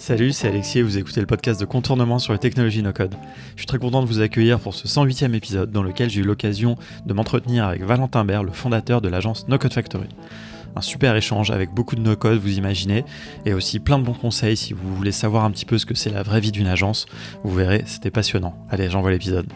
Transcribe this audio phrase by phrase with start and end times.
[0.00, 3.14] Salut, c'est Alexis et vous écoutez le podcast de contournement sur les technologies no-code.
[3.54, 6.24] Je suis très content de vous accueillir pour ce 108e épisode dans lequel j'ai eu
[6.24, 10.08] l'occasion de m'entretenir avec Valentin Baird, le fondateur de l'agence No Code Factory.
[10.74, 13.04] Un super échange avec beaucoup de no-code, vous imaginez,
[13.44, 15.94] et aussi plein de bons conseils si vous voulez savoir un petit peu ce que
[15.94, 17.04] c'est la vraie vie d'une agence.
[17.44, 18.56] Vous verrez, c'était passionnant.
[18.70, 19.52] Allez, j'envoie l'épisode.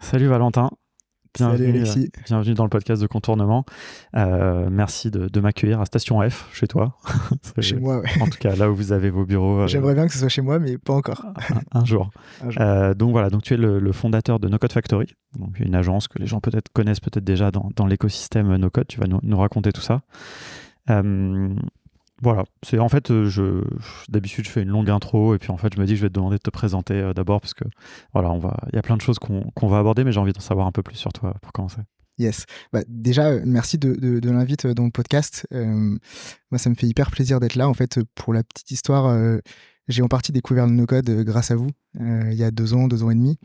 [0.00, 0.70] Salut Valentin.
[1.36, 3.64] Bienvenue, euh, bienvenue dans le podcast de contournement.
[4.16, 6.96] Euh, merci de, m'accueillir à Station F, chez toi.
[7.58, 8.08] chez moi, ouais.
[8.20, 9.62] En tout cas, là où vous avez vos bureaux.
[9.62, 11.26] Euh, J'aimerais bien que ce soit chez moi, mais pas encore.
[11.72, 12.10] un, jour.
[12.96, 16.20] donc voilà, donc tu es le, fondateur de No Code Factory, donc une agence que
[16.20, 18.86] les gens peut-être connaissent peut-être déjà dans, l'écosystème No Code.
[18.86, 20.02] Tu vas nous, nous raconter tout ça.
[22.24, 23.62] Voilà, c'est en fait, euh, je
[24.08, 26.08] d'habitude je fais une longue intro et puis en fait je me dis je vais
[26.08, 27.64] te demander de te présenter euh, d'abord parce que
[28.14, 30.32] voilà, on va, il y a plein de choses qu'on va aborder, mais j'ai envie
[30.32, 31.82] d'en savoir un peu plus sur toi pour commencer.
[32.16, 32.46] Yes.
[32.72, 35.46] Bah, déjà, euh, merci de, de, l'invite dans le podcast.
[35.52, 37.68] moi, ça me fait hyper plaisir d'être là.
[37.68, 39.14] En fait, pour la petite histoire,
[39.88, 41.68] j'ai en partie découvert le no-code grâce à vous
[42.00, 43.38] il y a deux ans, deux ans et demi.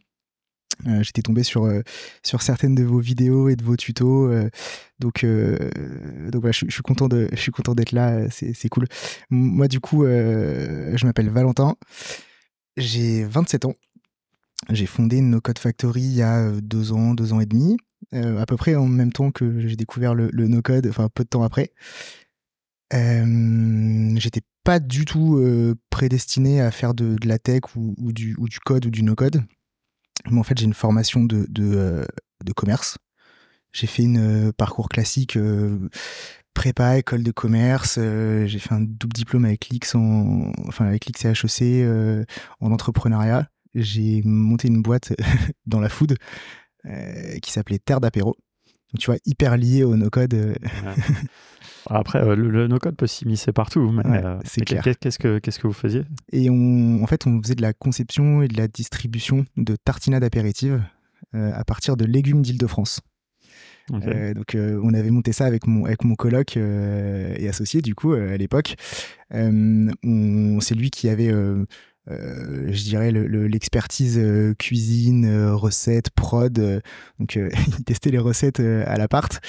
[0.88, 1.82] Euh, j'étais tombé sur, euh,
[2.24, 4.28] sur certaines de vos vidéos et de vos tutos.
[4.32, 4.50] Euh,
[5.00, 8.30] donc, donc voilà, je, suis content de, je suis content d'être là.
[8.30, 8.86] C'est cool.
[9.30, 11.76] Moi, du coup, je m'appelle Valentin.
[12.78, 13.76] J'ai 27 ans.
[14.70, 17.78] J'ai fondé No Code Factory il y a deux ans, deux ans et demi,
[18.12, 21.30] à peu près en même temps que j'ai découvert le, no code, enfin peu de
[21.30, 21.72] temps après.
[22.92, 25.42] J'étais pas du tout
[25.90, 29.16] prédestiné à faire de, la tech ou, ou, du, ou, du, code ou du no
[30.26, 32.06] code en fait, j'ai une formation de, de, euh,
[32.44, 32.98] de commerce.
[33.72, 35.90] J'ai fait une euh, parcours classique euh,
[36.54, 37.96] prépa, école de commerce.
[37.96, 41.88] j'ai fait un double diplôme avec l'IX en, enfin avec HEC
[42.60, 43.48] en entrepreneuriat.
[43.76, 45.14] J'ai monté une boîte
[45.68, 46.18] dans la food
[47.42, 48.36] qui s'appelait Terre d'apéro.
[48.92, 50.34] Donc, tu vois, hyper lié au no-code.
[51.88, 53.94] Après, euh, le, no-code peut s'immiscer partout.
[54.06, 54.84] Euh, c'est clair.
[54.84, 56.04] Qu'est-ce que, qu'est-ce que vous faisiez?
[56.32, 60.24] Et on, en fait, on faisait de la conception et de la distribution de tartinades
[60.24, 60.82] apéritives
[61.36, 63.02] euh, à partir de légumes d'Île-de-France.
[63.90, 68.38] donc on avait monté ça avec mon, avec mon coloc et associé du coup à
[68.38, 68.76] l'époque.
[69.32, 71.34] c'est lui qui avait
[72.10, 76.82] euh, je dirais, l'expertise euh, cuisine, euh, recettes, prod.
[77.20, 77.36] donc,
[77.78, 79.40] il testait les recettes à l'appart.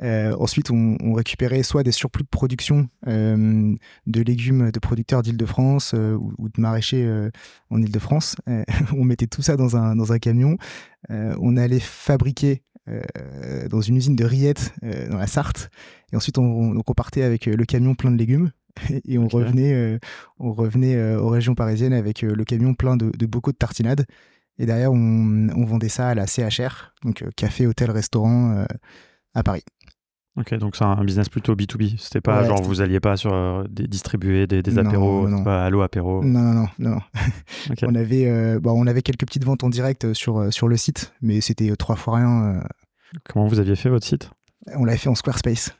[0.00, 6.60] ensuite, on, récupérait soit des surplus de production de légumes de producteurs d'Île-de-France ou, de
[6.60, 7.08] maraîchers
[7.70, 8.36] en Île-de-France.
[8.96, 10.56] on mettait tout ça dans un, dans un camion.
[11.08, 12.62] on allait fabriquer
[13.68, 14.72] dans une usine de rillettes
[15.10, 15.70] dans la Sarthe.
[16.12, 18.50] Et ensuite, on, donc on partait avec le camion plein de légumes
[19.04, 19.98] et on revenait, euh,
[20.38, 23.56] on revenait euh, aux régions parisiennes avec euh, le camion plein de, de bocaux de
[23.56, 24.06] tartinades.
[24.58, 28.66] Et derrière, on, vendait ça à la CHR, donc café, hôtel, restaurant
[29.32, 29.62] à Paris.
[30.36, 31.96] Ok, donc c'est un business plutôt B2B.
[31.96, 36.24] C'était pas genre vous alliez pas sur des, distribuer des, des apéros, pas Allo apéro.
[36.24, 36.90] Non, non, non.
[36.90, 36.98] non.
[37.82, 41.40] on, avait, bon, on avait quelques petites ventes en direct sur, sur le site, mais
[41.40, 42.60] c'était trois fois rien.
[43.28, 44.28] Comment vous aviez fait votre site?
[44.74, 45.72] On l'avait fait en Squarespace.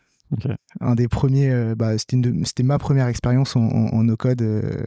[0.81, 4.87] Un des premiers, euh, bah, c'était ma première expérience en, no-code, euh,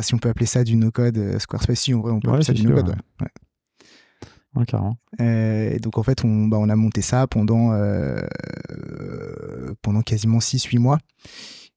[0.00, 2.64] si on peut appeler ça du no-code, euh, Squarespace, si on peut appeler ça du
[2.64, 2.96] no-code.
[3.20, 3.28] Ouais.
[5.78, 7.76] donc en fait, on, bah, on a monté ça pendant,
[9.82, 10.98] pendant quasiment 6-8 mois.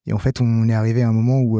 [0.06, 1.60] Et en fait, on est arrivé à un moment où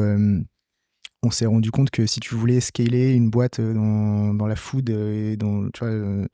[1.22, 4.90] on s'est rendu compte que si tu voulais scaler une boîte dans, dans la food
[4.90, 6.26] et dans, tu vois,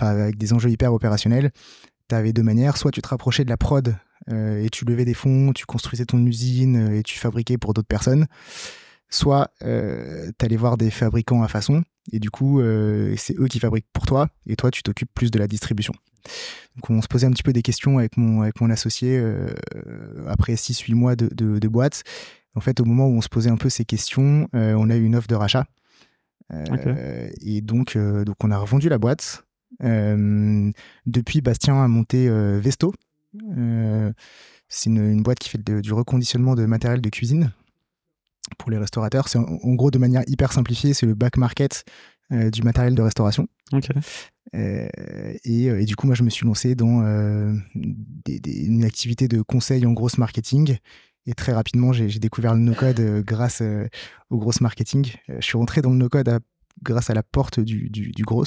[0.00, 1.52] avec des enjeux hyper opérationnels,
[2.08, 2.76] tu avais deux manières.
[2.76, 3.96] Soit tu te rapprochais de la prod
[4.28, 7.88] et tu levais des fonds, tu construisais ton usine euh, et tu fabriquais pour d'autres
[7.88, 8.26] personnes.
[9.08, 11.82] Soit euh, tu allais voir des fabricants à façon
[12.12, 12.60] et du coup,
[13.16, 15.92] c'est eux qui fabriquent pour toi et toi, tu t'occupes plus de la distribution.
[16.76, 19.22] Donc, on se posait un petit peu des questions avec mon, avec mon associé
[20.26, 22.02] après 6-8 mois de, de, boîte.
[22.54, 25.04] En fait, au moment où on se posait un peu ces questions, on a eu
[25.04, 25.66] une offre de rachat.
[26.50, 29.44] Et donc, donc, on a revendu la boîte.
[29.80, 32.92] depuis, Bastien a monté Vesto,
[33.56, 34.12] euh,
[34.68, 37.52] c'est une, boîte qui fait du reconditionnement de matériel de cuisine
[38.58, 39.28] pour les restaurateurs.
[39.28, 41.84] C'est en, gros de manière hyper simplifiée, c'est le back market
[42.32, 43.48] euh, du matériel de restauration.
[44.54, 44.88] Euh,
[45.44, 50.18] et, du coup, moi, je me suis lancé dans une activité de conseil en grosse
[50.18, 50.78] marketing.
[51.26, 53.62] Et très rapidement, j'ai découvert le no-code grâce
[54.30, 55.12] au gros marketing.
[55.28, 56.40] je suis rentré dans le no-code
[56.82, 58.44] grâce à la porte du, du, gros.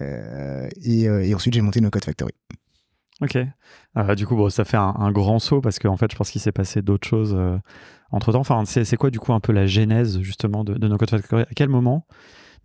[0.00, 2.32] Et, et, ensuite, j'ai monté No-Code Factory.
[3.20, 3.38] Ok.
[3.96, 6.30] Euh, du coup, bon, ça fait un, grand saut parce qu'en en fait, je pense
[6.30, 7.58] qu'il s'est passé d'autres choses euh,
[8.10, 8.40] entre temps.
[8.40, 11.42] Enfin, c'est quoi du coup un peu la genèse justement de, de No Code Factory
[11.42, 12.06] À quel moment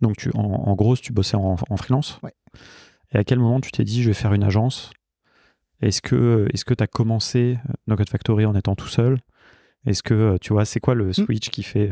[0.00, 2.18] Donc, tu, en, gros, tu bossais en, freelance?
[2.22, 2.34] Ouais.
[3.12, 4.92] Et à quel moment tu t'es dit, je vais faire une agence?
[5.80, 9.18] Est-ce que est-ce que tu as commencé No Code Factory en étant tout seul?
[9.86, 11.14] Est-ce que tu vois, c'est quoi le hmm.
[11.14, 11.90] switch qui fait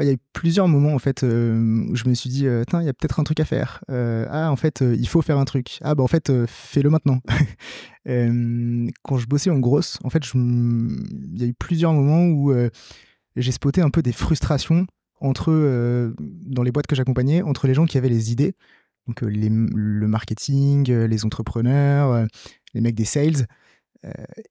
[0.00, 2.88] il y a eu plusieurs moments en fait où je me suis dit il y
[2.88, 3.84] a peut-être un truc à faire.
[3.88, 5.78] ah en fait il faut faire un truc.
[5.82, 7.20] Ah bah en fait fais-le maintenant.
[8.04, 12.52] quand je bossais en grosse, en fait il y a eu plusieurs moments où
[13.36, 14.86] j'ai spoté un peu des frustrations
[15.20, 18.54] entre dans les boîtes que j'accompagnais entre les gens qui avaient les idées,
[19.06, 22.26] donc le marketing, les entrepreneurs,
[22.74, 23.46] les mecs des sales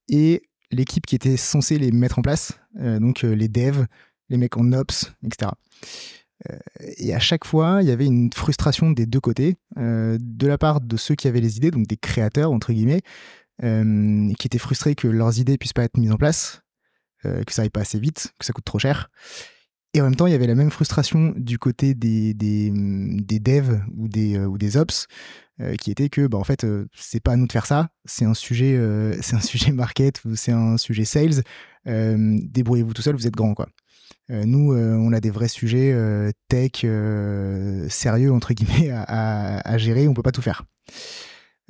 [0.07, 3.85] et l'équipe qui était censée les mettre en place, donc les devs
[4.31, 5.51] les mecs en ops, etc.
[6.49, 6.57] Euh,
[6.97, 10.57] et à chaque fois, il y avait une frustration des deux côtés, euh, de la
[10.57, 13.01] part de ceux qui avaient les idées, donc des créateurs, entre guillemets,
[13.63, 16.61] euh, qui étaient frustrés que leurs idées puissent pas être mises en place,
[17.23, 19.11] que ça aille pas assez vite, que ça coûte trop cher.
[19.93, 23.79] Et en même temps, il y avait la même frustration du côté des, des, devs
[23.95, 25.05] ou des, ou des ops,
[25.79, 28.33] qui était que, bah, en fait, c'est pas à nous de faire ça, c'est un
[28.33, 28.75] sujet,
[29.33, 31.43] un sujet market ou c'est un sujet sales.
[31.85, 33.69] débrouillez-vous tout seul, vous êtes grand, quoi.
[34.29, 36.85] Euh, nous, euh, on a des vrais sujets euh, tech
[37.89, 40.07] sérieux, entre guillemets, à, gérer.
[40.07, 40.63] On peut pas tout faire.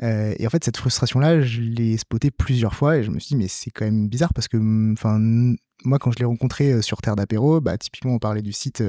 [0.01, 3.35] et en fait, cette frustration-là, je l'ai spoté plusieurs fois et je me suis dit,
[3.35, 7.15] mais c'est quand même bizarre parce que, mm, moi, quand je l'ai rencontré sur Terre
[7.15, 8.83] d'apéro, bah, typiquement, on parlait du site,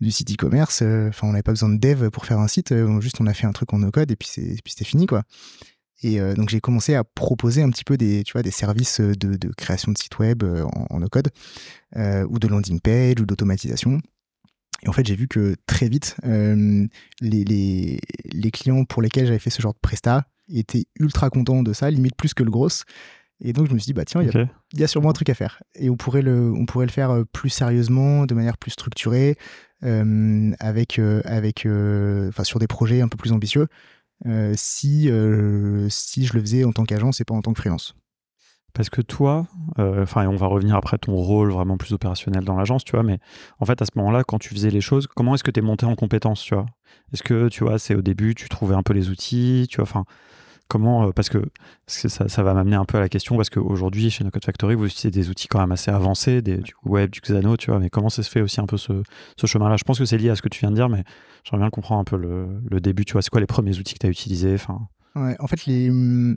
[0.00, 0.82] du site e-commerce.
[1.22, 2.74] On n'avait pas besoin de dev pour faire un site.
[3.00, 5.22] juste, on a fait un truc en no-code et puis c'était fini, quoi.
[6.04, 9.00] Et euh, donc j'ai commencé à proposer un petit peu des, tu vois, des services
[9.00, 11.30] de, création de sites web euh, en, no-code,
[11.96, 14.00] euh, ou de landing page, ou d'automatisation.
[14.82, 16.88] Et en fait, j'ai vu que très vite, les,
[17.22, 17.98] les,
[18.30, 21.90] les, clients pour lesquels j'avais fait ce genre de presta étaient ultra contents de ça,
[21.90, 22.68] limite plus que le gros.
[23.40, 24.28] Et donc, je me suis dit, bah tiens, il
[24.74, 25.62] y, y, a sûrement un truc à faire.
[25.74, 29.38] Et on pourrait le, on pourrait le faire plus sérieusement, de manière plus structurée,
[29.80, 31.66] avec, avec,
[32.42, 33.68] sur des projets un peu plus ambitieux.
[34.26, 37.60] Euh, si, euh, si je le faisais en tant qu'agence et pas en tant que
[37.60, 37.94] freelance.
[38.72, 39.46] Parce que toi,
[39.78, 43.04] euh, enfin, on va revenir après ton rôle vraiment plus opérationnel dans l'agence, tu vois,
[43.04, 43.20] mais
[43.60, 45.62] en fait, à ce moment-là, quand tu faisais les choses, comment est-ce que tu es
[45.62, 46.66] monté en compétence, tu vois?
[47.12, 49.84] Est-ce que, tu vois, c'est au début, tu trouvais un peu les outils, tu vois,
[49.84, 50.04] enfin,
[50.68, 51.44] Comment, euh, parce que,
[51.86, 54.86] ça, va m'amener un peu à la question, parce qu'aujourd'hui, chez No Code Factory, vous
[54.86, 57.90] utilisez des outils quand même assez avancés, des, du web, du Xano, tu vois, mais
[57.90, 59.02] comment ça se fait aussi un peu ce,
[59.44, 59.76] chemin-là?
[59.76, 61.04] Je pense que c'est lié à ce que tu viens de dire, mais
[61.44, 63.98] j'aimerais bien comprendre un peu le, début, tu vois, c'est quoi les premiers outils que
[64.00, 64.54] tu as utilisés?
[64.54, 64.88] Enfin...
[65.14, 66.36] Ouais, en fait, les, hum,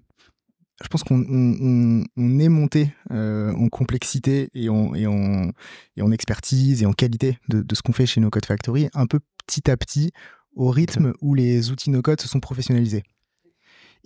[0.83, 5.51] je pense qu'on on, est monté euh, en complexité et en, et, en,
[5.95, 8.89] et en expertise et en qualité de, de ce qu'on fait chez No Code Factory,
[8.93, 10.11] un peu petit à petit,
[10.57, 13.03] au rythme où les outils no code se sont professionnalisés.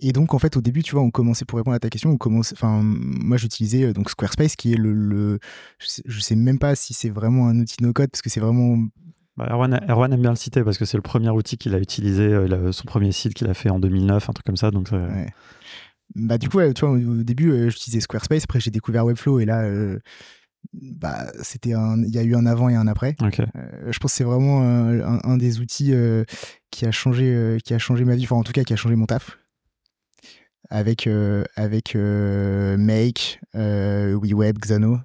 [0.04, 2.10] Et donc, en fait, au début, tu vois, on commençait, pour répondre à ta question,
[2.10, 5.38] on commençait, enfin, moi, j'utilisais euh, donc Squarespace, qui est le,
[5.78, 8.76] je, sais, même pas si c'est vraiment un outil no-code, parce que c'est vraiment
[9.36, 12.24] bah, Erwan, aime bien le citer parce que c'est le premier outil qu'il a utilisé,
[12.24, 14.70] euh, son premier site qu'il a fait en 2009, un truc comme ça.
[14.70, 14.90] Donc
[16.16, 19.46] Bah, du coup, tu vois, au début, euh, j'utilisais Squarespace, après j'ai découvert Webflow et
[19.46, 19.64] là,
[20.74, 23.14] bah, c'était il y a eu un avant et un après.
[23.86, 25.94] je pense que c'est vraiment un, un, des outils
[26.72, 28.96] qui a changé, qui a changé ma vie, enfin en tout cas qui a changé
[28.96, 29.38] mon taf
[30.72, 34.98] avec, euh, avec euh, Make, euh, WeWeb, Xano.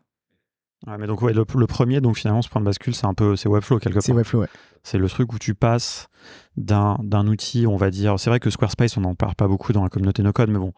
[0.87, 3.35] Ouais, mais donc ouais, le, premier, donc finalement, ce point de bascule, c'est un peu,
[3.35, 4.03] c'est Webflow quelque part.
[4.03, 4.47] C'est Webflow, ouais.
[4.83, 6.07] C'est le truc où tu passes
[6.55, 9.73] d'un, d'un outil, on va dire, c'est vrai que Squarespace, on n'en parle pas beaucoup
[9.73, 10.71] dans la communauté no code, mais bon,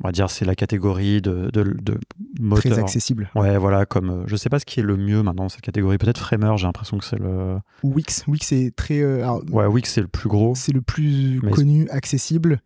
[0.00, 1.98] on va dire c'est la catégorie de, de, de
[2.38, 2.72] moteur.
[2.72, 3.30] Très accessible.
[3.34, 5.98] Ouais, voilà, comme je sais pas ce qui est le mieux maintenant dans cette catégorie.
[5.98, 7.58] Peut-être Framer, j'ai l'impression que c'est le.
[7.82, 9.02] Wix, Wix est très.
[9.50, 10.54] ouais, Wix c'est le plus gros.
[10.54, 12.60] C'est le plus connu, accessible.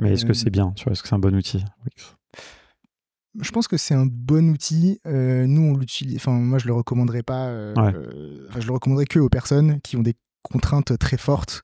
[0.00, 1.64] Mais est-ce que c'est bien Est-ce que c'est un bon outil
[3.38, 5.00] je pense que c'est un bon outil.
[5.06, 6.16] Euh, nous, on l'utilise.
[6.16, 7.46] Enfin, moi, je le recommanderais pas.
[7.46, 11.62] Euh, euh, je le recommanderais que aux personnes qui ont des contraintes très fortes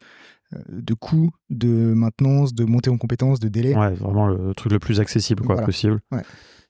[0.68, 3.74] de coûts, de maintenance, de montée en compétences, de délai.
[3.74, 6.00] Ouais, vraiment le truc le plus accessible quoi, possible.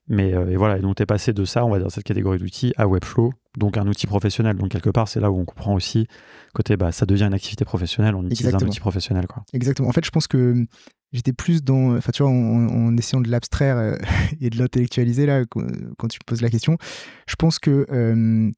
[0.09, 2.39] Mais et voilà, et donc tu es passé de ça, on va dire cette catégorie
[2.39, 4.57] d'outils, à Webflow, donc un outil professionnel.
[4.57, 6.07] Donc quelque part, c'est là où on comprend aussi
[6.55, 9.27] côté, bah, ça devient une activité professionnelle, on utilise un outil professionnel.
[9.27, 9.45] Quoi.
[9.53, 9.89] Exactement.
[9.89, 10.65] En fait, je pense que
[11.13, 13.97] j'étais plus dans, enfin tu vois, en, essayant de l'abstraire euh,
[14.41, 16.77] et de l'intellectualiser là, quand tu me poses la question,
[17.27, 18.51] je pense que euh,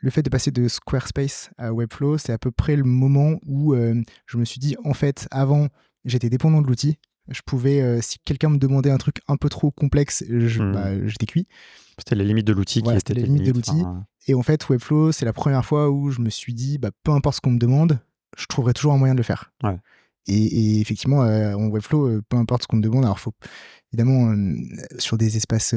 [0.00, 3.74] le fait de passer de Squarespace à Webflow, c'est à peu près le moment où
[3.74, 5.68] euh, je me suis dit, en fait, avant,
[6.04, 6.98] j'étais dépendant de l'outil.
[7.28, 10.72] Je pouvais, si quelqu'un me demandait un truc un peu trop complexe, hmm.
[10.72, 11.46] bah, j'étais cuit.
[11.98, 13.84] C'était les limites de l'outil qui étaient les limites, de l'outil.
[14.28, 17.12] Et en fait, Webflow, c'est la première fois où je me suis dit, bah, peu
[17.12, 18.00] importe ce qu'on me demande,
[18.36, 19.52] je trouverai toujours un moyen de le faire.
[19.62, 19.76] Ouais.
[20.28, 23.32] Et, effectivement, euh, en Webflow, euh, peu importe ce qu'on te demande, alors faut
[23.92, 24.54] évidemment euh,
[24.98, 25.74] sur des espaces,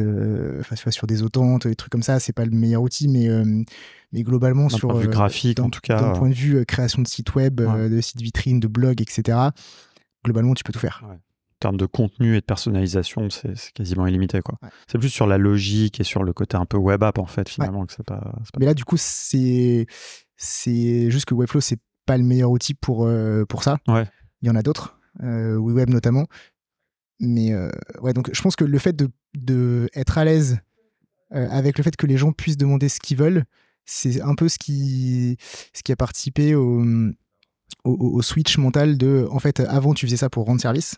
[0.59, 3.29] enfin sur des autantes, des trucs comme ça, c'est pas le meilleur outil, mais
[4.11, 7.01] mais globalement sur point de vue graphique, en tout cas, d'un point de vue création
[7.01, 9.37] de site web, de site vitrine, de blog, etc.
[10.25, 11.03] Globalement, tu peux tout faire.
[11.59, 14.41] termes de contenu et de personnalisation, c'est quasiment illimité.
[14.41, 14.57] quoi.
[14.87, 17.47] C'est plus sur la logique et sur le côté un peu web app, en fait,
[17.47, 19.87] finalement, que c'est pas, pas, Mais là, du coup, c'est
[20.37, 23.77] juste que Webflow, c'est pas le meilleur outil pour, euh, pour ça.
[23.87, 24.05] Ouais.
[24.41, 26.27] Il y en a d'autres, euh, WeWeb notamment.
[27.19, 27.69] Mais euh,
[28.01, 30.59] ouais, donc je pense que le fait de, de être à l'aise
[31.33, 33.45] euh, avec le fait que les gens puissent demander ce qu'ils veulent,
[33.85, 35.37] c'est un peu ce qui,
[35.73, 36.83] ce qui a participé au,
[37.83, 40.97] au, switch mental de, en fait, avant tu faisais ça pour rendre service,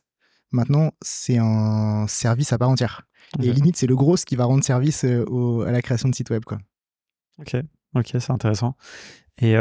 [0.52, 3.08] maintenant c'est un service à part entière.
[3.42, 6.44] Et limite, c'est le gros qui va rendre service à la création de sites web.
[6.46, 6.60] Quoi.
[7.40, 7.56] Ok,
[7.96, 8.76] ok, c'est intéressant.
[9.40, 9.56] Et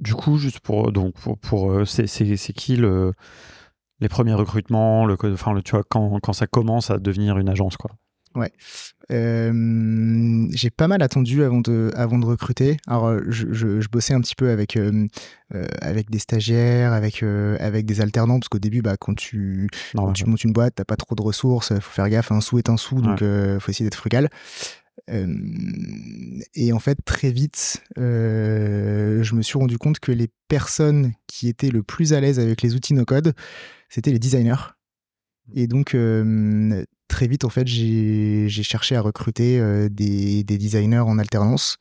[0.00, 2.06] du coup, juste pour, donc pour, pour c'est
[2.52, 3.12] qui le,
[4.00, 7.48] les premiers recrutements, le, enfin, le, tu vois, quand, quand ça commence à devenir une
[7.48, 7.90] agence, quoi.
[8.34, 8.52] Ouais.
[9.10, 12.76] Euh, j'ai pas mal attendu avant de, avant de recruter.
[12.86, 15.06] Alors, je, je, bossais un petit peu avec, euh,
[15.54, 19.68] euh, avec des stagiaires, avec, avec des alternants, parce qu'au début, bah, quand, tu,
[20.14, 22.68] tu montes une boîte, t'as pas trop de ressources, faut faire gaffe, un sou est
[22.68, 24.28] un sou, donc il faut essayer d'être frugal.
[25.06, 31.70] Et en fait, très vite, je me suis rendu compte que les personnes qui étaient
[31.70, 33.34] le plus à l'aise avec les outils no-code,
[33.88, 34.74] c'était les designers.
[35.54, 35.94] Et donc,
[37.08, 41.78] très vite, en fait, j'ai cherché à recruter euh, des, designers en alternance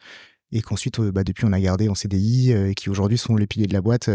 [0.53, 3.67] et qu'ensuite, euh, bah, depuis, on a gardé en CDI qui aujourd'hui sont les piliers
[3.67, 4.09] de la boîte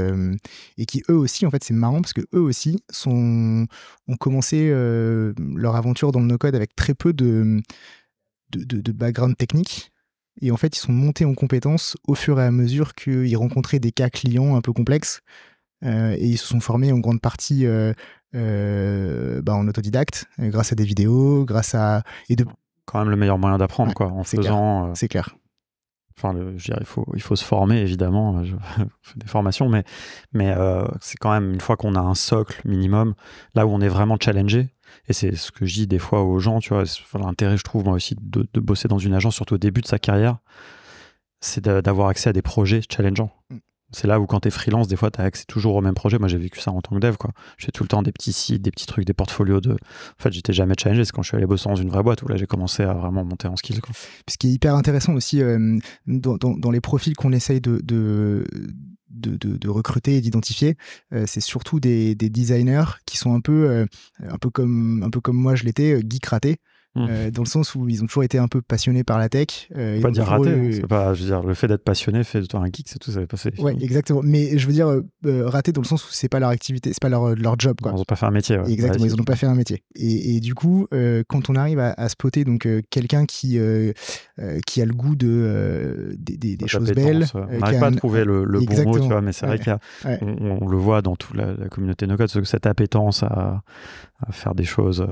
[0.79, 3.67] et qui, eux aussi, en fait, c'est marrant parce que eux aussi sont,
[4.09, 7.61] ont commencé leur aventure dans le no-code avec très peu de,
[8.53, 9.93] de, background technique.
[10.41, 13.79] Et en fait, ils sont montés en compétences au fur et à mesure qu'ils rencontraient
[13.79, 15.21] des cas clients un peu complexes.
[15.85, 17.67] et ils se sont formés en grande partie
[18.35, 22.03] euh, bah, en autodidacte, euh, grâce à des vidéos, grâce à.
[22.29, 22.47] Et de...
[22.87, 24.89] Quand même le meilleur moyen d'apprendre, quoi, en faisant.
[24.89, 25.37] Euh, c'est clair.
[26.17, 28.43] Enfin, le, je dirais, il faut, il faut se former, évidemment.
[28.43, 28.55] Je
[29.03, 29.85] fais des formations, mais,
[30.33, 30.55] mais
[31.01, 33.15] c'est quand même, une fois qu'on a un socle minimum,
[33.55, 34.71] là où on est vraiment challengé,
[35.09, 36.85] et c'est ce que je dis des fois aux gens, tu vois,
[37.15, 39.87] l'intérêt, je trouve, moi aussi, de, de, bosser dans une agence, surtout au début de
[39.87, 40.39] sa carrière,
[41.41, 43.33] c'est d'avoir accès à des projets challengeants.
[43.51, 43.59] Mm.
[43.93, 45.95] C'est là où quand tu es freelance, des fois, tu as accès toujours au même
[45.95, 46.19] projet.
[46.19, 47.17] Moi, j'ai vécu ça en tant que dev.
[47.17, 47.31] Quoi.
[47.59, 49.73] Je fais tout le temps des petits sites, des petits trucs, des portfolios de...
[49.73, 51.05] En fait, j'étais jamais challengé.
[51.05, 52.95] C'est quand je suis allé bosser dans une vraie boîte où là, j'ai commencé à
[52.95, 53.81] vraiment monter en skills.
[53.81, 53.95] Quoi.
[54.29, 58.47] Ce qui est hyper intéressant aussi euh, dans, les profils qu'on essaye de, de...
[59.13, 60.77] De, recruter et d'identifier,
[61.13, 63.87] euh, c'est surtout des, designers qui sont un peu, euh,
[64.27, 66.59] un peu, comme, un peu comme moi je l'étais, geek raté.
[66.95, 67.07] Mmh.
[67.09, 69.69] Euh, dans le sens où ils ont toujours été un peu passionnés par la tech.
[69.75, 70.87] Euh, pas dire raté, hein.
[70.87, 73.11] pas, je veux dire, le fait d'être passionné fait de toi un geek, c'est tout,
[73.11, 73.51] ça va passer.
[73.59, 74.21] Ouais, exactement.
[74.23, 77.01] Mais je veux dire, euh, raté dans le sens où c'est pas leur activité, c'est
[77.01, 77.79] pas leur, leur job.
[77.81, 77.93] Quoi.
[77.93, 78.59] Ils n'ont pas fait un métier.
[78.69, 79.83] Exactement, ils n'ont pas fait un métier.
[79.95, 80.87] Et, et du coup,
[81.29, 83.59] quand on arrive à, spotter donc quelqu'un qui,
[84.67, 87.27] qui a le goût de, des, des, choses belles.
[87.35, 89.79] on n'arrive pas à trouver le, le bon mot, tu vois, mais c'est vrai qu'on
[90.41, 93.63] on, le voit dans toute la, communauté no-code, cette appétence à,
[94.27, 95.07] à faire des choses.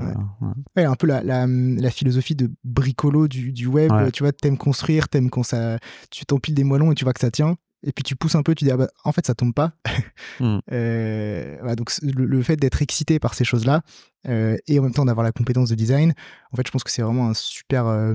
[0.75, 0.85] Ouais.
[0.85, 3.91] un peu la, la, la, philosophie de bricolo du, du web.
[4.11, 5.77] Tu vois, t'aimes construire, t'aimes quand ça,
[6.09, 7.55] tu t'empiles des moellons et tu vois que ça tient.
[7.83, 9.73] Et puis tu pousses un peu, tu dis ah bah, en fait ça tombe pas.
[10.39, 10.59] Hmm.
[10.71, 13.81] euh, donc le, fait d'être excité par ces choses-là
[14.27, 16.13] euh, et en même temps d'avoir la compétence de design,
[16.51, 18.13] en fait je pense que c'est vraiment un super euh,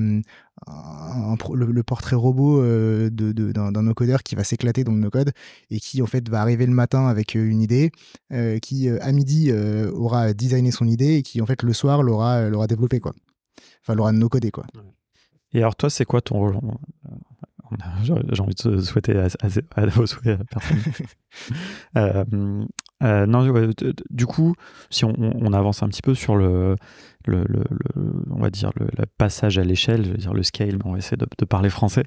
[1.53, 5.33] le, portrait robot euh, de, d'un, no-codeur qui va s'éclater dans le no-code
[5.71, 7.91] et qui en fait va arriver le matin avec une idée,
[8.63, 12.67] qui à midi aura designé son idée et qui en fait le soir l'aura, l'aura
[12.67, 13.13] développé quoi.
[13.83, 14.67] Enfin l'aura no-codé quoi.
[15.53, 16.59] Et alors toi c'est quoi ton rôle
[18.03, 19.27] j'ai envie de souhaiter à,
[19.77, 20.79] à, vos souhaits à personne.
[21.97, 22.25] Euh,
[23.03, 23.47] euh, non,
[24.11, 24.55] du coup,
[24.91, 26.77] si on, avance un petit peu sur le,
[27.27, 27.45] le,
[28.31, 28.87] on va dire le,
[29.19, 32.05] passage à l'échelle, je veux dire le scale, mais on va essayer de, parler français.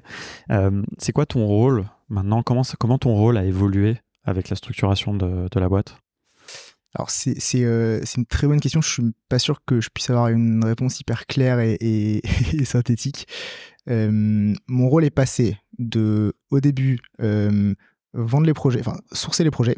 [0.50, 2.42] Euh, c'est quoi ton rôle maintenant?
[2.42, 5.96] Comment, comment ton rôle a évolué avec la structuration de, la boîte?
[6.94, 7.32] Alors c'est
[8.16, 8.80] une très bonne question.
[8.80, 12.20] Je suis pas sûr que je puisse avoir une réponse hyper claire et,
[12.64, 13.28] synthétique.
[13.88, 17.74] Euh, mon rôle est passé de, au début, euh,
[18.12, 19.76] vendre les projets, enfin, sourcer les projets,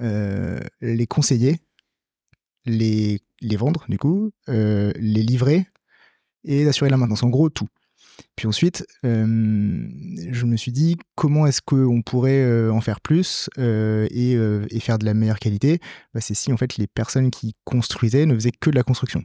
[0.00, 1.58] euh, les conseiller,
[2.64, 5.66] les, les vendre, du coup, les livrer
[6.44, 7.22] et d'assurer la maintenance.
[7.22, 7.68] En gros, tout.
[8.36, 14.80] Puis ensuite, je me suis dit comment est-ce qu'on pourrait en faire plus et, et,
[14.80, 15.80] faire de la meilleure qualité?
[16.14, 19.24] Bah, C'est si en fait les personnes qui construisaient ne faisaient que de la construction.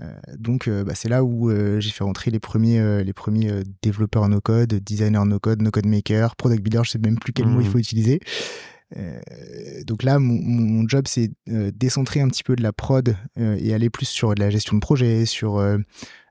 [0.00, 3.62] Euh, donc euh, bah, c'est là où euh, j'ai fait rentrer les premiers, les premiers
[3.82, 7.32] développeurs no code, designers no code, no code maker, product builder, je sais même plus
[7.32, 7.70] quel mot il mmh.
[7.70, 8.20] faut utiliser.
[9.86, 14.06] donc là, mon, job, c'est décentrer un petit peu de la prod et aller plus
[14.06, 15.62] sur de la gestion de projet, sur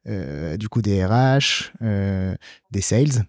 [0.08, 3.26] du coup des RH, des sales.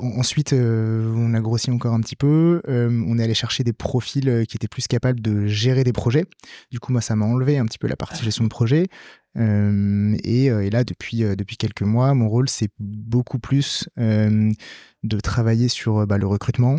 [0.00, 2.60] Ensuite, on a grossi encore un petit peu.
[2.66, 6.24] on est allé chercher des profils qui étaient plus capables de gérer des projets.
[6.70, 8.88] Du coup, moi, ça m'a enlevé un petit peu la partie gestion de projet.
[9.36, 16.18] Et, là, depuis, depuis quelques mois, mon rôle, c'est beaucoup plus de travailler sur bah,
[16.18, 16.76] le recrutement,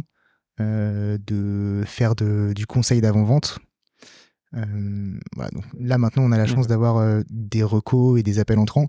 [0.60, 3.60] de faire du conseil d'avant-vente.
[4.52, 8.88] Voilà, donc là, maintenant, on a la chance d'avoir des recos et des appels entrants.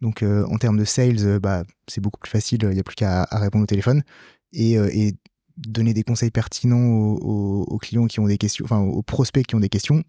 [0.00, 3.24] Donc en termes de sales, bah, c'est beaucoup plus facile, il n'y a plus qu'à
[3.32, 4.02] répondre au téléphone
[4.52, 5.14] et, et,
[5.56, 9.60] donner des conseils pertinents aux, clients qui ont des questions, enfin aux prospects qui ont
[9.60, 10.02] des questions.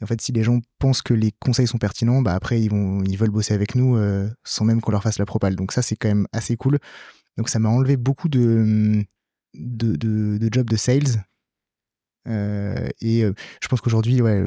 [0.00, 3.02] en fait, si les gens pensent que les conseils sont pertinents, bah après ils vont,
[3.02, 3.98] ils veulent bosser avec nous
[4.44, 5.56] sans même qu'on leur fasse la propale.
[5.56, 6.78] Donc ça, c'est quand même assez cool.
[7.38, 9.04] Donc ça m'a enlevé beaucoup de,
[9.54, 11.24] de, de, jobs de sales.
[12.26, 13.22] Et
[13.60, 14.44] je pense qu'aujourd'hui, ouais,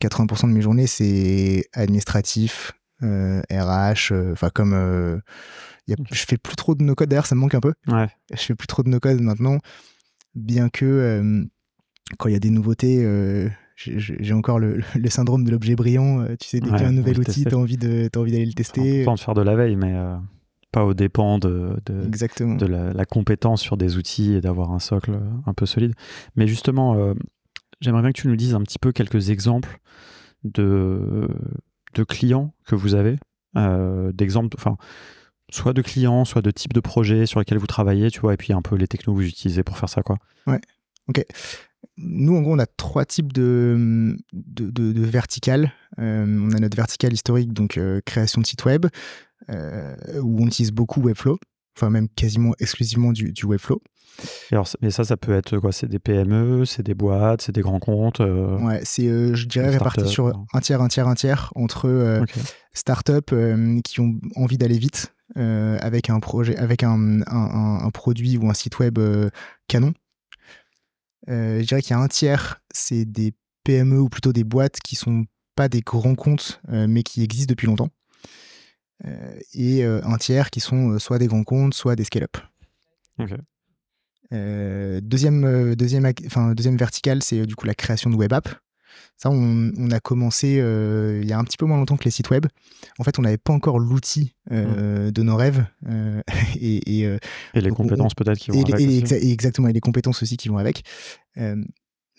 [0.00, 5.18] 80% de mes journées, c'est administratif, RH, euh, euh, enfin comme euh,
[5.88, 7.74] je fais plus trop de no-code d'ailleurs, ça me manque un peu.
[7.88, 8.08] Ouais.
[8.32, 9.58] Je fais plus trop de no-code maintenant,
[10.34, 11.46] bien que
[12.18, 13.06] quand il y a des nouveautés,
[13.76, 16.26] j'ai encore le, le, syndrome de l'objet brillant.
[16.40, 19.04] tu sais, dès qu'il y a un nouvel outil, tu as envie d'aller le tester.
[19.04, 19.94] Pas de faire de la veille, mais
[20.72, 24.78] pas au dépend de, de, de la, la, compétence sur des outils et d'avoir un
[24.78, 25.94] socle un peu solide.
[26.34, 27.14] Mais justement,
[27.80, 29.78] j'aimerais bien que tu nous dises un petit peu quelques exemples
[30.44, 31.28] de
[31.96, 33.18] de clients que vous avez,
[33.56, 34.76] euh, d'exemples, enfin,
[35.50, 38.36] soit de clients, soit de types de projets sur lesquels vous travaillez, tu vois, et
[38.36, 40.18] puis un peu les technos que vous utilisez pour faire ça, quoi.
[40.46, 40.60] Ouais,
[41.08, 41.24] ok.
[41.96, 45.72] Nous, en gros, on a trois types de, de, de, verticales.
[45.98, 48.86] Euh, on a notre verticale historique, donc euh, création de site web,
[49.48, 51.38] où on utilise beaucoup Webflow,
[51.76, 53.80] enfin même quasiment exclusivement du, du Webflow.
[54.50, 55.72] alors, mais ça, ça peut être quoi?
[55.72, 59.46] C'est des PME, c'est des boîtes, c'est des grands comptes euh, Ouais, c'est, euh, je
[59.46, 62.24] dirais, réparti sur un tiers, un tiers, un tiers entre euh,
[62.72, 68.38] startups euh, qui ont envie d'aller vite avec un projet, avec un, un, un, produit
[68.38, 68.98] ou un site web
[69.68, 69.92] canon.
[71.26, 73.34] je dirais qu'il y a un tiers, c'est des
[73.64, 77.66] PME ou plutôt des boîtes qui sont pas des grands comptes, mais qui existent depuis
[77.66, 77.90] longtemps.
[79.54, 82.36] Et un tiers qui sont soit des grands comptes, soit des scale-up.
[84.32, 88.32] Euh, deuxième, euh, deuxième, enfin, deuxième verticale, c'est euh, du coup la création de web
[88.32, 88.48] app.
[89.18, 92.28] Ça, on, a commencé il y a un petit peu moins longtemps que les sites
[92.28, 92.46] web.
[92.98, 95.10] En fait, on n'avait pas encore l'outil mmh.
[95.10, 95.64] de nos rêves.
[96.60, 97.18] et, et,
[97.54, 99.12] les compétences peut-être qui vont avec.
[99.12, 100.82] exactement, et les compétences aussi qui vont avec.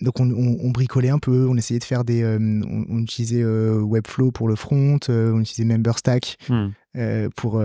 [0.01, 2.23] Donc, on, bricolait un peu, on essayait de faire des.
[2.23, 7.29] on, utilisait Webflow pour le front, on utilisait MemberStack mmh.
[7.35, 7.63] pour,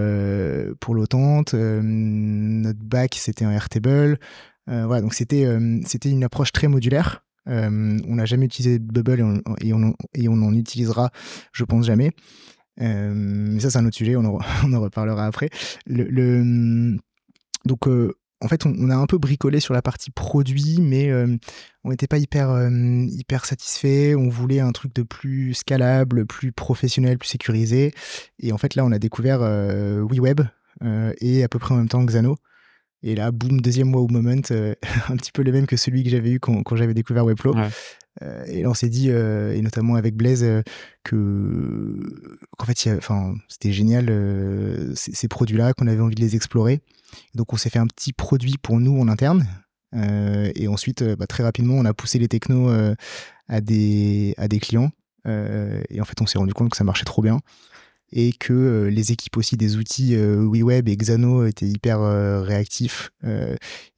[0.81, 1.55] pour l'autente.
[1.55, 4.19] notre back, c'était un Airtable.
[4.67, 5.47] voilà, donc c'était
[5.85, 7.23] c'était une approche très modulaire.
[7.47, 9.21] on n'a jamais utilisé Bubble
[9.61, 11.11] et on, et on, en utilisera,
[11.53, 12.13] je pense, jamais.
[12.79, 15.51] mais ça, c'est un autre sujet, on en, on en reparlera après.
[15.87, 16.97] Le,
[17.67, 17.87] donc,
[18.43, 21.37] en fait, on, a un peu bricolé sur la partie produit, mais euh,
[21.85, 23.07] on n'était pas hyper, euh,
[23.45, 24.15] satisfait.
[24.17, 27.95] On voulait un truc de plus scalable, plus professionnel, plus sécurisé.
[28.41, 30.41] Et en fait, là, on a découvert euh, WeWeb
[31.21, 32.37] et à peu près en même temps Xano.
[33.05, 36.33] Et là, boum, deuxième wow moment, un petit peu le même que celui que j'avais
[36.33, 37.55] eu quand, j'avais découvert Webflow.
[38.21, 40.45] Et là, on s'est dit, et notamment avec Blaise,
[41.03, 41.99] que
[42.59, 42.89] qu'en fait,
[43.49, 44.07] c'était génial
[44.95, 46.83] ces, produits-là, qu'on avait envie de les explorer.
[47.35, 49.47] Donc on s'est fait un petit produit pour nous en interne.
[49.95, 52.95] Euh, et ensuite, euh, bah, très rapidement, on a poussé les technos euh,
[53.49, 54.91] à, des, à des clients.
[55.27, 57.41] et en fait, on s'est rendu compte que ça marchait trop bien.
[58.15, 61.99] Et que les équipes aussi des outils WeWeb et Xano étaient hyper
[62.45, 63.11] réactifs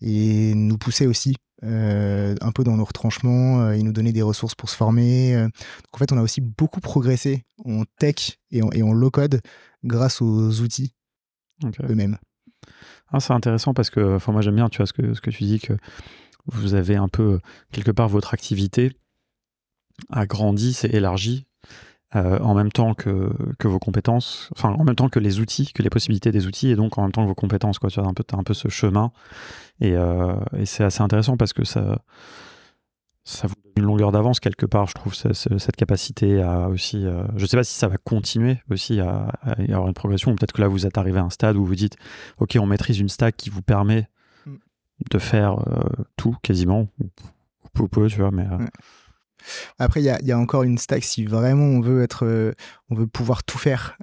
[0.00, 4.68] et nous poussaient aussi un peu dans nos retranchements, ils nous donnaient des ressources pour
[4.68, 5.34] se former.
[5.34, 9.40] Donc en fait, on a aussi beaucoup progressé en tech et en, et en low-code
[9.84, 10.94] grâce aux outils
[11.88, 12.18] eux-mêmes.
[13.08, 15.30] Ah, c'est intéressant parce que enfin, moi j'aime bien tu vois, ce, que, ce que
[15.30, 15.74] tu dis, que
[16.46, 17.40] vous avez un peu,
[17.72, 18.92] quelque part, votre activité
[20.10, 21.46] a grandi, s'est élargie
[22.16, 25.72] euh, en même temps que, que, vos compétences, enfin en même temps que les outils,
[25.72, 27.80] que les possibilités des outils, et donc en même temps que vos compétences.
[27.80, 27.90] Quoi.
[27.90, 29.10] Tu as un peu, as un peu ce chemin.
[29.80, 31.98] Et, euh, et c'est assez intéressant parce que ça,
[33.24, 37.04] ça vous donne une longueur d'avance quelque part, je trouve, cette capacité à aussi.
[37.04, 40.30] Euh, je ne sais pas si ça va continuer aussi à, y avoir une progression,
[40.30, 41.96] ou peut-être que là vous êtes arrivé à un stade où vous dites,
[42.38, 44.08] ok, on maîtrise une stack qui vous permet
[44.46, 44.52] mm.
[45.10, 45.56] de faire
[46.16, 46.86] tout quasiment,
[47.72, 48.46] peu, peu, tu vois, mais.
[49.78, 52.54] Après, il y, y a, encore une stack si vraiment on veut être,
[52.90, 53.96] on veut pouvoir tout faire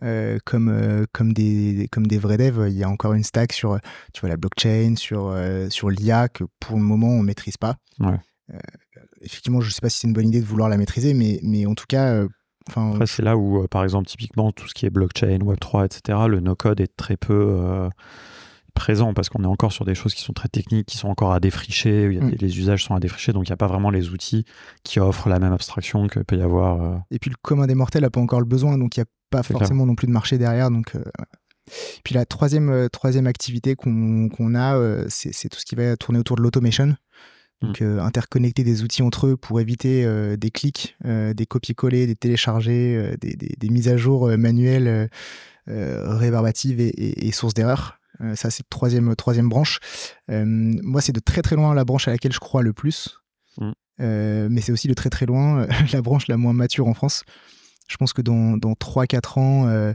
[0.45, 2.67] comme comme des comme des vrais devs.
[2.67, 3.79] Il y a encore une stack sur,
[4.13, 5.35] tu vois, la blockchain, sur
[5.69, 7.75] sur l'IA que pour le moment on maîtrise pas.
[7.99, 8.19] Ouais
[9.21, 11.39] effectivement, je ne sais pas si c'est une bonne idée de vouloir la maîtriser, mais,
[11.43, 12.13] mais en tout cas.
[12.13, 12.27] Euh,
[12.69, 15.85] enfin Après, c'est là où, euh, par exemple, typiquement, tout ce qui est blockchain, Web3,
[15.85, 17.89] etc., le no-code est très peu.
[18.73, 21.33] Présent parce qu'on est encore sur des choses qui sont très techniques, qui sont encore
[21.33, 22.35] à défricher, il y a Mm.
[22.39, 24.45] les usages sont à défricher, donc il n'y a pas vraiment les outils
[24.83, 26.81] qui offrent la même abstraction que peut y avoir.
[26.81, 29.03] euh, Et puis le commun des mortels n'a pas encore le besoin, donc il n'y
[29.03, 30.71] a pas forcément non plus de marché derrière.
[30.71, 31.03] Donc, euh.
[32.03, 36.19] Puis la troisième, euh, troisième activité qu'on qu'on a, c'est tout ce qui va tourner
[36.19, 36.95] autour de l'automation.
[37.61, 42.07] Donc euh, interconnecter des outils entre eux pour éviter euh, des clics, euh, des copier-coller,
[42.07, 45.09] des télécharger, euh, des, des- des mises à jour manuelles,
[45.67, 47.99] rébarbatives et, et- et sources d'erreurs.
[48.21, 49.79] Euh, ça, c'est troisième, troisième branche.
[50.29, 53.21] Euh, moi, c'est de très très loin la branche à laquelle je crois le plus.
[53.57, 53.71] Mm.
[53.99, 56.93] Euh, mais c'est aussi de très très loin euh, la branche la moins mature en
[56.93, 57.23] France.
[57.87, 59.93] Je pense que dans, dans 3-4 ans, euh,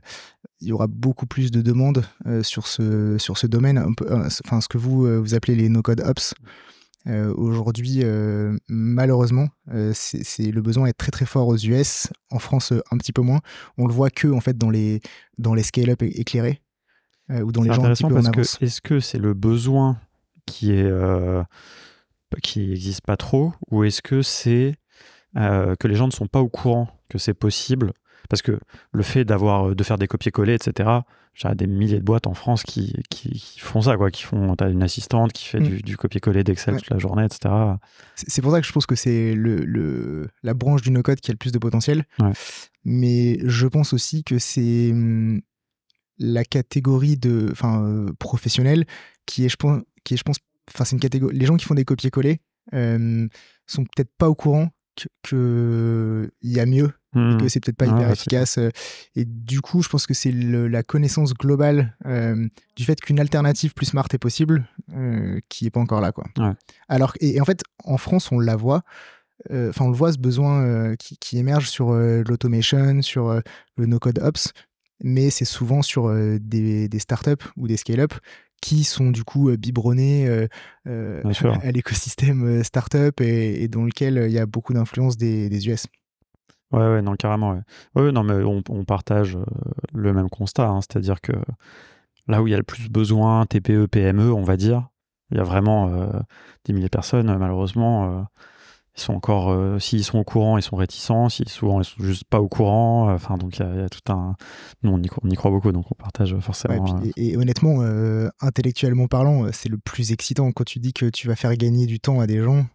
[0.60, 4.10] il y aura beaucoup plus de demandes euh, sur, ce, sur ce domaine, un peu,
[4.10, 6.34] euh, enfin, ce que vous, euh, vous appelez les no-code ops.
[7.06, 12.38] Euh, Aujourd'hui, euh, malheureusement, euh, c'est le besoin est très très fort aux US, en
[12.38, 13.40] France euh, un petit peu moins.
[13.78, 15.00] On le voit que en fait dans les,
[15.38, 16.62] dans les scale-up éclairés
[17.30, 19.34] euh, ou dans les gens un petit intéressant peu parce que est-ce que c'est le
[19.34, 19.98] besoin
[20.46, 21.42] qui est euh,
[22.42, 24.74] qui n'existe pas trop ou est-ce que c'est
[25.36, 27.92] euh, que les gens ne sont pas au courant que c'est possible?
[28.28, 28.58] Parce que
[28.92, 30.88] le fait d'avoir de faire des copier-coller etc
[31.34, 34.56] j'ai des milliers de boîtes en France qui, qui, qui font ça quoi qui font
[34.56, 35.68] t'as une assistante qui fait Mm.
[35.68, 36.80] du, du copier-coller d'Excel Ouais.
[36.80, 37.54] toute la journée etc
[38.16, 41.30] C'est pour ça que je pense que c'est le, le- la branche du no-code qui
[41.30, 42.04] a le plus de potentiel.
[42.18, 42.32] Ouais.
[42.84, 45.40] Mais je pense aussi que c'est hum,
[46.18, 48.85] la catégorie de, enfin, euh, professionnelle
[49.26, 50.37] qui est, je pense, qui est, je pense,
[50.72, 51.37] enfin, c'est une catégorie.
[51.37, 52.40] Les gens qui font des copier-coller
[52.74, 53.29] euh,
[53.66, 57.38] sont peut-être pas au courant que- que il y a mieux Hmm.
[57.38, 58.59] que c'est peut-être pas Ouais, hyper efficace.
[58.59, 58.68] euh,
[59.14, 63.72] Et du coup, je pense que c'est la connaissance globale euh, du fait qu'une alternative
[63.72, 66.26] plus smart est possible euh, qui est pas encore là, quoi.
[66.37, 66.52] Ouais.
[66.88, 68.83] Alors et, et en fait, en France, on la voit.
[69.50, 73.40] euh, Enfin, on le voit ce besoin qui, qui émerge sur l'automation, sur
[73.76, 74.52] le no-code ops,
[75.02, 78.12] mais c'est souvent sur des, des startups ou des scale-up
[78.62, 80.26] qui sont du coup biberonnés
[80.87, 81.22] euh,
[81.62, 85.87] à l'écosystème startup et, et dans lequel il y a beaucoup d'influence des, des US.
[86.72, 87.52] Ouais, ouais, non, carrément.
[87.94, 89.38] Ouais, ouais non, mais on, on partage
[89.94, 90.66] le même constat.
[90.68, 91.32] hein, C'est-à-dire que
[92.26, 94.88] là où il y a le plus besoin, TPE, PME, on va dire,
[95.30, 96.09] il y a vraiment euh,
[96.64, 98.18] des milliers de personnes, malheureusement.
[98.18, 98.22] euh,
[98.96, 101.28] ils sont encore, euh, s'ils sont au courant, ils sont réticents.
[101.28, 103.11] Si souvent, ils sont juste pas au courant.
[103.11, 104.35] euh, Enfin, donc il y, a- il y a tout un.
[104.82, 106.82] Nous, on y, on y croit beaucoup, donc on partage Ouais, forcément.
[106.85, 110.78] puis- euh, et, et honnêtement, euh, intellectuellement parlant, euh, c'est le plus excitant quand tu
[110.78, 112.66] dis que tu vas faire gagner du temps à des gens.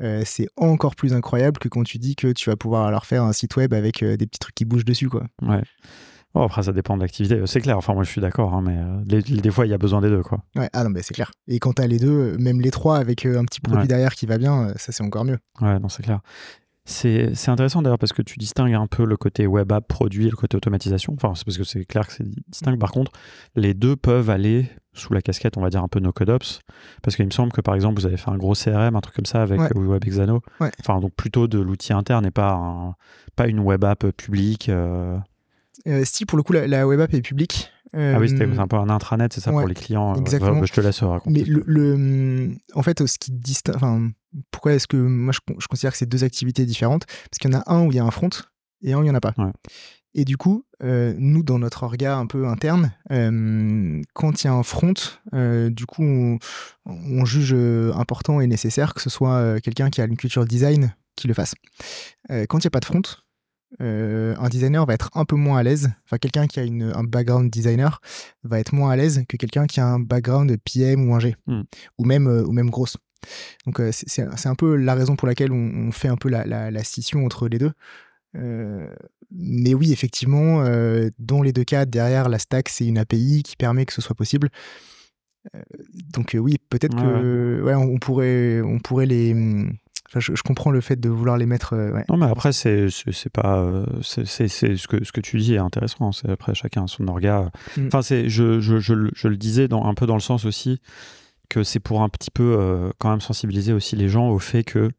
[0.00, 3.22] euh, c'est encore plus incroyable que quand tu dis que tu vas pouvoir leur faire
[3.24, 5.24] un site web avec euh, des petits trucs qui bougent dessus, quoi.
[5.42, 5.60] ouais.
[6.34, 7.34] Bon, après, ça dépend de l'activité.
[7.36, 7.76] Euh, C'est clair.
[7.76, 9.78] Enfin, moi, je suis d'accord, hein, mais euh, les- les- des fois, il y a
[9.78, 10.42] besoin des deux, quoi.
[10.54, 11.32] Ouais, ah non, mais c'est clair.
[11.48, 13.88] Et quand t'as les deux, euh, même les trois avec un petit produit Ouais.
[13.88, 15.38] derrière qui va bien, ça c'est encore mieux.
[15.60, 16.20] Ouais, non, c'est clair.
[16.86, 20.30] C'est intéressant d'ailleurs parce que tu distingues un peu le côté web app produit et
[20.30, 21.12] le côté automatisation.
[21.14, 22.76] Enfin, c'est parce que c'est clair que c'est distinct.
[22.78, 23.12] Par contre,
[23.54, 26.60] les deux peuvent aller sous la casquette, on va dire, un peu no code ops.
[27.02, 29.14] Parce qu'il me semble que par exemple, vous avez fait un gros CRM, un truc
[29.14, 29.68] comme ça avec Ouais.
[29.76, 30.40] WebExano.
[30.58, 30.72] Ouais.
[30.80, 32.94] Enfin, donc plutôt de l'outil interne et pas, un-
[33.36, 34.68] pas une web app publique.
[34.68, 35.16] euh.
[35.86, 37.70] Euh, si pour le coup la, la web app est publique.
[37.92, 40.14] Ah oui, c'était euh, un peu un intranet, c'est ça ouais, pour les clients.
[40.14, 40.52] euh, exactement.
[40.52, 41.40] voilà, je te laisse raconter.
[41.40, 44.10] Mais le, le- en fait, ce qui distingue, enfin,
[44.52, 47.06] pourquoi est-ce que moi je, je considère que c'est deux activités différentes?
[47.06, 48.30] Parce qu'il y en a un où il y a un front
[48.82, 49.34] et un où il n'y en a pas.
[49.38, 49.50] Ouais.
[50.14, 54.50] Et du coup, euh, nous, dans notre regard un peu interne, euh, quand il y
[54.50, 54.94] a un front,
[55.32, 56.38] du coup, on,
[56.86, 57.54] on juge
[57.94, 61.54] important et nécessaire que ce soit quelqu'un qui a une culture design qui le fasse.
[62.28, 63.02] Quand il n'y a pas de front,
[63.80, 65.90] euh, un designer va être un peu moins à l'aise.
[66.04, 68.00] Enfin, quelqu'un qui a une, un background designer
[68.42, 71.62] va être moins à l'aise que quelqu'un qui a un background PM ou ingé, Hmm.
[71.98, 72.96] ou même euh, ou même grosse.
[73.66, 76.44] Donc euh, c'est- un peu la raison pour laquelle on, on fait un peu la,
[76.46, 77.72] la- la scission entre les deux.
[78.36, 78.88] Euh,
[79.30, 80.64] mais oui, effectivement,
[81.18, 84.16] dans les deux cas, derrière la stack, c'est une API qui permet que ce soit
[84.16, 84.48] possible.
[86.12, 89.34] Donc oui, peut-être Ouais, que ouais, on, on pourrait, on pourrait les.
[90.10, 91.74] Enfin, je, je comprends le fait de vouloir les mettre.
[91.74, 92.04] euh, ouais.
[92.08, 92.88] Non, mais après, c'est
[93.32, 93.60] pas.
[93.60, 96.10] euh, c'est ce que, ce que tu dis est intéressant.
[96.10, 97.50] C'est après chacun a son orga.
[97.76, 97.86] Mm.
[97.86, 100.44] Enfin, c'est je, je, je, le- je le disais dans, un peu dans le sens
[100.44, 100.80] aussi
[101.48, 104.64] que c'est pour un petit peu euh, quand même sensibiliser aussi les gens au fait
[104.64, 104.90] que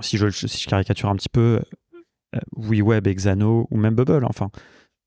[0.00, 1.60] si je, si je caricature un petit peu,
[2.56, 4.50] WeWeb, Exano ou même Bubble, enfin,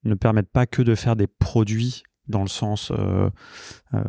[0.04, 3.28] ne permettent pas que de faire des produits dans le sens euh,
[3.94, 4.02] euh,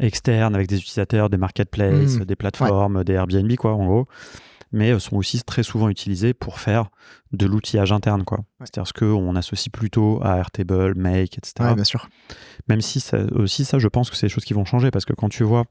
[0.00, 2.24] externe avec des utilisateurs, des marketplaces, Mm.
[2.24, 4.06] des plateformes, des Airbnb, quoi, en gros,
[4.72, 6.90] mais euh, sont aussi très souvent utilisés pour faire
[7.32, 8.44] de l'outillage interne, quoi.
[8.60, 11.52] C'est-à-dire ce qu'on associe plutôt à Airtable, Make, etc.
[11.60, 12.08] Ouais, bien sûr.
[12.68, 15.04] Même si ça, aussi, ça, je pense que c'est des choses qui vont changer parce
[15.04, 15.64] que quand tu vois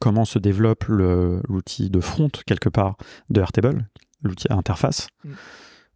[0.00, 2.96] comment se développe l'outil de front, quelque part,
[3.30, 3.88] de Airtable,
[4.22, 5.32] l'outil interface, Mm.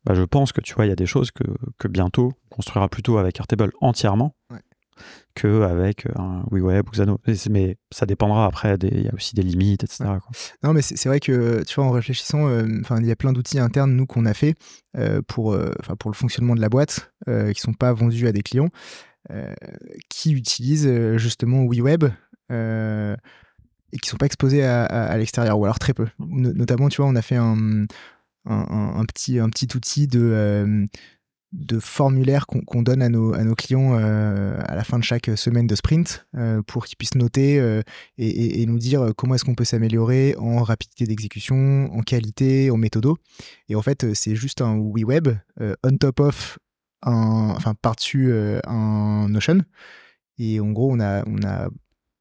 [0.05, 1.44] bah, je pense que tu vois, il y a des choses que,
[1.79, 4.35] que bientôt on construira plutôt avec Airtable entièrement.
[4.51, 4.61] Ouais.
[5.35, 7.21] Qu'avec un WeWeb ou Xano.
[7.51, 10.05] Mais ça dépendra après, il y a aussi des limites, etc.
[10.63, 12.49] Non, mais c'est vrai que, tu vois, en réfléchissant,
[12.81, 14.55] enfin il y a plein d'outils internes, nous, qu'on a fait
[15.27, 15.57] pour,
[15.99, 18.71] pour le fonctionnement de la boîte, qui ne sont pas vendus à des clients,
[20.09, 22.05] qui utilisent justement WeWeb
[23.93, 26.09] et qui sont pas exposés à, l'extérieur, ou alors très peu.
[26.19, 27.87] notamment, tu vois, on a fait un,
[28.47, 30.87] un, petit, un petit outil de, euh,
[31.53, 35.75] de formulaire qu'on donne à nos, clients euh, à la fin de chaque semaine de
[35.75, 37.57] sprint euh, pour qu'ils puissent noter
[38.19, 43.17] et, nous dire comment est-ce qu'on peut s'améliorer en rapidité d'exécution, en qualité, en méthodo.
[43.69, 45.29] Et en fait, c'est juste un WeWeb
[45.83, 46.59] on top of,
[47.03, 48.33] enfin par-dessus
[48.67, 49.63] un Notion.
[50.39, 51.69] Et en gros, on a, on a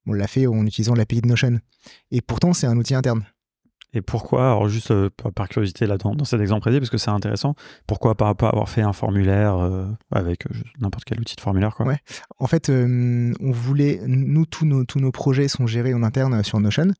[0.08, 1.60] on l'a fait en utilisant l'API de Notion.
[2.12, 3.26] Et pourtant, c'est un outil interne.
[3.94, 6.98] Et pourquoi, alors juste euh, par curiosité là dans, dans cet exemple précis, parce que
[6.98, 7.56] c'est intéressant,
[7.88, 11.74] pourquoi pas, pas avoir fait un formulaire euh, avec euh, n'importe quel outil de formulaire
[11.74, 12.00] quoi ouais.
[12.38, 16.60] En fait, on voulait, nous, tous nos, tous nos projets sont gérés en interne sur
[16.60, 16.94] Notion,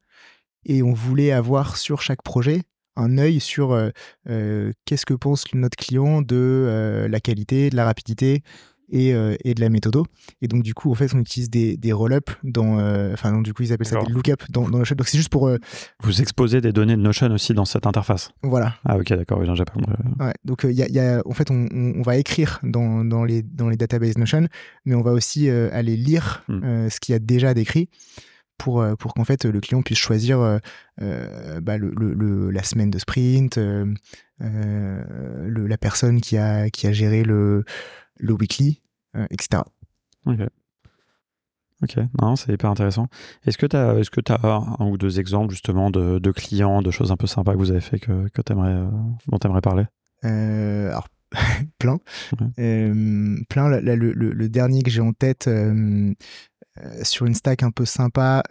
[0.66, 2.64] et on voulait avoir sur chaque projet
[2.96, 3.78] un œil sur
[4.26, 8.42] qu'est-ce que pense notre client de la qualité, de la rapidité,
[8.90, 10.06] et, euh, et, de la méthodo.
[10.42, 12.80] Et donc, du coup, en fait, on utilise des, des roll-up dans.
[12.80, 14.96] Euh, enfin, du coup, ils appellent ça des look-up dans, dans, Notion.
[14.96, 15.48] Donc, c'est juste pour.
[15.48, 15.58] Euh,
[16.02, 18.76] Vous exposez des données de Notion aussi dans cette interface Voilà.
[18.86, 19.94] Ah, ok, d'accord, oui, j'ai pas compris.
[20.20, 23.24] Ouais, donc, il y, a, y, a, en fait, on, on, va écrire dans, dans,
[23.24, 24.48] les, dans les databases Notion,
[24.86, 26.90] mais on va aussi aller lire hmm.
[26.90, 27.90] ce qu'il y a déjà décrit
[28.58, 30.40] pour, pour qu'en fait le client puisse choisir
[31.00, 33.60] bah, le, le, la semaine de sprint,
[34.40, 37.66] la personne qui a, qui a géré le,
[38.20, 38.82] le weekly,
[39.16, 39.64] euh, etc.
[40.26, 40.40] Ok.
[41.84, 43.08] Ok, non, c'est hyper intéressant.
[43.46, 44.40] Est-ce que tu as, est-ce que as
[44.80, 47.70] un ou deux exemples justement de, de, clients, de choses un peu sympas que vous
[47.70, 48.90] avez fait que, que aimerais, euh,
[49.28, 49.86] dont tu aimerais parler?
[50.26, 51.08] Euh, Alors,
[51.78, 52.00] plein.
[53.48, 53.70] plein.
[53.70, 55.48] le, le, dernier que j'ai en tête
[57.04, 58.42] sur une stack un peu sympa,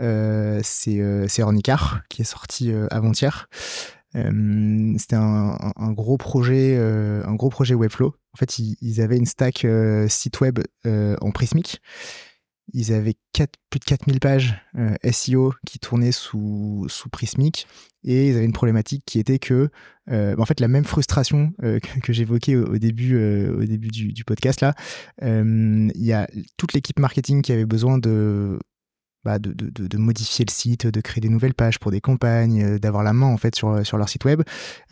[0.63, 3.49] c'est, c'est Ornicar qui est sorti avant-hier.
[4.99, 10.09] C'était un, gros projet, un gros projet Webflow en fait, ils, avaient une stack euh,
[10.09, 11.81] site web euh, en Prismic.
[12.75, 13.15] Ils avaient
[13.71, 17.67] plus de 4000 pages euh, SEO qui tournaient sous, sous Prismic
[18.05, 19.71] et ils avaient une problématique qui était que,
[20.07, 21.55] bah, en fait, la même frustration
[22.03, 23.17] que, j'évoquais au, début,
[23.49, 24.75] au début du, podcast là,
[25.23, 28.59] il y a toute l'équipe marketing qui avait besoin de
[29.27, 33.03] bah, de, modifier le site, de créer des nouvelles pages pour des campagnes, euh, d'avoir
[33.03, 34.43] la main en fait sur, leur site web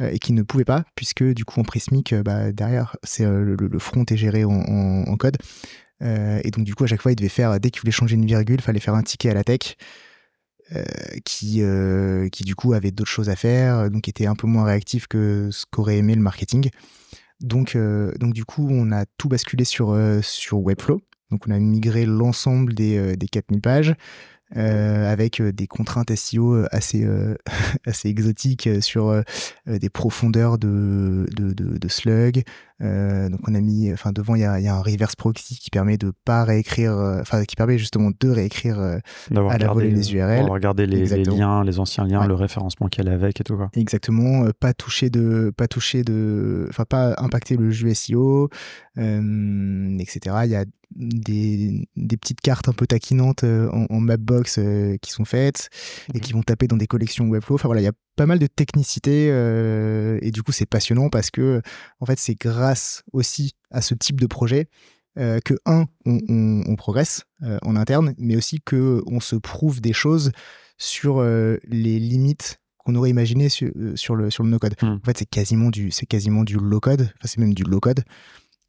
[0.01, 3.25] euh, et qui ne pouvaient pas puisque du coup en Prismic euh, bah, derrière c'est
[3.25, 5.37] le, front est géré en, code
[6.01, 8.27] et donc du coup à chaque fois il devait faire dès qu'il voulait changer une
[8.27, 9.77] virgule, il fallait faire un ticket à la tech.
[11.25, 15.49] qui, du coup avait d'autres choses à faire, donc était un peu moins réactif que
[15.53, 16.71] ce qu'aurait aimé le marketing.
[17.41, 19.91] Donc, du coup, on a tout basculé sur
[20.53, 21.01] Webflow.
[21.31, 23.95] Donc on a migré l'ensemble des, des 4000 pages.
[24.57, 27.05] Euh, avec euh, des contraintes SEO euh, assez,
[27.87, 29.23] assez exotiques sur
[29.67, 32.45] des profondeurs de, de, de, slug.
[32.81, 35.71] donc on a mis, enfin devant il y a, y a, un reverse proxy qui
[35.71, 40.49] permet de pas réécrire, enfin qui permet justement de réécrire à la volée les URL.
[40.49, 43.71] Regarder les, les, liens, les anciens liens, le référencement qu'elle avait avec et tout quoi.
[43.75, 48.51] Exactement, pas toucher de, pas toucher de, enfin pas impacter le jeu SEO,
[48.97, 50.37] etc.
[50.45, 55.11] Il y a des, des, petites cartes un peu taquinantes euh, en, Mapbox euh, qui
[55.11, 55.71] sont faites
[56.15, 56.39] et qui mhm.
[56.39, 57.57] vont taper dans des collections Webflow.
[57.57, 61.09] Enfin voilà, il y a pas mal de technicité euh, et du coup c'est passionnant
[61.09, 61.63] parce que
[62.01, 64.69] en fait c'est grâce aussi à ce type de projet
[65.17, 67.23] que un on, progresse
[67.63, 70.33] en interne, mais aussi que on se prouve des choses
[70.77, 74.75] sur les limites qu'on aurait imaginées sur, sur, le sur le no code.
[74.83, 74.99] Hmm.
[75.01, 77.79] En fait c'est quasiment du c'est quasiment du low code, enfin c'est même du low
[77.79, 78.03] code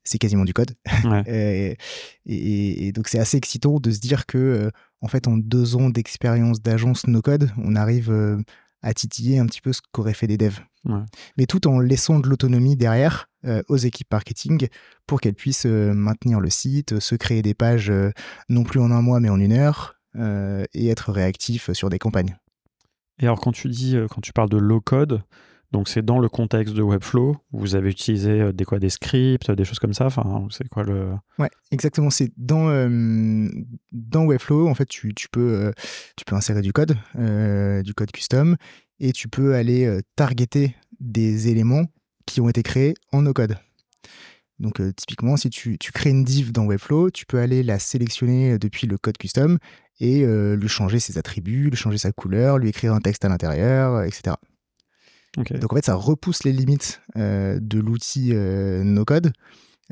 [0.06, 0.76] c'est quasiment du code.
[1.28, 4.70] et, donc c'est assez excitant de se dire que euh,
[5.02, 8.42] en fait en deux ans d'expérience d'agence no code, on arrive euh,
[8.82, 10.60] à titiller un petit peu ce qu'auraient fait des devs.
[11.36, 14.68] Mais tout en laissant de l'autonomie derrière euh, aux équipes marketing
[15.08, 17.92] pour qu'elles puissent maintenir le site, se créer des pages
[18.50, 22.38] non plus en un mois mais en une heure et être réactifs sur des campagnes.
[23.20, 25.24] Et alors quand tu dis, quand tu parles de low code,
[25.72, 29.50] donc c'est dans le contexte de Webflow, vous avez utilisé euh, des quoi des scripts,
[29.52, 30.06] des choses comme ça.
[30.06, 32.10] Enfin, c'est quoi le Ouais, exactement.
[32.10, 33.50] C'est dans euh,
[33.92, 35.72] dans Webflow, en fait, tu, tu peux euh,
[36.16, 36.96] tu peux insérer du code,
[37.84, 38.56] du code custom,
[39.00, 41.86] et tu peux aller targeter des éléments
[42.26, 43.58] qui ont été créés en no code.
[44.60, 48.58] Donc typiquement, si tu, tu, crées une div dans Webflow, tu peux aller la sélectionner
[48.58, 49.58] depuis le code custom
[50.00, 54.04] et lui changer ses attributs, lui changer sa couleur, lui écrire un texte à l'intérieur,
[54.04, 54.36] etc.
[55.38, 59.34] Donc en fait, ça repousse les limites euh, de l'outil euh, no code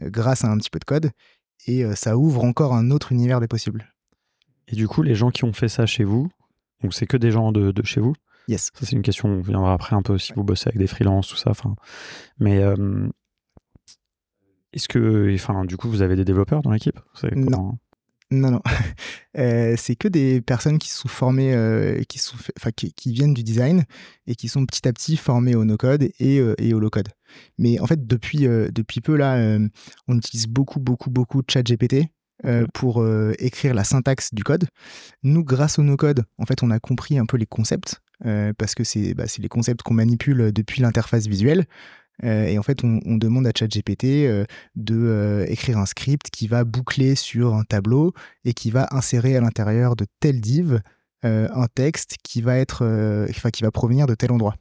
[0.01, 1.11] euh, grâce à un petit peu de code.
[1.67, 3.93] et ça ouvre encore un autre univers des possibles.
[4.67, 6.29] Et du coup, les gens qui ont fait ça chez vous,
[6.81, 8.13] donc c'est que des gens de, chez vous?
[8.47, 8.71] Yes.
[8.73, 11.27] Ça, c'est une question, on viendra après un peu si vous bossez avec des freelances,
[11.27, 11.51] tout ça.
[12.39, 12.61] Mais
[14.73, 16.99] est-ce que, enfin, du coup, vous avez des développeurs dans l'équipe?
[17.35, 17.77] Non.
[18.33, 18.61] Non, non.
[19.35, 22.37] Euh, c'est que des personnes qui sont formées, euh, qui, sont
[22.75, 23.83] qui, viennent du design
[24.27, 27.07] et qui sont petit à petit formées au no-code et, euh, et, au low-code.
[27.57, 29.57] Mais en fait, depuis, depuis peu, là,
[30.07, 32.09] on utilise beaucoup, beaucoup, beaucoup ChatGPT
[32.75, 33.03] pour
[33.39, 34.67] écrire la syntaxe du code.
[35.23, 38.03] Nous, grâce au no-code, en fait, on a compris un peu les concepts
[38.59, 41.65] parce que c'est bah, les concepts qu'on manipule depuis l'interface visuelle.
[42.23, 46.47] Euh, et en fait, on, demande à ChatGPT euh, de euh, écrire un script qui
[46.47, 48.13] va boucler sur un tableau
[48.45, 50.81] et qui va insérer à l'intérieur de tel div
[51.25, 52.83] un texte qui va être,
[53.29, 54.55] enfin, qui va provenir de tel endroit.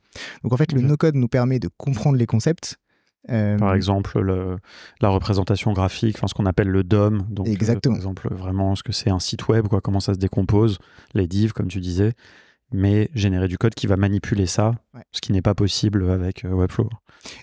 [0.44, 2.78] Donc en fait, le no-code nous permet de comprendre les concepts.
[3.26, 4.22] Par exemple,
[5.00, 7.26] la représentation graphique, enfin, ce qu'on appelle le DOM.
[7.30, 7.94] Donc, Exactement.
[7.94, 10.78] par exemple, vraiment ce que c'est un site web, quoi, comment ça se décompose,
[11.14, 12.12] les divs, comme tu disais
[12.72, 14.74] mais générer du code qui va manipuler ça,
[15.12, 16.88] ce qui n'est pas possible avec euh, Webflow.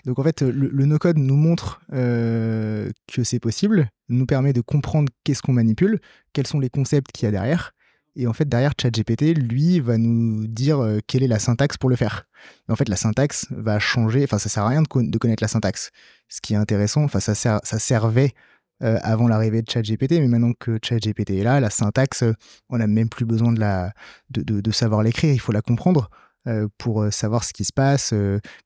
[0.04, 5.10] Donc en fait, le, no-code nous montre euh, que c'est possible, nous permet de comprendre
[5.24, 6.00] qu'est-ce qu'on manipule,
[6.32, 7.72] quels sont les concepts qu'il y a derrière.
[8.16, 11.88] Et en fait, derrière, ChatGPT, lui, va nous dire euh, quelle est la syntaxe pour
[11.88, 12.24] le faire.
[12.68, 14.24] en fait, la syntaxe va changer.
[14.24, 15.90] Enfin, ça sert à rien de, connaître la syntaxe.
[16.28, 18.34] Ce qui est intéressant, enfin, ça, ça servait
[18.82, 22.24] euh, avant l'arrivée de ChatGPT, mais maintenant que ChatGPT est là, la syntaxe,
[22.70, 23.92] on n'a même plus besoin de, la,
[24.30, 26.08] de, savoir l'écrire, il faut la comprendre.
[26.48, 28.14] Euh, pour euh, savoir ce qui se passe,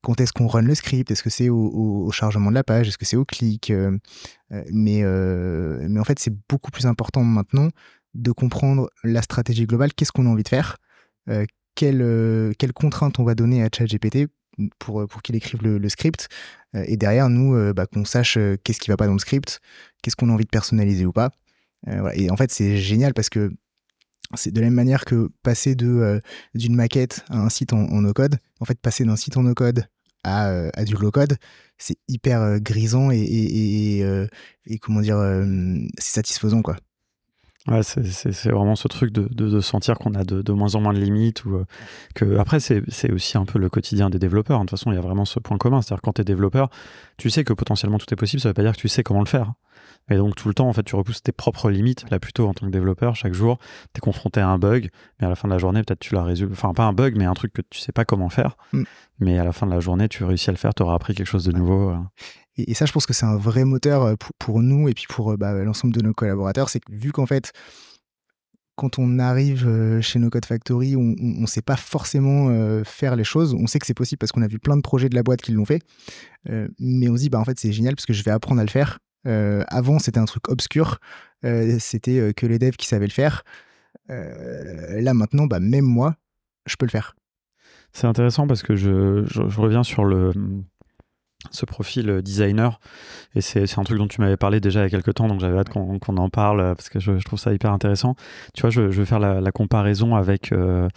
[0.01, 1.67] quand est-ce qu'on run le script, est-ce que c'est au,
[2.05, 3.73] au, chargement de la page, est-ce que c'est au clic.
[4.71, 7.67] mais, mais en fait, c'est beaucoup plus important maintenant
[8.13, 10.77] de comprendre la stratégie globale, qu'est-ce qu'on a envie de faire,
[11.75, 14.29] quelles quelle contraintes on va donner à ChatGPT
[14.79, 16.27] pour, pour qu'il écrive le, script.
[16.75, 19.19] Euh, et derrière, nous, euh, bah, qu'on sache euh, qu'est-ce qui va pas dans le
[19.19, 19.59] script,
[20.01, 21.31] qu'est-ce qu'on a envie de personnaliser ou pas.
[22.15, 23.51] Et en fait, c'est génial parce que
[24.33, 26.19] c'est de la même manière que passer de
[26.55, 28.37] d'une maquette à un site en, no-code.
[28.59, 29.85] En fait, passer d'un site en no-code
[30.23, 31.37] à, du low-code,
[31.77, 33.19] c'est hyper grisant et,
[34.65, 35.19] et, comment dire,
[35.99, 36.75] c'est satisfaisant quoi.
[37.67, 40.93] Ouais, c'est vraiment ce truc de, de, sentir qu'on a de, de, moins en moins
[40.93, 41.45] de limites.
[41.45, 41.65] Ou, euh,
[42.13, 44.59] que, après, c'est aussi un peu le quotidien des développeurs.
[44.59, 45.81] De toute façon, il y a vraiment ce point commun.
[45.81, 46.69] C'est-à-dire quand tu es développeur,
[47.17, 49.01] tu sais que potentiellement tout est possible, ça ne veut pas dire que tu sais
[49.01, 49.53] comment le faire.
[50.11, 52.05] Et donc tout le temps, en fait, tu repousses tes propres limites.
[52.11, 53.57] Là, plutôt en tant que développeur, chaque jour,
[53.93, 56.13] tu es confronté à un bug, mais à la fin de la journée, peut-être tu
[56.13, 56.51] l'as résolu.
[56.51, 58.57] Enfin, pas un bug, mais un truc que tu sais pas comment faire.
[58.73, 58.83] Mm.
[59.19, 61.15] Mais à la fin de la journée, tu réussis à le faire, tu auras appris
[61.15, 61.89] quelque chose de nouveau.
[61.89, 61.97] Euh.
[62.57, 65.31] Et, ça, je pense que c'est un vrai moteur euh, pour, nous et puis pour
[65.31, 66.69] euh, bah, l'ensemble de nos collaborateurs.
[66.69, 67.51] C'est que vu qu'en fait,
[68.75, 72.49] quand on arrive euh, chez No Code Factory, on ne sait pas forcément
[72.83, 73.53] faire les choses.
[73.53, 75.41] On sait que c'est possible parce qu'on a vu plein de projets de la boîte
[75.41, 75.81] qui l'ont fait.
[76.79, 78.63] mais on se dit, bah, en fait, c'est génial parce que je vais apprendre à
[78.63, 78.99] le faire.
[79.25, 80.99] avant, c'était un truc obscur.
[81.79, 83.43] c'était que les devs qui savaient le faire.
[84.09, 86.15] là, maintenant, bah, même moi,
[86.65, 87.15] je peux le faire.
[87.93, 89.23] C'est intéressant parce que je,
[89.57, 90.33] reviens sur le,
[91.51, 92.79] ce profil euh, designer.
[93.35, 95.39] Et c'est un truc dont tu m'avais parlé déjà il y a quelques temps, donc
[95.39, 98.15] j'avais hâte qu'on en parle euh, parce que je, trouve ça hyper intéressant.
[98.53, 100.89] Tu vois, je, vais faire la, comparaison avec euh,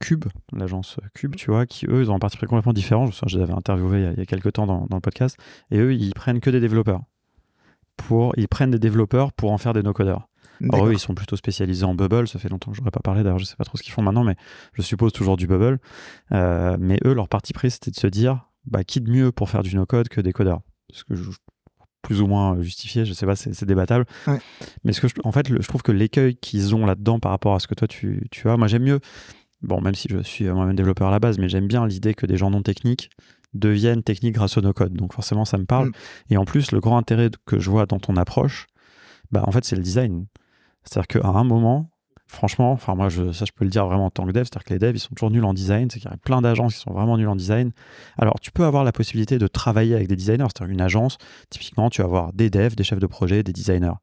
[0.00, 3.06] Cube, l'agence Cube, tu vois, qui eux, ils ont un parti pris complètement différent.
[3.06, 4.96] Je, je les avais interviewés il y a, il y a quelques temps dans, dans,
[4.96, 5.36] le podcast.
[5.70, 7.02] Et eux, ils prennent que des développeurs.
[7.96, 10.28] Pour, ils prennent des développeurs pour en faire des no-codeurs.
[10.72, 12.26] Alors eux, ils sont plutôt spécialisés en Bubble.
[12.26, 13.22] Ça fait longtemps que je n'aurais pas parlé.
[13.22, 14.34] D'ailleurs, je sais pas trop ce qu'ils font maintenant, mais
[14.74, 15.78] je suppose toujours du Bubble.
[16.30, 19.62] mais eux, leur parti pris, c'était de se dire bah, qui de mieux pour faire
[19.62, 20.60] du no-code que des codeurs?
[20.92, 21.30] Ce que je,
[22.02, 24.06] plus ou moins justifié, je sais pas, c'est débattable.
[24.84, 27.54] Mais ce que je, en fait, je trouve que l'écueil qu'ils ont là-dedans par rapport
[27.54, 29.00] à ce que toi tu, tu as, moi j'aime mieux,
[29.62, 32.26] bon, même si je suis moi-même développeur à la base, mais j'aime bien l'idée que
[32.26, 33.10] des gens non techniques
[33.54, 34.94] deviennent techniques grâce au no-code.
[34.94, 35.88] Donc forcément, ça me parle.
[35.88, 35.92] Mm.
[36.30, 38.66] Et en plus, le grand intérêt que je vois dans ton approche,
[39.30, 40.26] bah, en fait, c'est le design.
[40.84, 41.90] C'est-à-dire qu'à un moment,
[42.28, 44.64] franchement, enfin moi je, ça je peux le dire vraiment en tant que dev, c'est-à-dire
[44.64, 46.74] que les devs ils sont toujours nuls en design, c'est qu'il y a plein d'agences
[46.74, 47.72] qui sont vraiment nuls en design.
[48.18, 51.18] Alors tu peux avoir la possibilité de travailler avec des designers, c'est-à-dire une agence,
[51.50, 53.98] typiquement tu vas avoir des devs, des chefs de projet, des designers.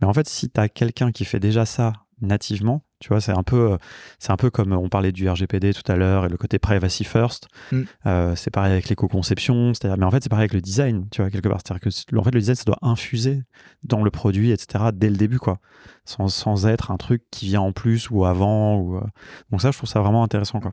[0.00, 3.32] Mais en fait si tu as quelqu'un qui fait déjà ça nativement, tu vois, c'est
[3.32, 3.76] un peu, euh,
[4.18, 7.04] c'est un peu comme on parlait du RGPD tout à l'heure et le côté privacy
[7.04, 7.48] first.
[7.70, 7.82] Mm.
[8.06, 11.30] Euh, c'est pareil avec l'éco-conception, mais en fait, c'est pareil avec le design, tu vois,
[11.30, 11.60] quelque part.
[11.64, 13.42] C'est-à-dire que, en fait, le design, ça doit infuser
[13.84, 15.58] dans le produit, etc., dès le début, quoi,
[16.04, 18.76] sans, sans être un truc qui vient en plus ou avant.
[18.78, 19.06] Ou, euh.
[19.50, 20.72] Donc ça, je trouve ça vraiment intéressant, quoi.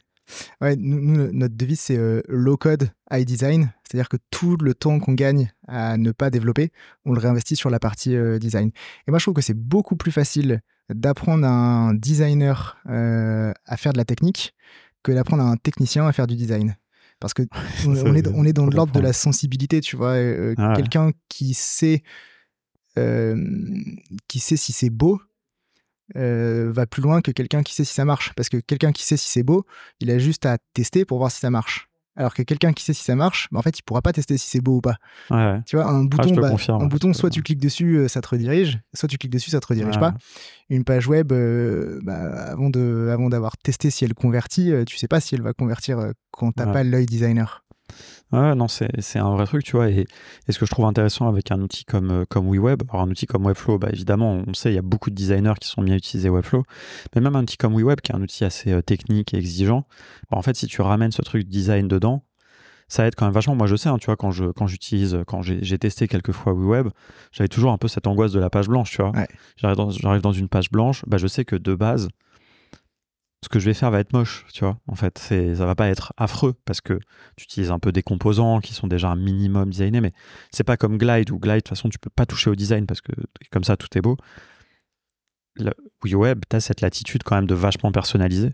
[0.61, 3.71] Ouais, nous, notre devise, c'est low code, high design.
[3.84, 6.71] C'est-à-dire que tout le temps qu'on gagne à ne pas développer,
[7.05, 8.71] on le réinvestit sur la partie design.
[9.07, 13.78] Et moi, je trouve que c'est beaucoup plus facile d'apprendre à un designer euh, à
[13.78, 14.53] faire de la technique
[15.03, 16.76] que d'apprendre à un technicien à faire du design.
[17.19, 17.43] Parce que
[17.88, 20.13] on, est, on est dans l'ordre de la sensibilité, tu vois.
[20.13, 22.03] Euh, ah quelqu'un qui sait
[22.97, 23.36] euh,
[24.28, 25.19] qui sait si c'est beau
[26.15, 28.33] euh, va plus loin que quelqu'un qui sait si ça marche.
[28.35, 29.65] Parce que quelqu'un qui sait si c'est beau,
[29.99, 31.87] il a juste à tester pour voir si ça marche.
[32.17, 34.37] Alors que quelqu'un qui sait si ça marche, bah, en fait, il pourra pas tester
[34.37, 34.95] si c'est beau ou pas.
[35.29, 35.59] Ouais.
[35.65, 36.81] Tu vois, un Ah, bouton, bah, confirme.
[36.81, 39.59] un bouton, soit tu cliques dessus, euh, ça te redirige, soit tu cliques dessus, ça
[39.59, 39.99] te redirige Ouais.
[39.99, 40.13] pas.
[40.69, 45.09] Une page web, euh, bah, avant de, avant d'avoir testé si elle convertit, tu sais
[45.09, 47.65] pas si elle va convertir quand t'as pas l'œil designer.
[48.32, 49.89] Ouais, non, c'est un vrai truc, tu vois.
[49.89, 50.05] Et,
[50.47, 53.09] et ce que je trouve intéressant avec un outil comme, euh, comme WeWeb, alors un
[53.09, 55.82] outil comme Webflow, bah, évidemment, on sait, il y a beaucoup de designers qui sont
[55.82, 56.63] mis à utiliser Webflow,
[57.13, 59.86] mais même un outil comme WeWeb, qui est un outil assez euh, technique et exigeant,
[60.30, 62.23] bah, en fait, si tu ramènes ce truc design dedans,
[62.88, 63.55] ça aide quand même vachement.
[63.55, 66.53] Moi, je sais, hein, tu vois, quand je quand j'utilise, quand j'ai testé quelques fois
[66.53, 66.89] WeWeb,
[67.32, 69.11] j'avais toujours un peu cette angoisse de la page blanche, tu vois.
[69.11, 69.28] Ouais.
[69.55, 72.09] J'arrive dans, dans une page blanche, bah, je sais que de base,
[73.45, 74.79] ce que je vais faire va être moche, tu vois.
[74.87, 76.99] En fait, c'est ça va pas être affreux parce que
[77.35, 80.13] tu utilises un peu des composants qui sont déjà un minimum designés, mais
[80.51, 82.87] c'est pas comme Glide où Glide, de toute façon, tu peux pas toucher au design
[82.87, 83.11] parce que
[83.51, 84.17] comme ça, tout est beau.
[85.57, 85.73] Le
[86.03, 88.49] WeWeb, tu as cette latitude quand même de vachement personnaliser.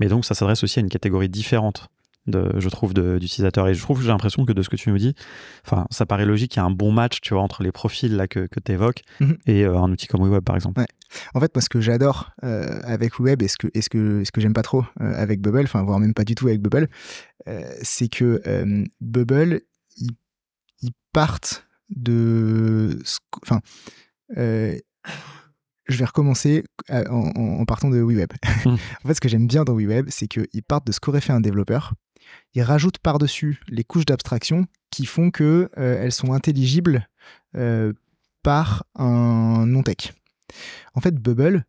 [0.00, 1.88] Mais donc, ça s'adresse aussi à une catégorie différente,
[2.26, 3.68] de, je trouve, d'utilisateurs.
[3.68, 5.14] Et je trouve que j'ai l'impression que de ce que tu nous dis,
[5.64, 8.14] enfin, ça paraît logique qu'il y a un bon match, tu vois, entre les profils
[8.14, 9.38] là que, que tu évoques Mhm.
[9.46, 10.80] et euh, un outil comme WeWeb, par exemple.
[10.80, 10.86] Ouais.
[11.34, 14.24] En fait, moi, ce que j'adore euh, avec Web et ce que, et ce que,
[14.24, 16.60] ce que j'aime pas trop euh, avec Bubble, enfin, voire même pas du tout avec
[16.60, 16.88] Bubble,
[17.82, 18.40] c'est que
[19.00, 19.60] Bubble,
[19.96, 20.10] ils,
[21.12, 22.98] partent de.
[23.42, 23.60] Enfin,
[24.36, 24.80] je
[25.96, 28.32] vais recommencer en, partant de WeWeb.
[28.64, 28.70] Hmm.
[29.04, 31.32] en fait, ce que j'aime bien dans WeWeb, c'est qu'ils partent de ce qu'aurait fait
[31.32, 31.94] un développeur.
[32.54, 37.08] Ils rajoutent par-dessus les couches d'abstraction qui font que euh, elles sont intelligibles
[37.56, 37.92] euh,
[38.42, 40.12] par un non-tech.
[40.94, 41.64] En fait, Bubble,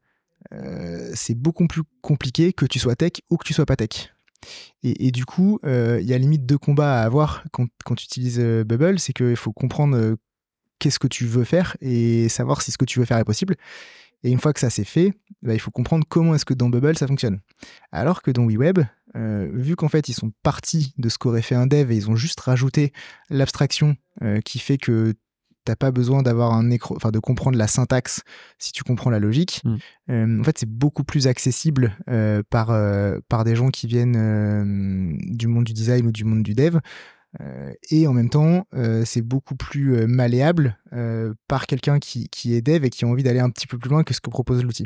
[0.54, 4.14] euh, c'est beaucoup plus compliqué que tu sois tech ou que tu sois pas tech.
[4.84, 8.40] Et, du coup, il y a limite deux combats à avoir quand, quand tu utilises
[8.40, 10.18] Bubble, c'est qu'il faut comprendre
[10.78, 13.56] qu'est-ce que tu veux faire et savoir si ce que tu veux faire est possible.
[14.26, 15.14] Et une fois que ça c'est fait,
[15.44, 17.42] bah, il faut comprendre comment est-ce que dans Bubble ça fonctionne.
[17.92, 18.80] Alors que dans WeWeb,
[19.16, 22.10] euh, vu qu'en fait ils sont partis de ce qu'aurait fait un dev et ils
[22.10, 22.92] ont juste rajouté
[23.30, 25.14] l'abstraction euh, qui fait que
[25.66, 28.22] t'as pas besoin d'avoir un écran, enfin de comprendre la syntaxe
[28.60, 29.62] si tu comprends la logique.
[29.66, 29.76] Mm.
[30.12, 35.18] Euh, en fait, c'est beaucoup plus accessible euh, par euh, par des gens qui viennent
[35.36, 36.78] du monde du design ou du monde du dev.
[37.42, 40.78] Euh, et en même temps, euh, c'est beaucoup plus euh, malléable
[41.50, 43.90] par quelqu'un qui, qui est dev et qui a envie d'aller un petit peu plus
[43.90, 44.86] loin que ce que propose l'outil.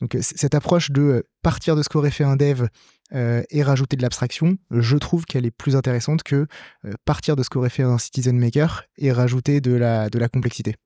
[0.00, 2.68] Donc cette approche de partir de ce qu'aurait fait un dev
[3.12, 6.46] et rajouter de l'abstraction, je trouve qu'elle est plus intéressante que
[7.04, 10.76] partir de ce qu'aurait fait un citizen maker et rajouter de la, de la complexité.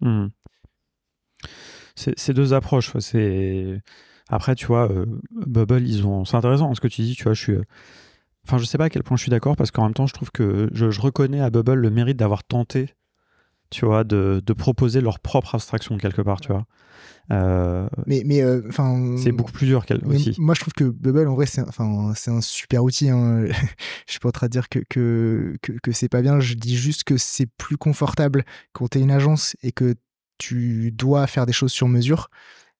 [1.95, 2.91] C'est c'est deux approches.
[2.99, 3.81] C'est
[4.29, 4.91] après, tu vois,
[5.31, 6.25] Bubble, ils ont.
[6.25, 7.15] C'est intéressant ce que tu dis.
[7.15, 7.57] Tu vois, je suis.
[8.47, 10.15] Enfin, je sais pas à quel point je suis d'accord parce qu'en même temps, je
[10.15, 12.91] trouve que je, je reconnais à Bubble le mérite d'avoir tenté,
[13.71, 16.67] tu vois, de, de proposer leur propre abstraction quelque part, tu vois.
[17.33, 20.35] Euh, Mais, mais euh, enfin, c'est beaucoup plus dur qu'elle aussi.
[20.39, 23.09] moi, je trouve que Bubble, en vrai, c'est enfin, c'est un super outil.
[23.09, 23.47] hein.
[24.07, 26.39] je suis pas en train de dire que, que, que, que c'est pas bien.
[26.41, 29.95] Je dis juste que c'est plus confortable quand tu es une agence et que
[30.37, 32.29] tu dois faire des choses sur mesure.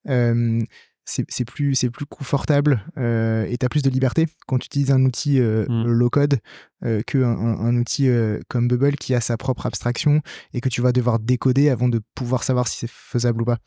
[0.07, 0.61] Euh,
[1.05, 4.91] c'est plus, c'est plus confortable euh, et tu as plus de liberté quand tu utilises
[4.91, 5.83] un outil euh, Mm.
[5.85, 6.39] low-code
[6.83, 10.21] euh, qu'un un, un outil euh, comme Bubble qui a sa propre abstraction
[10.53, 13.57] et que tu vas devoir décoder avant de pouvoir savoir si c'est faisable ou pas.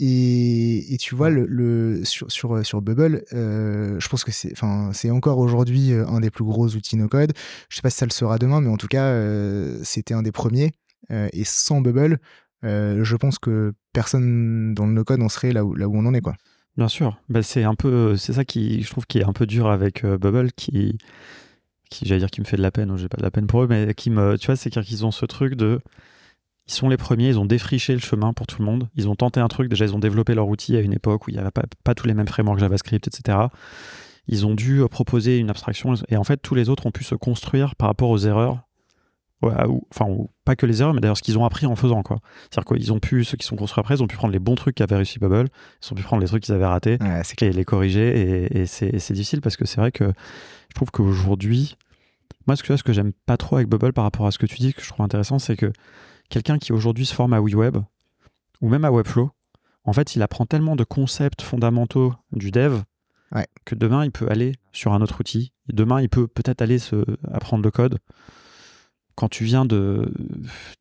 [0.00, 4.90] Et, et tu vois, le, le- sur, sur, sur Bubble, je pense que c'est enfin,
[4.92, 7.32] c'est encore aujourd'hui un des plus gros outils no-code.
[7.68, 9.12] Je sais pas si ça le sera demain, mais en tout cas,
[9.82, 10.72] c'était un des premiers.
[11.10, 12.20] Et sans Bubble,
[12.64, 16.20] euh, je pense que personne dans le no-code en serait là où, on en est.
[16.20, 16.34] Quoi.
[16.76, 17.20] Bien sûr.
[17.28, 20.04] Bah, c'est un peu, c'est ça qui, je trouve, qui est un peu dur avec
[20.04, 20.98] euh, Bubble, qui,
[22.02, 22.90] j'allais dire, qui me fait de la peine.
[22.90, 25.06] ou J'ai pas de la peine pour eux, mais qui me, tu vois, c'est qu'ils
[25.06, 25.80] ont ce truc de,
[26.68, 28.88] ils sont les premiers, ils ont défriché le chemin pour tout le monde.
[28.94, 29.68] Ils ont tenté un truc.
[29.70, 31.50] Déjà, ils ont développé leur outil à une époque où il n'y avait
[31.82, 33.38] pas, tous les mêmes frameworks JavaScript, etc.
[34.26, 37.04] Ils ont dû euh, proposer une abstraction, et en fait, tous les autres ont pu
[37.04, 38.67] se construire par rapport aux erreurs.
[39.40, 41.76] Ouais, ou- enfin, ou- pas que les erreurs, mais d'ailleurs ce qu'ils ont appris en
[41.76, 42.18] faisant, quoi.
[42.50, 44.56] C'est-à-dire qu'ils ont pu, ceux qui sont construits après, ils ont pu prendre les bons
[44.56, 45.48] trucs qu'avait réussi Bubble,
[45.82, 48.48] ils ont pu prendre les trucs qu'ils avaient ratés, Ouais, et les corriger.
[48.52, 50.06] Et, et c'est difficile parce que c'est vrai que
[50.70, 51.76] je trouve qu'aujourd'hui,
[52.48, 54.46] moi, ce que, ce que j'aime pas trop avec Bubble par rapport à ce que
[54.46, 55.72] tu dis, que je trouve intéressant, c'est que
[56.30, 57.76] quelqu'un qui aujourd'hui se forme à WeWeb
[58.60, 59.30] ou même à Webflow,
[59.84, 62.80] en fait, il apprend tellement de concepts fondamentaux du dev
[63.30, 63.46] Ouais.
[63.66, 65.52] que demain, il peut aller sur un autre outil.
[65.70, 67.98] Demain, il peut peut-être aller se apprendre le code.
[69.18, 70.12] Quand tu viens de,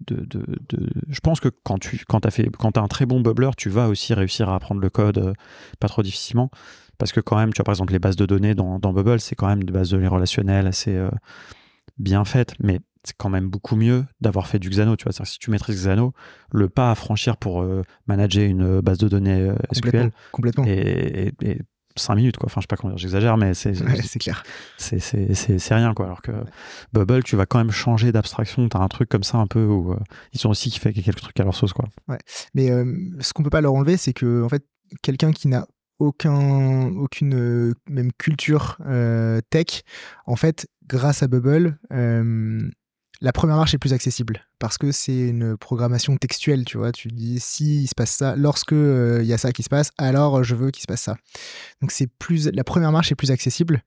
[0.06, 3.08] de, de, de- je pense que quand tu quand as fait quand as un très
[3.08, 5.34] bon bubbler, tu vas aussi réussir à apprendre le code euh,
[5.80, 6.52] pas trop difficilement.
[7.00, 9.20] Parce que quand même, tu vois par exemple les bases de données dans, dans Bubble,
[9.20, 11.10] c'est quand même des bases de données relationnelles assez euh,
[11.98, 14.96] bien faites, mais c'est quand même beaucoup mieux d'avoir fait du Xano.
[14.98, 16.14] Tu vois, si tu maîtrises Xano,
[16.52, 21.34] le pas à franchir pour euh, manager une base de données SQL complètement, Et,
[21.98, 22.48] 5 minutes, quoi.
[22.48, 24.44] Enfin, je sais pas comment dire, j'exagère, mais c'est c'est clair.
[24.78, 26.06] C'est rien, quoi.
[26.06, 26.32] Alors que
[26.94, 28.68] Bubble, tu vas quand même changer d'abstraction.
[28.70, 29.96] Tu as un truc comme ça un peu où
[30.34, 31.86] ils ont aussi qui fait quelques trucs à leur sauce, quoi.
[32.08, 32.20] Ouais.
[32.54, 32.68] Mais
[33.20, 34.64] ce qu'on peut pas leur enlever, c'est que, en fait,
[35.02, 35.68] quelqu'un qui n'a
[36.00, 39.84] aucun, aucune euh, même culture euh, tech,
[40.26, 42.70] en fait, grâce à Bubble, euh,
[43.22, 46.92] la première marche est plus accessible parce que c'est une programmation textuelle, tu vois.
[46.92, 49.92] Tu dis si il se passe ça, lorsque il y a ça qui se passe,
[49.98, 51.18] alors je veux qu'il se passe ça.
[51.82, 53.84] Donc c'est plus la première marche est plus accessible.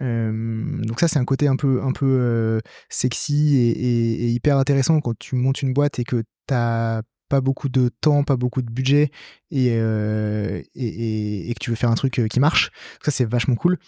[0.00, 5.36] donc ça c'est un côté un peu un peu sexy et, hyper intéressant quand tu
[5.36, 9.10] montes une boîte et que tu as pas beaucoup de temps, pas beaucoup de budget
[9.52, 12.70] euh, et, et, que tu veux faire un truc euh, qui marche.
[13.02, 13.78] Ça, c'est vachement cool.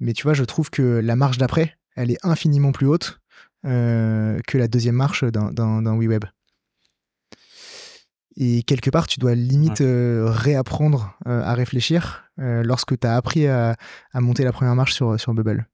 [0.00, 3.21] Mais tu vois, je trouve que la marche d'après, elle est infiniment plus haute
[3.64, 6.24] euh, que la deuxième marche d'un WeWeb.
[8.36, 13.76] Et quelque part, tu dois limite réapprendre à réfléchir lorsque tu as appris à,
[14.12, 15.68] à, monter la première marche sur, sur Bubble.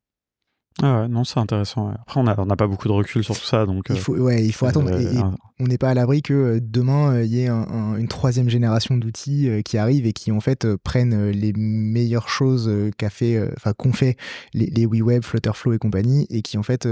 [0.81, 1.89] Ah ouais, non, c'est intéressant.
[1.89, 3.87] Après, on n'a pas beaucoup de recul sur tout ça, donc.
[3.91, 4.93] Il faut, ouais, il faut euh, attendre.
[4.99, 5.19] Et,
[5.59, 8.97] on n'est pas à l'abri que euh, demain euh, il y ait une troisième génération
[8.97, 13.93] d'outils qui arrivent et qui en fait prennent les meilleures choses qu'a fait, enfin qu'ont
[13.93, 14.17] fait
[14.55, 16.87] les, les WeWeb, Flutterflow et compagnie, et qui en fait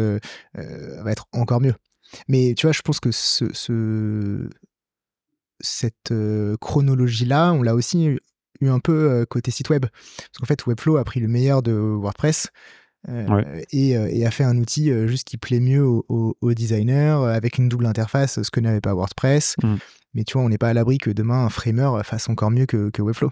[0.54, 1.74] va être encore mieux.
[2.28, 4.48] Mais tu vois, je pense que ce, ce
[5.60, 6.12] cette
[6.60, 8.16] chronologie-là, on l'a aussi
[8.60, 9.82] eu un peu côté site web.
[9.82, 12.48] Parce qu'en fait, Webflow a pris le meilleur de WordPress,
[13.08, 17.68] euh, et, a fait un outil euh, juste qui plaît mieux aux designers avec une
[17.68, 19.56] double interface, ce que n'avait pas WordPress.
[19.62, 19.74] Mm.
[20.14, 22.66] Mais tu vois, on n'est pas à l'abri que demain un framer fasse encore mieux
[22.66, 23.30] que, Webflow.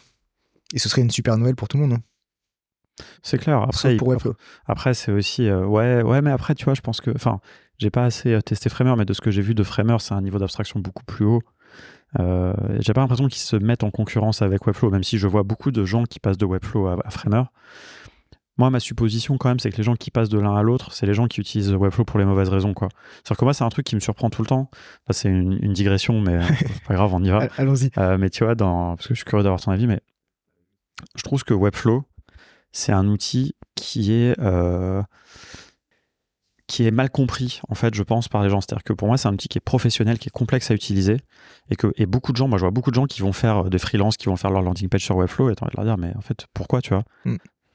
[0.74, 1.94] Et ce serait une super nouvelle pour tout le monde.
[1.94, 3.04] Hein.
[3.22, 3.62] C'est clair.
[3.62, 4.34] Après, pour Webflow.
[4.66, 5.48] Après, c'est aussi.
[5.48, 7.10] Euh, ouais, ouais, mais après, tu vois, je pense que.
[7.14, 7.40] Enfin,
[7.78, 10.22] j'ai pas assez testé Framer, mais de ce que j'ai vu de Framer, c'est un
[10.22, 11.42] niveau d'abstraction beaucoup plus haut.
[12.16, 15.72] j'ai pas l'impression qu'ils se mettent en concurrence avec Webflow, même si je vois beaucoup
[15.72, 17.42] de gens qui passent de Webflow à, à Framer.
[18.56, 20.92] Moi, ma supposition, quand même, c'est que les gens qui passent de l'un à l'autre,
[20.92, 22.88] c'est les gens qui utilisent Webflow pour les mauvaises raisons, quoi.
[23.14, 24.70] C'est-à-dire que moi, c'est un truc qui me surprend tout le temps.
[25.10, 26.42] c'est une, digression, mais euh,
[26.86, 27.48] pas grave, on y va.
[27.56, 27.90] Allons-y.
[27.98, 28.94] Euh, mais tu vois, dans...
[28.94, 30.00] parce que je suis curieux d'avoir ton avis, mais
[31.16, 32.04] je trouve que Webflow,
[32.70, 35.02] c'est un outil qui est, euh,
[36.68, 38.60] qui est mal compris, en fait, je pense, par les gens.
[38.60, 41.16] C'est-à-dire que pour moi, c'est un outil qui est professionnel, qui est complexe à utiliser,
[41.70, 43.64] et que et beaucoup de gens, moi, je vois beaucoup de gens qui vont faire
[43.64, 45.96] des freelances, qui vont faire leur landing page sur Webflow, et t'as envie de leur
[45.96, 47.02] dire, mais en fait, pourquoi, tu vois?
[47.24, 47.34] Mm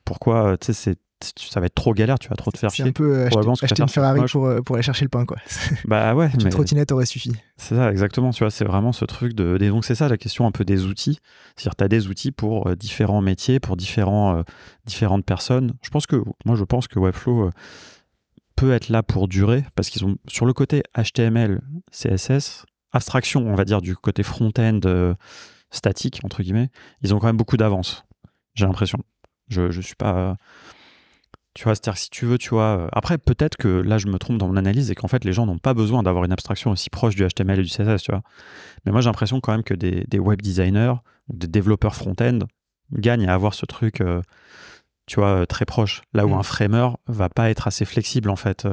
[0.10, 2.86] pourquoi euh, tu sais ça va être trop galère, tu vas trop te faire chier.
[2.86, 5.38] C'est un peu acheter, une Ferrari pour, euh, pour, aller chercher le pain, quoi.
[5.86, 6.32] Bah ouais.
[6.40, 7.34] Une trottinette aurait suffi.
[7.58, 8.32] C'est ça, exactement.
[8.32, 9.58] Tu vois, c'est vraiment ce truc de.
[9.58, 11.20] donc, c'est ça la question un peu des outils.
[11.56, 14.44] C'est-à-dire, tu as des outils pour euh, différents métiers, pour différents,
[14.86, 15.74] différentes personnes.
[15.82, 17.52] Je pense que, moi, je pense que Webflow
[18.56, 21.60] peut être là pour durer parce qu'ils ont, sur le côté HTML,
[21.92, 25.16] CSS, abstraction, on va dire, du côté front-end
[25.70, 26.70] statique, entre guillemets,
[27.02, 28.06] ils ont quand même beaucoup d'avance.
[28.56, 29.00] J'ai l'impression.
[29.50, 30.38] Je, je suis pas.
[31.56, 32.78] Tu vois, c'est-à-dire si tu veux, tu vois.
[32.78, 35.34] Euh, après, peut-être que là, je me trompe dans mon analyse et qu'en fait, les
[35.34, 38.12] gens n'ont pas besoin d'avoir une abstraction aussi proche du HTML et du CSS, tu
[38.12, 38.22] vois.
[38.86, 40.94] Mais moi, j'ai l'impression quand même que des, des web designers,
[41.28, 42.40] des développeurs front-end
[42.94, 44.22] gagnent à avoir ce truc, euh,
[45.08, 46.02] tu vois, euh, très proche.
[46.14, 46.40] Là où mm.
[46.40, 48.68] un framer va pas être assez flexible, en fait.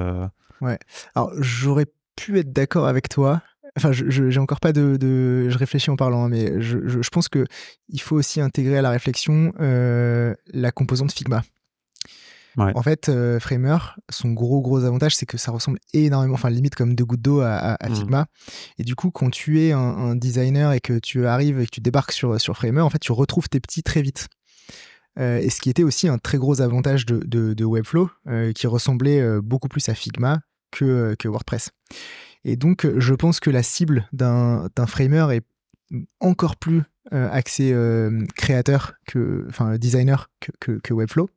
[0.60, 0.78] Ouais.
[1.14, 3.42] Alors, j'aurais pu être d'accord avec toi.
[3.76, 7.10] Enfin, je j'ai encore pas de, de, Je réfléchis en parlant, hein, mais je, je,
[7.10, 7.44] pense que
[7.88, 11.42] il faut aussi intégrer à la réflexion euh, la composante Figma.
[12.58, 13.76] En fait, euh, Framer,
[14.08, 17.40] son gros gros avantage, c'est que ça ressemble énormément, enfin limite comme deux gouttes d'eau
[17.42, 17.94] à, mmh.
[17.94, 18.26] Figma.
[18.78, 21.82] Et du coup, quand tu es un, designer et que tu arrives et que tu
[21.82, 24.28] débarques sur, sur Framer, en fait, tu retrouves tes petits très vite.
[25.18, 28.08] Euh, et ce qui était aussi un très gros avantage de, de, de Webflow,
[28.54, 30.40] qui ressemblait beaucoup plus à Figma
[30.70, 31.70] que, que WordPress.
[32.44, 35.42] Et donc, je pense que la cible d'un framer est
[36.20, 40.28] encore plus euh, axée euh, créateur que, enfin, designer
[40.60, 41.28] que, que, Webflow.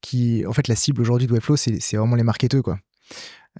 [0.00, 2.76] Qui, en fait, la cible aujourd'hui de Webflow, c'est vraiment les marketeurs.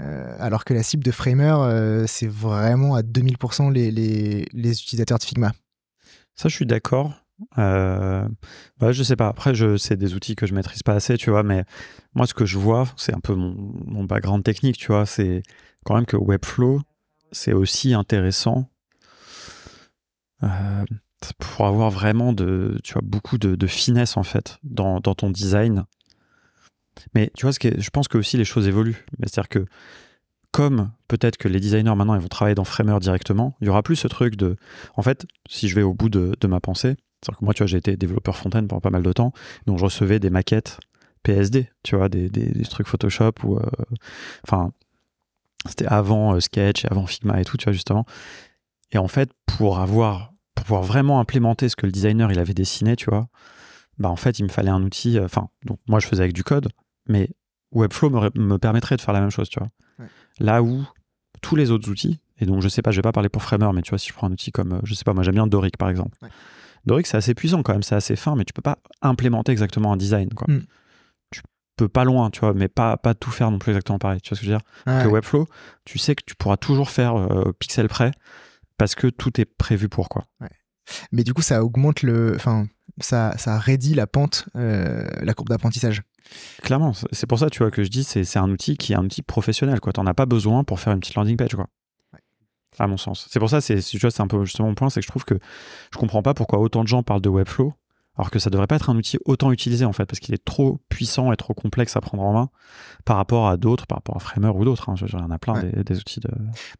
[0.00, 5.18] Euh, alors que la cible de Framer, c'est vraiment à 2000% les, les, les, utilisateurs
[5.18, 5.52] de Figma.
[6.34, 7.14] Ça, je suis d'accord.
[7.59, 8.26] Euh,
[8.78, 9.28] bah, je sais pas.
[9.28, 11.43] Après, je, c'est des outils que je maîtrise pas assez, tu vois.
[11.43, 11.64] Mais
[12.14, 13.55] moi, ce que je vois, c'est un peu mon,
[13.87, 15.07] mon background technique, tu vois.
[15.07, 15.43] C'est
[15.84, 16.80] quand même que Webflow,
[17.32, 18.68] c'est aussi intéressant
[20.43, 20.84] euh,
[21.39, 25.84] pour avoir vraiment de, tu vois, beaucoup de, finesse en fait dans, ton design.
[27.14, 29.05] Mais tu vois, ce je pense que aussi les choses évoluent.
[29.20, 29.66] C'est-à-dire que
[30.53, 33.82] comme peut-être que les designers maintenant ils vont travailler dans Framer directement, il y aura
[33.82, 34.57] plus ce truc de.
[34.95, 37.66] En fait, si je vais au bout de, ma pensée, c'est-à-dire que moi, tu vois,
[37.66, 39.32] j'ai été développeur front-end pendant pas mal de temps,
[39.66, 40.78] donc je recevais des maquettes
[41.22, 42.30] PSD, tu vois, des,
[42.70, 43.56] trucs Photoshop ou.
[43.56, 43.62] Euh,
[44.44, 44.72] enfin,
[45.66, 48.06] C'était avant euh, Sketch et avant Figma et tout, tu vois, justement.
[48.92, 52.54] Et en fait, pour avoir, pour pouvoir vraiment implémenter ce que le designer il avait
[52.54, 53.28] dessiné, tu vois,
[53.98, 55.18] bah en fait, il me fallait un outil.
[55.18, 56.68] euh, Enfin, donc moi, je faisais avec du code,
[57.08, 57.30] mais
[57.72, 59.70] Webflow me, me permettrait de faire la même chose, tu vois.
[59.98, 60.06] Ouais.
[60.38, 60.84] Là où
[61.42, 63.70] tous les autres outils, et donc je sais pas, je vais pas parler pour Framer,
[63.74, 65.46] mais tu vois, si je prends un outil comme, je sais pas, moi j'aime bien
[65.46, 66.16] Doric par exemple.
[66.22, 66.28] Ouais.
[66.87, 69.93] Doric, c'est assez puissant quand même, c'est assez fin, mais tu peux pas implémenter exactement
[69.93, 70.47] un design, quoi.
[70.53, 70.62] Mm.
[71.32, 71.43] Tu
[71.76, 74.20] peux pas loin, tu vois, mais pas, pas tout faire non plus exactement pareil.
[74.22, 75.03] Tu vois ce que je veux dire?
[75.03, 75.47] Que Webflow,
[75.84, 78.12] tu sais que tu pourras toujours faire euh, pixel près
[78.78, 80.24] parce que tout est prévu pour, quoi.
[81.12, 82.34] Mais du coup, ça augmente le.
[82.37, 82.66] Enfin,
[83.01, 86.03] ça, ça raidit la pente, euh, la courbe d'apprentissage.
[86.62, 88.97] Clairement, c'est- pour ça, tu vois, que je dis, c'est c'est un outil qui est
[88.97, 89.93] un outil professionnel, quoi.
[89.93, 91.66] T'en as pas besoin pour faire une petite landing page, quoi.
[92.78, 93.26] À mon sens.
[93.30, 95.10] C'est pour ça, c'est, tu vois, c'est un peu justement mon point, c'est que je
[95.10, 95.34] trouve que
[95.92, 97.72] je comprends pas pourquoi autant de gens parlent de Webflow,
[98.18, 100.42] alors que ça devrait pas être un outil autant utilisé, en fait, parce qu'il est
[100.44, 102.48] trop puissant et trop complexe à prendre en main
[103.04, 104.88] par rapport à d'autres, par rapport à Framer ou d'autres.
[104.88, 104.94] hein.
[105.00, 105.70] Il y en a plein Ouais.
[105.70, 106.28] des, des outils de.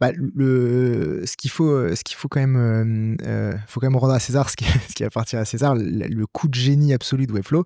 [0.01, 3.97] Bah, le, ce qu'il faut, ce qu'il faut quand même, euh, euh, faut quand même
[3.99, 5.75] rendre à César ce qui, ce qui appartient à César.
[5.75, 7.65] Le, le coup de génie absolu de Webflow,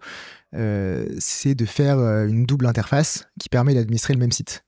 [0.54, 4.64] euh, c'est de faire une double interface qui permet d'administrer le même site.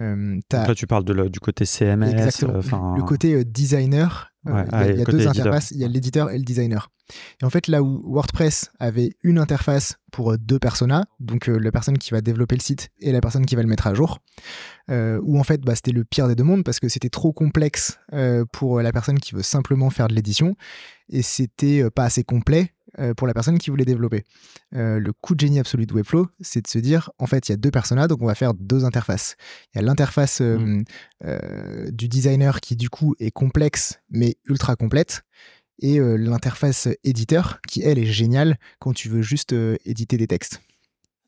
[0.00, 2.10] Euh, là, tu parles de le- du côté CMS.
[2.10, 2.58] Exactement.
[2.58, 5.70] euh, le côté euh, designer, euh, Ouais, il y a, ah, y a deux interfaces,
[5.70, 6.90] il y a l'éditeur et le designer.
[7.40, 11.70] Et en fait, là où WordPress avait une interface pour deux personas, donc euh, la
[11.70, 14.18] personne qui va développer le site et la personne qui va le mettre à jour,
[14.90, 17.32] euh, où en fait bah, c'était le pire des deux mondes parce que c'était trop
[17.32, 20.56] complexe euh, pour la personne qui veut simplement faire de l'édition
[21.10, 22.73] et c'était pas assez complet
[23.16, 24.24] pour la personne qui voulait développer.
[24.74, 27.52] Euh, le coup de génie absolu de Webflow, c'est de se dire en fait il
[27.52, 29.36] y a deux personas donc on va faire deux interfaces.
[29.74, 30.84] Il y a l'interface euh, Mm.
[31.24, 35.22] euh, du designer qui du coup est complexe mais ultra complète
[35.80, 40.26] et euh, l'interface éditeur qui elle est géniale quand tu veux juste euh, éditer des
[40.26, 40.60] textes.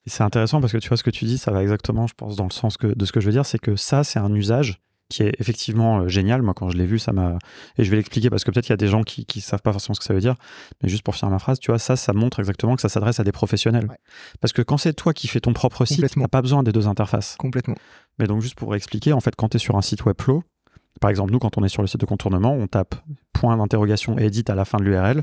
[0.07, 2.37] C'est intéressant parce que tu vois ce que tu dis, ça va exactement, je pense,
[2.37, 4.33] dans le sens que, de ce que je veux dire, c'est que ça, c'est un
[4.33, 6.43] usage qui est effectivement euh, génial.
[6.43, 7.39] Moi, quand je l'ai vu, ça m'a.
[7.79, 9.63] Et je vais l'expliquer parce que peut-être il y a des gens qui ne savent
[9.63, 10.35] pas forcément ce que ça veut dire.
[10.83, 13.21] Mais juste pour finir ma phrase, tu vois, ça, ça montre exactement que ça s'adresse
[13.21, 13.87] à des professionnels.
[13.89, 13.99] Ouais.
[14.41, 16.89] Parce que quand c'est toi qui fais ton propre site, tu pas besoin des deux
[16.89, 17.37] interfaces.
[17.39, 17.77] Complètement.
[18.19, 20.43] Mais donc, juste pour expliquer, en fait, quand tu es sur un site Webflow,
[21.01, 22.95] par exemple, nous, quand on est sur le site de contournement, on tape
[23.33, 25.23] point d'interrogation edit à la fin de l'URL.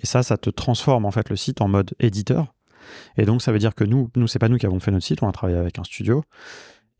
[0.00, 2.54] Et ça, ça te transforme en fait le site en mode éditeur.
[3.16, 5.04] Et donc, ça veut dire que nous, nous c'est pas nous qui avons fait notre
[5.04, 6.22] site, on a travaillé avec un studio.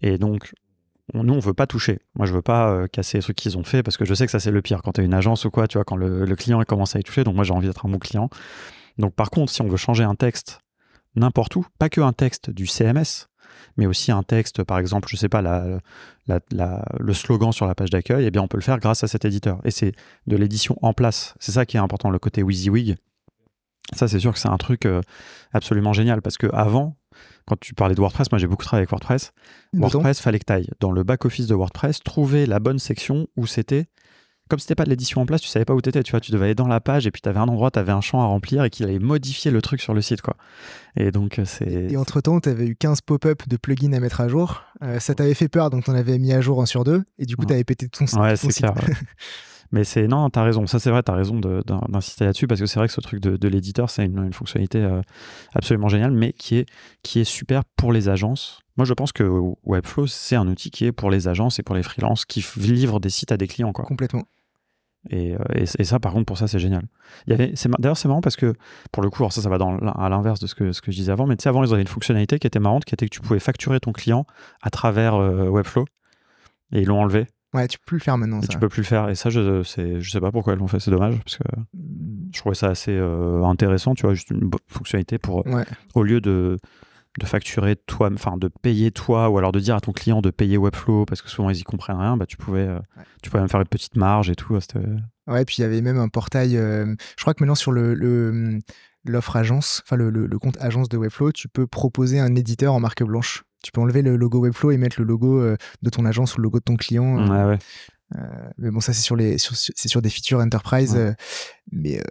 [0.02, 0.54] Et donc,
[1.14, 2.00] on- nous, on veut pas toucher.
[2.14, 4.32] Moi, je veux pas euh, casser trucs qu'ils ont fait parce que je sais que
[4.32, 4.82] ça, c'est le pire.
[4.82, 7.00] Quand tu es une agence ou quoi, tu vois, quand le, le client commence à
[7.00, 7.24] y toucher.
[7.24, 8.28] Donc, moi, j'ai envie d'être un bon client.
[8.98, 10.60] Donc, par contre, si on veut changer un texte
[11.16, 13.26] n'importe où, pas que un texte du CMS,
[13.76, 17.90] mais aussi un texte, par exemple, je sais pas, la- le slogan sur la page
[17.90, 19.60] d'accueil, eh bien, on peut le faire grâce à cet éditeur.
[19.64, 19.92] Et c'est
[20.26, 21.34] de l'édition en place.
[21.40, 22.96] C'est ça qui est important, le côté WYSIWYG.
[23.94, 25.00] Ça, c'est sûr que c'est un truc euh,
[25.52, 26.96] absolument génial parce que avant,
[27.46, 29.32] quand tu parlais de WordPress, moi j'ai beaucoup travaillé avec WordPress.
[29.74, 33.46] WordPress, fallait que tu ailles dans le back-office de WordPress, trouver la bonne section où
[33.46, 33.86] c'était.
[34.48, 36.32] Comme c'était pas de l'édition en place, tu savais pas où t'étais, tu vois, tu
[36.32, 38.20] devais aller dans la page et puis tu avais un endroit, tu avais un champ
[38.20, 40.36] à remplir et qu'il allait modifier le truc sur le site, quoi.
[40.96, 41.70] Et donc, euh, c'est.
[41.92, 44.64] Et entre-temps, tu avais eu 15 pop-up de plugins à mettre à jour.
[44.82, 47.04] Euh, ça t'avait fait peur, donc t'en avais mis à jour un sur deux.
[47.20, 47.46] Et du coup, Ouais.
[47.48, 48.58] t'avais pété ton, ton Ouais, c'est site.
[48.66, 48.74] clair.
[48.74, 48.94] ouais.
[49.72, 50.66] Mais c'est non, t'as raison.
[50.66, 53.36] Ça, c'est vrai, t'as raison d'insister là-dessus parce que c'est vrai que ce truc de,
[53.36, 55.00] de l'éditeur, c'est une, une fonctionnalité euh,
[55.54, 56.66] absolument géniale, mais qui est,
[57.02, 58.60] qui est super pour les agences.
[58.76, 59.22] Moi, je pense que
[59.64, 62.98] Webflow, c'est un outil qui est pour les agences et pour les freelances qui livrent
[62.98, 63.84] des sites à des clients, quoi.
[63.84, 64.24] Complètement.
[65.08, 66.82] Et, euh, et, et ça, par contre, pour ça, c'est génial.
[67.26, 68.54] D'ailleurs, c'est marrant parce que,
[68.90, 70.90] pour le coup, alors ça, ça va dans, à l'inverse de ce que, ce que
[70.90, 72.94] je disais avant, mais tu sais, avant, ils avaient une fonctionnalité qui était marrante, qui
[72.94, 74.26] était que tu pouvais facturer ton client
[74.62, 75.84] à travers euh, Webflow.
[76.72, 77.26] Et ils l'ont enlevé.
[77.52, 78.40] Ouais, tu peux plus le faire maintenant.
[78.42, 78.48] Ça.
[78.48, 79.08] tu peux plus le faire.
[79.08, 81.44] Et ça, je, je sais pas pourquoi ils l'ont fait, c'est dommage, parce que
[82.32, 85.64] je trouvais ça assez euh, intéressant, tu vois, juste une bo- fonctionnalité pour, Ouais.
[85.94, 86.58] au lieu de,
[87.18, 90.30] de facturer toi, enfin de payer toi, ou alors de dire à ton client de
[90.30, 92.78] payer Webflow, parce que souvent ils y comprennent rien, bah tu pouvais, euh,
[93.20, 94.58] tu pouvais même faire une petite marge et tout.
[94.60, 94.78] c'était-
[95.26, 96.56] Ouais, puis il y avait même un portail.
[96.56, 98.60] euh, je crois que maintenant sur le, le-
[99.04, 102.74] l'offre agence, enfin le, le- le compte agence de Webflow, tu peux proposer un éditeur
[102.74, 103.44] en marque blanche.
[103.62, 106.38] Tu peux enlever le logo Webflow et mettre le logo euh, de ton agence ou
[106.38, 107.18] le logo de ton client.
[107.18, 107.58] euh, Ouais, ouais.
[108.58, 110.94] Mais bon, ça c'est sur les, sur- c'est sur des features enterprise.
[110.94, 110.98] Ouais.
[111.00, 111.12] euh,
[111.72, 112.02] mais euh,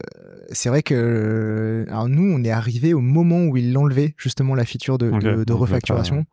[0.51, 4.55] c'est vrai que, euh, alors nous, on est arrivé au moment où ils l'enlevaient justement
[4.55, 6.25] la feature de, de- refacturation.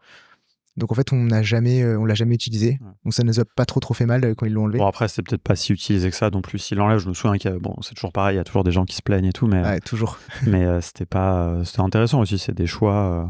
[0.77, 2.79] Donc en fait, on n'a jamais, euh, on l'a jamais utilisé.
[2.81, 2.91] Ouais.
[3.05, 4.79] Donc ça nous a pas trop trop fait mal euh, quand ils l'ont enlevé.
[4.79, 6.59] Bon, après, c'est peut-être pas si utilisé que ça non plus.
[6.59, 8.45] S'il l'enlève, je me souviens qu'il y a, bon, c'est toujours pareil, il y a
[8.45, 10.19] toujours des gens qui se plaignent et tout, mais, Ouais, toujours.
[10.47, 12.95] mais euh, c'était pas, euh, c'était intéressant aussi, c'est des choix.
[12.95, 13.25] euh,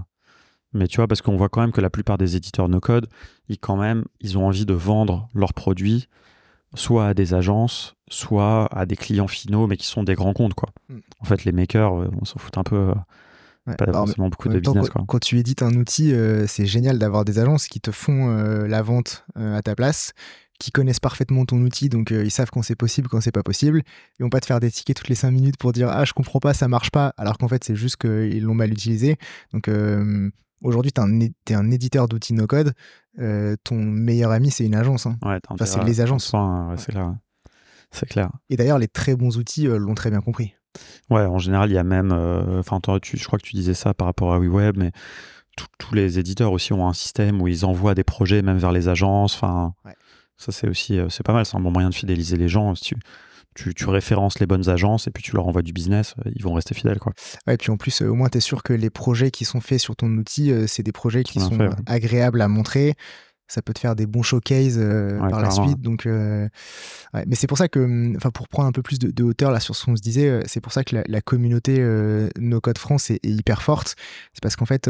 [0.73, 3.09] mais tu vois, parce qu'on voit quand même que la plupart des éditeurs no-code,
[3.49, 6.09] ils quand même, ils ont envie de vendre leurs produits
[6.75, 10.55] soit à des agences, soit à des clients finaux, mais qui sont des grands comptes,
[10.55, 10.71] quoi.
[10.89, 10.99] Mm.
[11.21, 12.93] En fait, les makers, euh, on s'en fout un peu.
[13.69, 14.89] Euh, pas forcément beaucoup de business.
[14.91, 16.15] Quand, quand, tu édites un outil,
[16.47, 20.13] c'est génial d'avoir des agences qui te font la vente à ta place
[20.59, 23.83] qui connaissent parfaitement ton outil, donc ils savent quand c'est possible, quand c'est pas possible.
[24.19, 26.13] Ils vont pas te faire des tickets toutes les 5 minutes pour dire ah je
[26.13, 29.17] comprends pas, ça marche pas, alors qu'en fait c'est juste qu'ils l'ont mal utilisé.
[29.53, 29.71] Donc
[30.63, 31.01] aujourd'hui tu
[31.53, 32.73] es, un éditeur d'outils no code,
[33.19, 35.07] ton meilleur ami c'est une agence.
[35.07, 35.19] Hein.
[35.23, 36.33] Ouais, enfin, c'est les agences.
[36.77, 37.17] c'est clair.
[37.91, 38.31] C'est clair.
[38.51, 40.55] Et d'ailleurs les très bons outils l'ont très bien compris.
[41.11, 42.13] Ouais, en général il y a même,
[42.59, 44.93] enfin je crois que tu disais ça par rapport à WeWeb, mais
[45.79, 48.89] tous les éditeurs aussi ont un système où ils envoient des projets même vers les
[48.89, 49.35] agences.
[49.35, 49.75] Enfin,
[50.37, 51.47] ça, c'est aussi euh, c'est pas mal.
[51.47, 52.75] C'est un bon moyen de fidéliser les gens.
[52.75, 52.95] Si
[53.55, 56.43] tu, tu, références les bonnes agences et puis tu leur envoies du business, euh, ils
[56.43, 56.99] vont rester fidèles.
[56.99, 57.15] Quoi.
[57.49, 59.61] et puis en plus, euh, au moins, tu es sûr que les projets qui sont
[59.61, 62.95] faits sur ton outil, c'est des projets qui sont agréables à montrer
[63.49, 64.79] ça peut te faire des bons showcases
[65.19, 65.81] par la suite.
[65.81, 69.61] Donc, mais c'est pour ça que, enfin, pour prendre un peu plus de, hauteur là
[69.61, 71.81] sur ce qu'on se disait, c'est pour ça que la, communauté
[72.39, 73.97] No Code France est, est hyper forte.
[74.33, 74.89] C'est parce qu'en fait,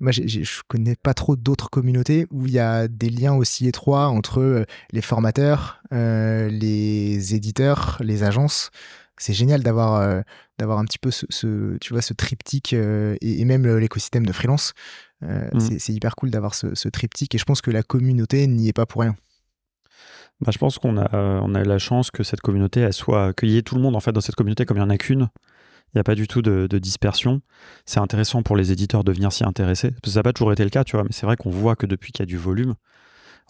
[0.00, 4.06] moi, je connais pas trop d'autres communautés où il y a des liens aussi étroits
[4.06, 8.70] entre euh, les formateurs, euh, les éditeurs, les agences.
[9.18, 10.20] C'est génial d'avoir euh,
[10.58, 14.72] d'avoir un petit peu ce, tu vois ce triptyque et, même l'écosystème de freelance.
[15.22, 15.78] Mmh.
[15.78, 18.86] C'est hyper cool d'avoir ce, triptyque et je pense que la communauté n'y est pas
[18.86, 19.16] pour rien.
[20.40, 21.08] Bah, je pense qu'on a,
[21.42, 23.96] on a la chance que cette communauté elle soit qu'il y ait tout le monde
[23.96, 25.28] en fait dans cette communauté comme il n'y en a qu'une
[25.88, 27.40] il n'y a pas du tout de, dispersion.
[27.86, 29.90] C'est intéressant pour les éditeurs de venir s'y intéresser.
[29.90, 31.50] Parce que ça n'a pas toujours été le cas, tu vois, mais c'est vrai qu'on
[31.50, 32.74] voit que depuis qu'il y a du volume,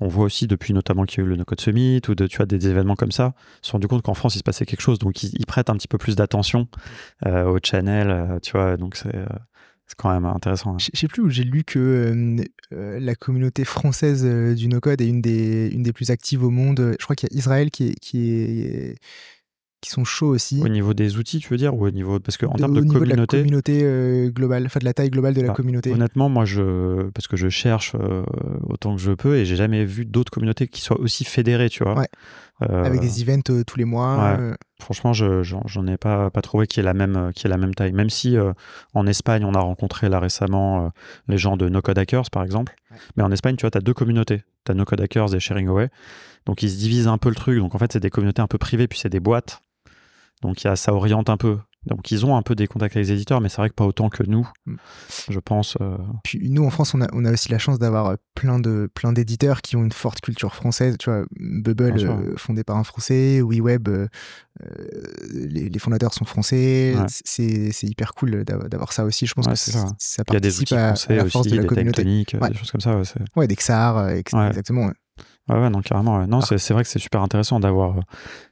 [0.01, 2.97] on voit aussi depuis notamment qu'il y a eu le No-Code Summit ou des événements
[2.97, 5.47] comme ça, se sont rendu compte qu'en France il se passait quelque chose, donc ils,
[5.47, 6.69] prêtent un petit peu plus d'attention
[7.27, 9.27] euh, au channel, euh, tu vois, donc c'est, euh,
[9.97, 10.77] quand même intéressant.
[10.79, 12.37] Je sais plus où j'ai lu que
[12.71, 14.23] la communauté française
[14.55, 16.95] du no-code est une des, plus actives au monde.
[16.99, 18.99] Je crois qu'il y a Israël qui est
[19.81, 20.61] qui sont chauds aussi.
[20.63, 22.81] Au niveau des outils, tu veux dire, ou au niveau parce que en termes de
[22.81, 25.93] communauté, de la communauté euh, globale, enfin de la taille globale de la bah, communauté.
[25.93, 28.25] Honnêtement, moi, je parce que je cherche euh,
[28.65, 31.85] autant que je peux et j'ai jamais vu d'autres communautés qui soient aussi fédérées, tu
[31.85, 32.05] vois.
[32.63, 34.37] Euh, Avec des events tous les mois.
[34.81, 37.75] Franchement, je j'en ai pas pas trouvé qui est la même qui est la même
[37.75, 37.93] taille.
[37.93, 38.37] Même si
[38.95, 40.91] en Espagne, on a rencontré là récemment
[41.29, 42.75] les gens de No Code Hackers, par exemple.
[43.17, 44.43] Mais en Espagne, tu vois, tu as deux communautés.
[44.65, 45.89] Tu as No Code Hackers et Sharing Away.
[46.47, 47.59] Donc ils se divisent un peu le truc.
[47.59, 49.61] Donc en fait, c'est des communautés un peu privées, puis c'est des boîtes
[50.43, 51.59] donc y a, ça oriente un peu.
[51.87, 53.87] Donc ils ont un peu des contacts avec les éditeurs, mais c'est vrai que pas
[53.87, 54.75] autant que nous, mm.
[55.31, 55.77] je pense.
[55.81, 55.97] Euh.
[56.25, 58.91] Puis nous en France, on a, on a aussi la chance d'avoir euh, plein de
[58.93, 60.97] plein d'éditeurs qui ont une forte culture française.
[60.99, 63.89] Tu vois, Bubble euh, fondé par un Français, WeWeb,
[65.33, 66.95] les, les, fondateurs sont français.
[67.09, 69.27] C'est, c'est hyper cool d'avoir ça aussi.
[69.27, 69.87] Je pense que ça.
[69.99, 70.25] ça.
[70.25, 72.05] participe Il y a des outils à, français la force aussi, de la des communauté.
[72.05, 73.01] des choses comme ça.
[73.37, 74.91] Ouais, des XAR, exactement.
[75.49, 76.27] Ouais, ouais, non, carrément.
[76.27, 76.59] Non, ah.
[76.59, 77.97] c'est vrai que c'est super intéressant d'avoir,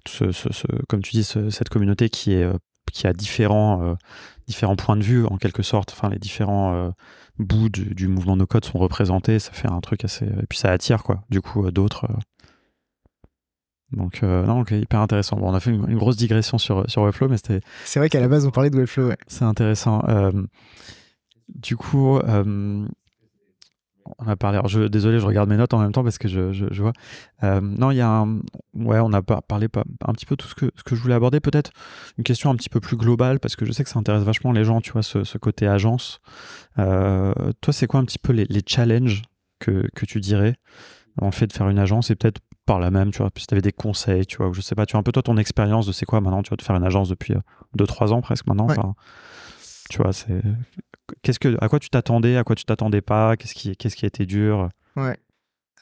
[0.07, 2.49] ce, ce, ce, comme tu dis, cette communauté qui, est,
[2.92, 3.94] qui a différents, euh,
[4.47, 5.92] différents points de vue, en quelque sorte.
[5.92, 6.90] Enfin, les différents euh,
[7.38, 9.38] bouts du, du, mouvement no code sont représentés.
[9.38, 10.24] Ça fait un truc assez.
[10.24, 12.07] Et puis ça attire, quoi, du coup, d'autres.
[13.92, 15.36] Donc, non, hyper intéressant.
[15.36, 17.61] Bon, on a fait une, grosse digression sur, sur Webflow, mais c'était.
[17.84, 19.18] C'est vrai qu'à la base, on parlait de Webflow, ouais.
[19.26, 20.03] C'est intéressant.
[21.49, 22.18] du coup,
[24.19, 24.59] on a parlé.
[24.59, 26.93] Alors je, désolé, je regarde mes notes en même temps parce que je, je, vois.
[27.43, 28.41] Euh, non, il y a un.
[28.75, 31.15] Ouais, on a parlé pas, un petit peu tout ce que, ce que je voulais
[31.15, 31.41] aborder.
[31.41, 31.71] Peut-être
[32.19, 34.53] une question un petit peu plus globale parce que je sais que ça intéresse vachement
[34.53, 36.21] les gens, tu vois, ce, ce côté agence.
[36.79, 39.23] Euh, toi, c'est quoi un petit peu les, les challenges
[39.59, 40.57] que, que, tu dirais
[41.17, 43.47] dans le fait de faire une agence et peut-être par la même, tu vois, si
[43.47, 45.37] tu avais des conseils, tu vois, je sais pas, tu as un peu toi ton
[45.37, 47.35] expérience de c'est quoi maintenant, tu vois, de faire une agence depuis
[47.79, 48.67] 2-3 euh, ans presque maintenant.
[49.89, 50.43] Tu vois, c'est
[51.22, 54.05] Qu'est-ce que, à quoi tu t'attendais, à quoi tu t'attendais pas Qu'est-ce qui, qu'est-ce qui
[54.05, 54.68] a été dur?
[54.97, 55.16] Ouais.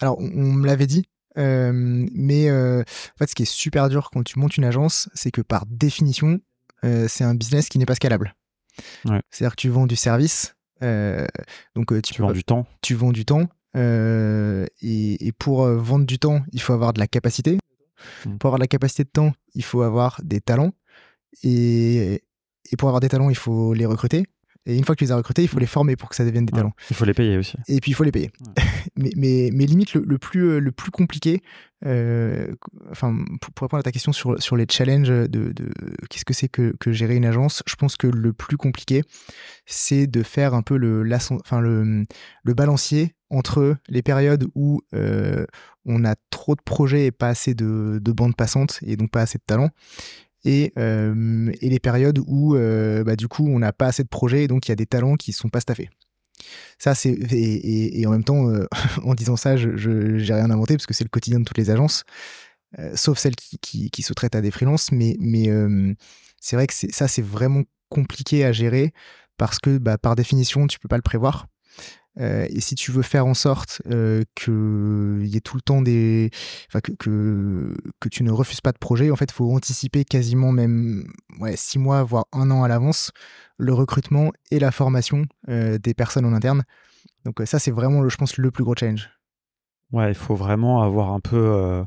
[0.00, 4.10] Alors, on, me l'avait dit, euh, mais euh, en fait, ce qui est super dur
[4.12, 6.40] quand tu montes une agence, c'est que par définition,
[6.84, 8.34] euh, c'est un business qui n'est pas scalable.
[9.30, 12.66] C'est-à-dire que tu vends du service, donc tu, vends du temps.
[12.82, 17.58] Tu vends du temps, et, pour vendre du temps, il faut avoir de la capacité.
[18.26, 18.38] Mmh.
[18.38, 20.72] Pour avoir de la capacité de temps, il faut avoir des talents,
[21.44, 22.23] et,
[22.70, 24.24] et pour avoir des talents, il faut les recruter.
[24.66, 26.24] Et une fois que tu les as recrutés, il faut les former pour que ça
[26.24, 26.72] devienne des talents.
[26.88, 27.56] Il faut les payer aussi.
[27.68, 28.30] Et puis il faut les payer.
[28.96, 31.42] mais, mais, mais, limite, le, plus, euh, le plus compliqué,
[31.84, 32.54] euh,
[32.90, 35.70] enfin, pour, répondre à ta question sur, sur les challenges de, de
[36.08, 39.02] qu'est-ce que c'est que, que, gérer une agence, je pense que le plus compliqué,
[39.66, 42.04] c'est de faire un peu le, enfin, le,
[42.42, 45.44] le balancier entre les périodes où euh,
[45.84, 49.22] on a trop de projets et pas assez de, de bandes passantes et donc pas
[49.22, 49.70] assez de talents
[50.44, 54.08] et, euh, et les périodes où euh, bah, du coup on n'a pas assez de
[54.08, 55.90] projets et donc il y a des talents qui ne sont pas staffés.
[56.78, 58.66] Ça, c'est et, en même temps, euh,
[59.04, 61.70] en disant ça, je n'ai rien inventé parce que c'est le quotidien de toutes les
[61.70, 62.04] agences,
[62.96, 64.90] sauf celles qui, qui, qui, se traitent à des freelances.
[64.92, 65.48] Mais, mais
[66.40, 68.92] c'est vrai que ça, c'est vraiment compliqué à gérer
[69.38, 71.46] parce que bah, par définition, tu peux pas le prévoir.
[72.20, 75.82] Euh, et si tu veux faire en sorte euh, qu'il y ait tout le temps
[75.82, 76.30] des.
[76.68, 76.92] Enfin, que,
[78.00, 81.08] que, tu ne refuses pas de projet, en fait, il faut anticiper quasiment même
[81.40, 83.10] ouais, six mois, voire un an à l'avance,
[83.58, 86.62] le recrutement et la formation euh, des personnes en interne.
[87.24, 89.10] Donc, ça, c'est vraiment, je pense, le plus gros challenge.
[89.92, 91.84] Ouais, il faut vraiment avoir un peu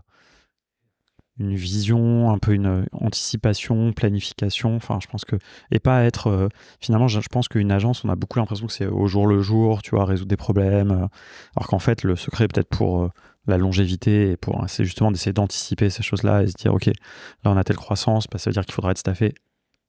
[1.39, 4.75] une vision, un peu une anticipation, planification.
[4.75, 5.35] Enfin, je pense que
[5.71, 8.87] et pas être euh, finalement, je, pense qu'une agence, on a beaucoup l'impression que c'est
[8.87, 11.07] au jour le jour, tu vois, résoudre des problèmes, euh,
[11.55, 13.09] alors qu'en fait, le secret peut-être pour euh,
[13.47, 16.93] la longévité pour c'est justement d'essayer d'anticiper ces choses-là et se dire ok, là
[17.45, 19.33] on a telle croissance, bah, ça veut dire qu'il faudra être staffé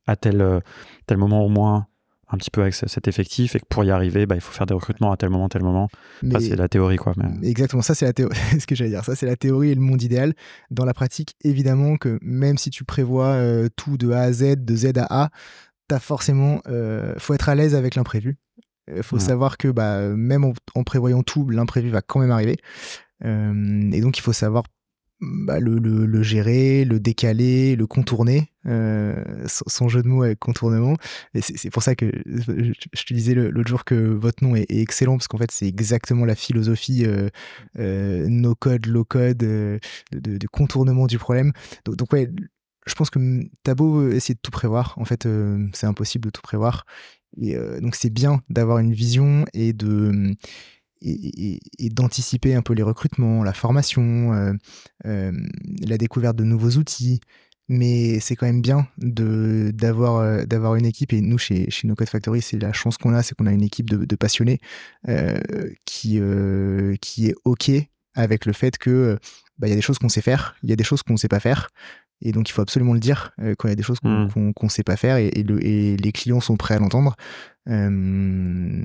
[0.07, 0.63] à tel
[1.07, 1.87] tel moment au moins
[2.31, 4.67] un petit peu avec cet effectif et que pour y arriver, bah, il faut faire
[4.67, 5.89] des recrutements à tel moment, tel moment.
[6.23, 7.15] c'est la théorie, quoi.
[7.43, 8.37] Exactement, ça c'est la théorie.
[8.61, 9.05] ce que j'allais dire.
[9.05, 10.35] Ça c'est la théorie et le monde idéal.
[10.71, 14.57] Dans la pratique, évidemment que même si tu prévois euh, tout de A à Z,
[14.65, 15.31] de Z à A,
[15.89, 18.37] t'as forcément, euh, faut être à l'aise avec l'imprévu.
[18.95, 22.57] Il faut savoir que bah, même en, prévoyant tout, l'imprévu va quand même arriver.
[23.25, 24.65] Euh, et donc il faut savoir
[25.21, 30.97] bah, le, gérer, le décaler, le contourner, euh, son jeu de mots avec contournement.
[31.35, 35.17] Et c'est pour ça que je, te disais l'autre jour que votre nom est, excellent,
[35.17, 37.31] parce qu'en fait, c'est exactement la philosophie euh,
[37.81, 39.81] euh, no code, low code, de,
[40.13, 41.53] de, contournement du problème.
[41.85, 42.31] Donc, donc ouais,
[42.87, 43.19] je pense que
[43.65, 45.27] t'as beau essayer de tout prévoir, en fait,
[45.73, 46.87] c'est impossible de tout prévoir.
[47.37, 50.37] Donc, c'est bien d'avoir une vision et de
[51.01, 54.53] et, d'anticiper un peu les recrutements, la formation, euh,
[55.07, 55.33] euh,
[55.81, 57.21] la découverte de nouveaux outils.
[57.71, 58.89] Mais c'est quand même bien
[59.21, 61.13] euh, d'avoir une équipe.
[61.13, 63.53] Et nous, chez, chez No Code Factory, c'est la chance qu'on a, c'est qu'on a
[63.53, 64.59] une équipe de, passionnés
[65.85, 66.21] qui,
[67.01, 67.71] qui est OK
[68.15, 69.19] avec le fait que
[69.59, 71.13] bah, il y a des choses qu'on sait faire, il y a des choses qu'on
[71.15, 71.69] ne sait pas faire.
[72.21, 74.09] Et donc, il faut absolument le dire euh, quand il y a des choses qu'on
[74.09, 74.69] ne mmh.
[74.69, 77.15] sait pas faire et, les clients sont prêts à l'entendre.
[77.69, 78.85] Euh,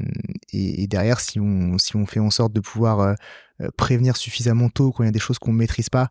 [0.52, 4.92] et, derrière, si on, si on fait en sorte de pouvoir euh, prévenir suffisamment tôt
[4.92, 6.10] quand il y a des choses qu'on ne maîtrise pas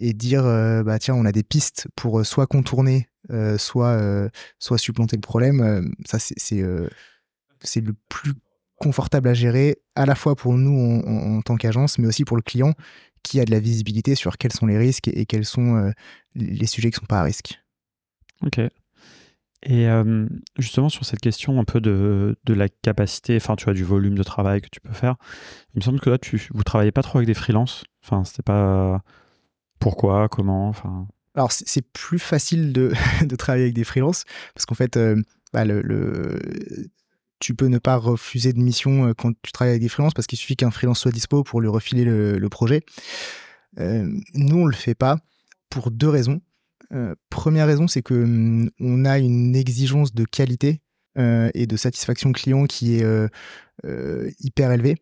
[0.00, 0.44] et dire,
[0.84, 3.08] bah tiens, on a des pistes pour soit contourner,
[3.56, 6.64] soit, soit supplanter le problème, ça, c'est
[7.64, 8.34] c'est le plus
[8.76, 12.42] confortable à gérer, à la fois pour nous en tant qu'agence, mais aussi pour le
[12.42, 12.74] client
[13.22, 15.90] qui a de la visibilité sur quels sont les risques et quels sont euh,
[16.34, 17.60] les sujets qui ne sont pas à risque.
[18.44, 18.60] Ok.
[19.64, 23.72] Et euh, justement, sur cette question un peu de, de, la capacité, enfin, tu as
[23.72, 25.16] du volume de travail que tu peux faire,
[25.74, 27.84] il me semble que là, tu, vous travaillez pas trop avec des freelances.
[28.04, 29.02] Enfin, c'était pas.
[29.80, 31.06] Pourquoi Comment enfin...
[31.34, 32.92] Alors, c'est plus facile de,
[33.24, 35.20] de, travailler avec des freelances parce qu'en fait, euh,
[35.52, 36.38] bah, le, le,
[37.40, 40.26] tu peux ne pas refuser de mission euh, quand tu travailles avec des freelances parce
[40.26, 42.82] qu'il suffit qu'un freelance soit dispo pour lui refiler le, projet.
[43.78, 45.18] Euh, nous, on le fait pas
[45.70, 46.40] pour deux raisons.
[46.92, 50.80] Euh, première raison, c'est que hum, on a une exigence de qualité
[51.54, 53.04] et de satisfaction client qui est
[54.38, 54.94] hyper élevée.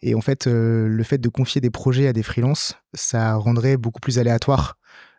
[0.00, 3.98] Et en fait, le fait de confier des projets à des freelances, ça rendrait beaucoup
[3.98, 4.78] plus aléatoire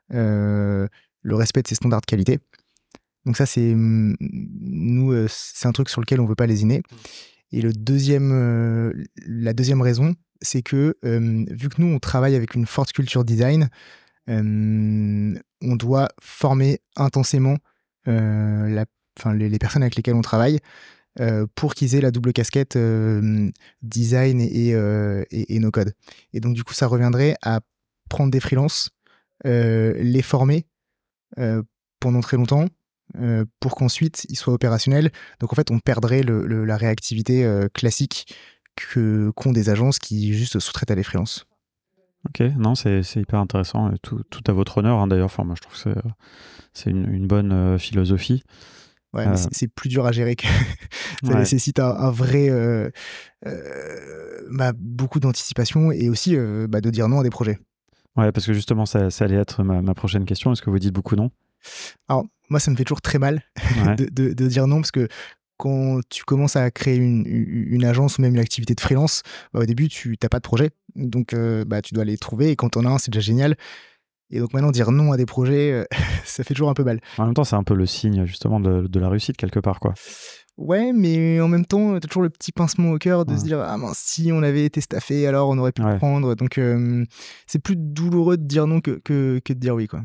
[0.10, 0.88] le
[1.26, 2.40] respect de ces standards de qualité.
[3.28, 6.80] Donc ça, c'est mmh, nous, euh, c'est un truc sur lequel on veut pas lésiner.
[6.80, 6.96] Mmh.
[7.52, 8.94] Et le deuxième, euh,
[9.26, 13.70] la deuxième raison, c'est que vu que nous, on travaille avec une forte culture design,
[14.30, 17.58] on doit former intensément
[18.08, 18.86] euh, la,
[19.34, 20.60] les, les, personnes avec lesquelles on travaille
[21.56, 22.78] pour qu'ils aient la double casquette
[23.82, 25.94] design et, et, et, no code.
[26.34, 27.62] Et donc, du coup, ça reviendrait à
[28.10, 28.92] prendre des freelances,
[29.44, 30.68] les former
[32.00, 32.68] pendant très longtemps,
[33.20, 35.12] euh, pour qu'ensuite il soit opérationnel.
[35.40, 38.36] Donc en fait, on perdrait la réactivité euh, classique
[38.76, 41.46] que qu'ont des agences qui juste sous-traitent à des freelances.
[42.28, 43.92] Ok, non, c'est hyper intéressant.
[44.02, 45.26] Tout, tout, à votre honneur, hein, d'ailleurs.
[45.26, 46.00] Enfin, moi, je trouve que
[46.74, 48.44] c'est une, une, bonne euh, philosophie.
[49.14, 50.46] Ouais, c'est plus dur à gérer que
[51.24, 52.50] ça nécessite un, vrai
[54.52, 56.36] bah, beaucoup d'anticipation et aussi
[56.68, 57.58] bah, de dire non à des projets.
[58.18, 60.52] Ouais, parce que justement, ça, ça allait être ma, ma prochaine question.
[60.52, 61.32] Est-ce que vous dites beaucoup non?
[62.08, 63.44] Alors, moi, ça me fait toujours très mal
[63.98, 65.08] de, de, dire non parce que
[65.58, 69.62] quand tu commences à créer une, une agence ou même une activité de freelance, bah,
[69.62, 70.70] au début, tu n'as pas de projet.
[70.96, 72.52] Donc, euh, bah, tu dois les trouver.
[72.52, 73.56] Et quand on a un, c'est déjà génial.
[74.30, 75.86] Et donc maintenant, dire non à des projets, euh,
[76.26, 77.00] ça fait toujours un peu mal.
[77.18, 79.80] En même temps, c'est un peu le signe justement de, de, la réussite quelque part.
[79.80, 79.94] quoi.
[80.58, 83.44] Ouais, mais en même temps, tu as toujours le petit pincement au cœur de se
[83.44, 86.36] dire Ah mince, si on avait été staffé, alors on aurait pu prendre.
[86.36, 87.06] Donc, euh,
[87.46, 89.88] c'est plus douloureux de dire non que, que, que de dire oui.
[89.88, 90.02] quoi.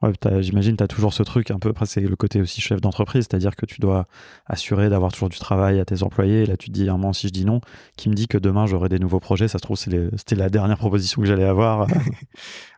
[0.00, 2.80] Ouais, J'imagine tu as toujours ce truc un peu, après c'est le côté aussi chef
[2.80, 4.06] d'entreprise, c'est-à-dire que tu dois
[4.46, 6.42] assurer d'avoir toujours du travail à tes employés.
[6.42, 7.60] Et là tu te dis, un moment si je dis non,
[7.96, 10.78] qui me dit que demain j'aurai des nouveaux projets, ça se trouve c'était la dernière
[10.78, 11.86] proposition que j'allais avoir.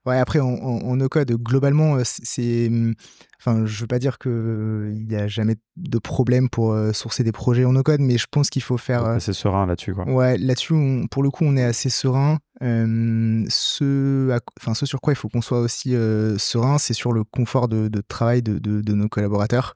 [0.06, 2.68] Ouais, après, en, no-code, globalement, c'est.
[2.70, 2.94] Mmh,
[3.38, 7.66] enfin, je veux pas dire qu'il n'y a jamais de problème pour sourcer des projets
[7.66, 9.04] en no-code, mais je pense qu'il faut faire.
[9.04, 10.08] assez serein là-dessus, quoi.
[10.10, 12.38] Ouais, là-dessus, pour le coup, on est assez serein.
[12.60, 15.94] Ce, enfin, ce sur quoi il faut qu'on soit aussi
[16.38, 19.74] serein, c'est sur le confort de, travail de, de, nos collaborateurs.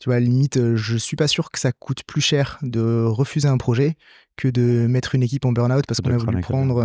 [0.00, 3.58] Tu vois, limite, je suis pas sûr que ça coûte plus cher de refuser un
[3.58, 3.96] projet
[4.36, 6.82] que de mettre une équipe en burn-out parce qu'on a voulu prendre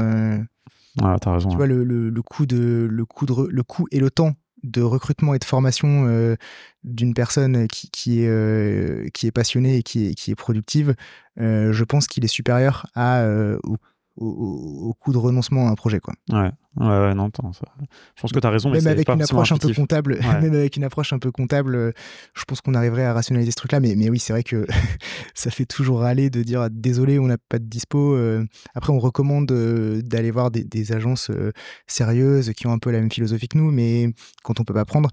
[0.99, 1.49] ah, as raison.
[1.49, 4.35] Tu vois, le, le, le, coût de, le, coût de, le coût et le temps
[4.63, 6.35] de recrutement et de formation euh,
[6.83, 10.95] d'une personne qui, qui, est, euh, qui est passionnée et qui est, qui est productive,
[11.39, 13.25] euh, je pense qu'il est supérieur à,
[13.63, 13.77] au
[14.17, 15.99] au, coût de renoncement à un projet.
[15.99, 16.13] Quoi.
[16.29, 18.69] Ouais, ouais, non, je pense que tu as raison.
[18.71, 21.93] Même avec une approche un peu comptable, même avec une approche un peu comptable,
[22.33, 23.79] je pense qu'on arriverait à rationaliser ce truc-là.
[23.79, 24.65] Mais, mais oui, c'est vrai que
[25.33, 28.15] ça fait toujours râler de dire désolé, on n'a pas de dispo.
[28.15, 28.45] Euh.
[28.75, 31.51] Après, on recommande euh, d'aller voir des, des agences euh,
[31.87, 34.85] sérieuses qui ont un peu la même philosophie que nous, mais quand on peut pas
[34.85, 35.09] prendre.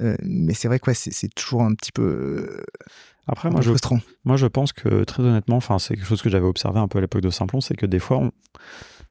[0.00, 2.64] Mais c'est vrai que c'est toujours un petit peu
[3.26, 3.70] après, moi je,
[4.24, 6.98] moi, je pense que très honnêtement, enfin, c'est quelque chose que j'avais observé un peu
[6.98, 8.30] à l'époque de Simplon, c'est que des fois,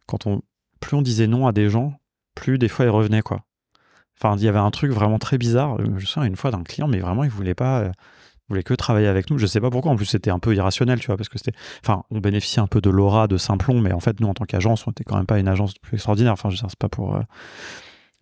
[0.05, 0.41] quand on,
[0.79, 1.93] plus on disait non à des gens,
[2.35, 3.41] plus des fois ils revenaient, quoi.
[4.19, 5.77] Enfin, il y avait un truc vraiment très bizarre.
[5.79, 7.91] Je me souviens une fois d'un client, mais vraiment, il voulait pas, euh,
[8.47, 9.39] voulait que travailler avec nous.
[9.39, 9.91] Je sais pas pourquoi.
[9.91, 12.67] En plus, c'était un peu irrationnel, tu vois, parce que c'était, enfin, on bénéficiait un
[12.67, 15.17] peu de l'aura de Simplon, mais en fait, nous, en tant qu'agence, on était quand
[15.17, 16.33] même pas une agence plus extraordinaire.
[16.33, 17.21] Enfin, je sais, pas pour, euh,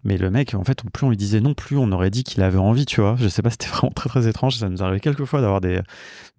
[0.04, 2.41] mais le mec, en fait, plus on lui disait non, plus on aurait dit qu'il
[2.41, 3.16] avait envie, tu vois.
[3.20, 4.58] Je sais pas, c'était vraiment très très étrange.
[4.58, 5.82] Ça nous arrivait quelques fois d'avoir des.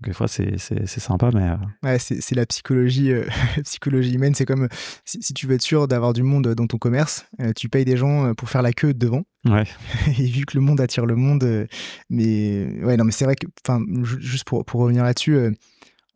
[0.00, 1.50] Des fois, c'est sympa, mais.
[1.50, 3.24] Euh, ouais, c'est la psychologie, euh,
[3.64, 4.34] psychologie humaine.
[4.34, 4.68] C'est comme
[5.04, 7.96] si, tu veux être sûr d'avoir du monde dans ton commerce, euh, tu payes des
[7.96, 9.22] gens pour faire la queue devant.
[9.44, 9.64] Ouais.
[10.18, 11.66] Et vu que le monde attire le monde.
[12.10, 13.46] mais ouais, non, mais c'est vrai que.
[13.64, 13.80] Enfin,
[14.18, 15.38] juste pour, pour revenir là-dessus,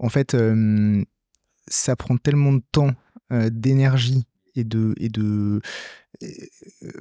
[0.01, 0.37] en fait,
[1.69, 2.91] ça prend tellement de temps,
[3.31, 4.25] d'énergie
[4.57, 4.95] et de.
[4.99, 5.61] Et de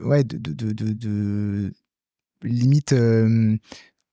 [0.01, 1.73] ouais, de, de, de,
[2.43, 2.93] limite,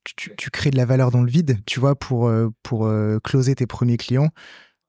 [0.05, 2.31] tu, crées de la valeur dans le vide, tu vois, pour,
[2.63, 2.91] pour
[3.23, 4.31] closer tes premiers clients.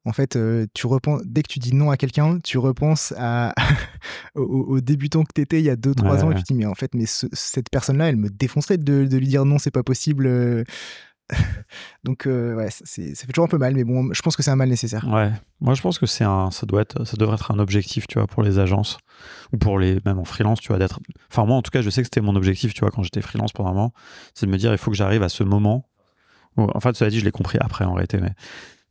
[0.05, 0.37] En fait,
[0.73, 3.53] tu repenses, dès que tu dis non à quelqu'un, tu repenses à,
[4.35, 6.65] au, débutant que tu étais il y a 2-3 ans et tu te dis, mais
[6.65, 9.83] en fait, mais cette personne-là, elle me défoncerait de, de lui dire non, c'est pas
[9.83, 10.27] possible.
[12.03, 14.51] Donc, euh, ouais, ça fait toujours un peu mal, mais bon, je pense que c'est
[14.51, 15.07] un mal nécessaire.
[15.07, 18.07] Ouais, moi je pense que c'est un, ça doit être, ça devrait être un objectif,
[18.07, 18.97] tu vois, pour les agences
[19.51, 20.99] ou pour les, même en freelance, tu vois, d'être.
[21.31, 23.21] Enfin, moi en tout cas, je sais que c'était mon objectif, tu vois, quand j'étais
[23.21, 23.93] freelance pendant un moment,
[24.33, 25.89] c'est de me dire, il faut que j'arrive à ce moment.
[26.57, 28.33] Où, en fait, cela dit, je l'ai compris après en réalité, mais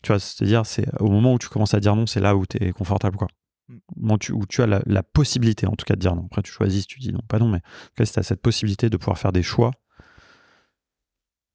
[0.03, 2.45] tu vois, c'est-à-dire, c'est au moment où tu commences à dire non, c'est là où
[2.45, 3.29] tu es confortable, quoi.
[3.97, 4.19] Mm.
[4.19, 4.67] tu, où tu as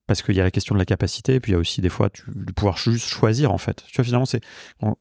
[0.08, 1.82] parce qu'il y a la question de la capacité, et puis il y a aussi
[1.82, 3.84] des fois tu, de pouvoir juste choisir en fait.
[3.88, 4.42] Tu vois, finalement, c'est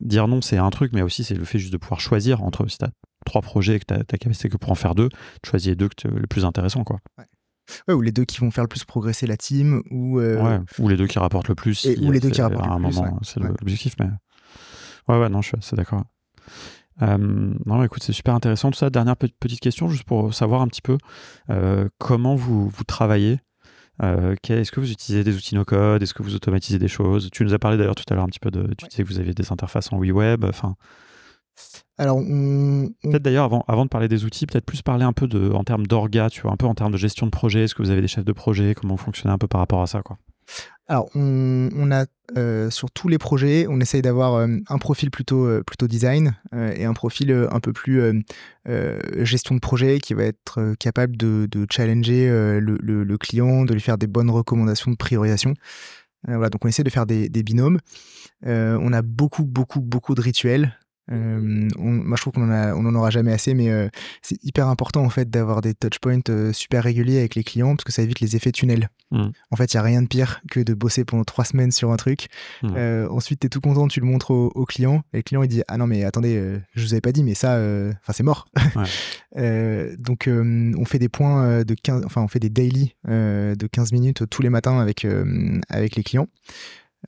[0.00, 2.66] dire non, c'est un truc, mais aussi c'est le fait juste de pouvoir choisir entre
[2.68, 2.90] si tu as
[3.24, 5.09] trois projets et que tu as ta capacité que pour en faire deux,
[5.42, 6.84] tu choisis les deux que le plus intéressant.
[6.84, 6.98] Quoi.
[7.18, 7.94] Ouais.
[7.94, 10.96] ou les deux qui vont faire le plus progresser la team, ou, euh, ou les
[10.96, 11.86] deux qui rapportent le plus.
[11.86, 13.00] Et, ou les deux qui rapportent le plus.
[13.22, 14.09] C'est l'objectif, mais.
[15.09, 16.04] Ouais, ouais, non, je suis assez d'accord.
[17.02, 18.90] Euh, non, écoute, c'est super intéressant tout ça.
[18.90, 20.98] Dernière petite question, juste pour savoir un petit peu
[21.50, 23.40] euh, comment vous, vous travaillez
[24.03, 26.03] euh, est-ce que vous utilisez des outils no-code?
[26.03, 27.30] Est-ce que vous automatisez des choses?
[27.30, 28.74] Tu nous as parlé d'ailleurs tout à l'heure un petit peu de.
[28.74, 30.44] Tu disais que vous aviez des interfaces en WeWeb.
[30.44, 30.76] Enfin.
[31.99, 35.51] Alors, peut-être d'ailleurs avant, avant de parler des outils, peut-être plus parler un peu de,
[35.53, 37.64] en termes d'orga, tu vois, un peu en termes de gestion de projet.
[37.64, 38.74] Est-ce que vous avez des chefs de projet?
[38.74, 40.18] Comment vous fonctionnez un peu par rapport à ça, quoi?
[40.88, 45.44] Alors, on, a euh, sur tous les projets, on essaye d'avoir euh, un profil plutôt,
[45.44, 48.24] euh, plutôt design et un profil un peu plus
[49.16, 52.28] gestion de projet qui va être capable de, challenger
[52.61, 55.55] le, client, de lui faire des bonnes recommandations de priorisation.
[56.26, 57.78] voilà, donc on essaie de faire des binômes.
[58.44, 60.78] on a beaucoup, beaucoup, beaucoup de rituels.
[61.12, 63.88] Euh, moi, je trouve qu'on en, on en aura jamais assez, mais euh,
[64.22, 67.84] c'est hyper important en fait d'avoir des touchpoints euh, super réguliers avec les clients parce
[67.84, 68.88] que ça évite les effets tunnels.
[69.12, 69.28] Mmh.
[69.50, 71.92] En fait, il y a rien de pire que de bosser pendant trois semaines sur
[71.92, 72.26] un truc.
[72.62, 73.07] Mmh.
[73.11, 75.62] ensuite, tu es tout content, tu le montres au, client et le client il dit
[75.68, 78.48] ah non mais attendez, je vous avais pas dit, mais ça, enfin c'est mort.
[79.98, 84.28] donc, on fait des points de 15, enfin on fait des daily de 15 minutes
[84.28, 85.07] tous les matins avec
[85.68, 86.26] avec les clients.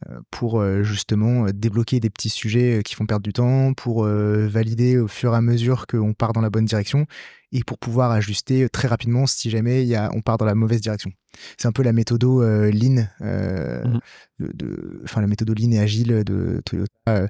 [0.07, 4.05] Euh, pour euh, justement euh, débloquer des petits sujets qui font perdre du temps, pour
[4.05, 7.07] valider au fur et à mesure qu'on part dans la bonne direction
[7.53, 10.81] et pour pouvoir ajuster très rapidement si jamais y a, on part dans la mauvaise
[10.81, 11.11] direction.
[11.57, 13.99] C'est un peu la méthode Lean, mmh
[14.39, 17.29] de, la méthode Lean et agile de Toyota.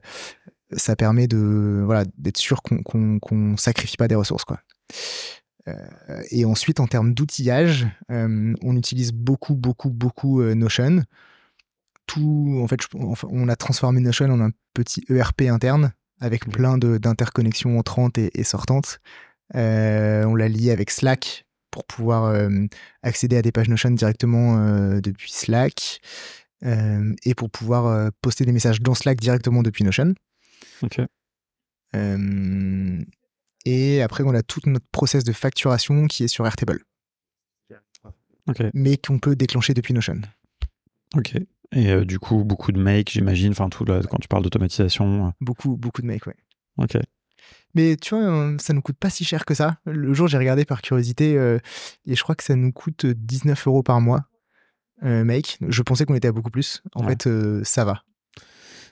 [0.72, 4.60] ça permet de voilà d'être sûr qu'on ne sacrifie pas des ressources quoi.
[6.30, 11.04] et ensuite en termes d'outillage, on utilise beaucoup beaucoup beaucoup Notion
[12.08, 12.80] tout, en fait,
[13.28, 18.98] on a transformé Notion en un petit ERP interne avec plein d'interconnexions entrantes et, sortantes.
[19.54, 22.48] Euh, on l'a lié avec Slack pour pouvoir euh,
[23.02, 26.00] accéder à des pages Notion directement euh, depuis Slack
[26.60, 30.14] et pour pouvoir poster des messages dans Slack directement depuis Notion.
[30.82, 31.00] Ok.
[33.64, 36.82] Et après, on a tout notre process de facturation qui est sur Airtable,
[38.74, 40.20] mais qu'on peut déclencher depuis Notion.
[41.14, 41.36] Ok.
[41.72, 43.50] Et euh, du coup, beaucoup de make, j'imagine.
[43.52, 45.32] Enfin, tout quand tu parles d'automatisation.
[45.40, 46.34] Beaucoup, beaucoup de make, ouais.
[46.80, 46.96] euh, Ok.
[47.74, 49.76] Mais tu vois, euh, ça nous coûte pas si cher que ça.
[49.84, 51.58] Le jour, j'ai regardé par curiosité euh,
[52.06, 54.24] et je crois que ça nous coûte 19 euros par mois.
[55.04, 55.58] euh, make.
[55.68, 56.82] Je pensais qu'on était à beaucoup plus.
[56.94, 57.10] En Ouais.
[57.10, 58.02] fait, euh, ça va.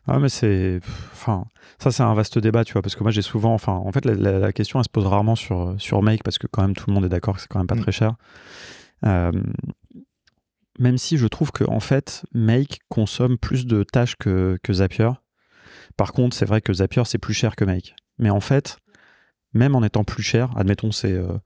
[0.06, 0.78] Ah, mais c'est.
[1.12, 1.46] Enfin,
[1.82, 3.54] ça, c'est un vaste débat, tu vois, parce que moi, j'ai souvent.
[3.54, 6.38] Enfin, en fait, la, la- la question, elle se pose rarement sur, sur Make, parce
[6.38, 7.80] que quand même, tout le monde est d'accord que c'est quand même pas Mm.
[7.80, 8.14] très cher.
[9.04, 9.32] Euh,
[10.78, 15.10] même si je trouve que, en fait, Make consomme plus de tâches que, que Zapier.
[15.96, 17.94] Par contre, c'est vrai que Zapier, c'est plus cher que Make.
[18.18, 18.78] Mais en fait,
[19.54, 21.38] même en étant plus cher, admettons, c'est euh,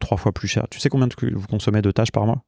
[0.00, 0.66] trois fois plus cher.
[0.70, 2.42] Tu sais combien de- vous consommez de tâches par mois?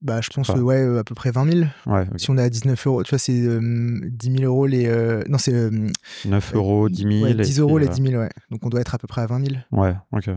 [0.00, 1.64] Bah, je pense, euh, ouais, euh, à peu près 20 000.
[1.86, 2.06] Ouais.
[2.18, 4.86] Si on est à 19 euros, tu vois, c'est euh, 10 000 euros les.
[4.86, 5.52] euh, non, c'est.
[5.52, 5.88] euh,
[6.24, 7.24] 9 euros, 10 000.
[7.24, 8.28] ouais, et 10 euros les euh, 10 000, ouais.
[8.50, 9.56] Donc on doit être à peu près à 20 000.
[9.72, 10.30] Ouais, ok.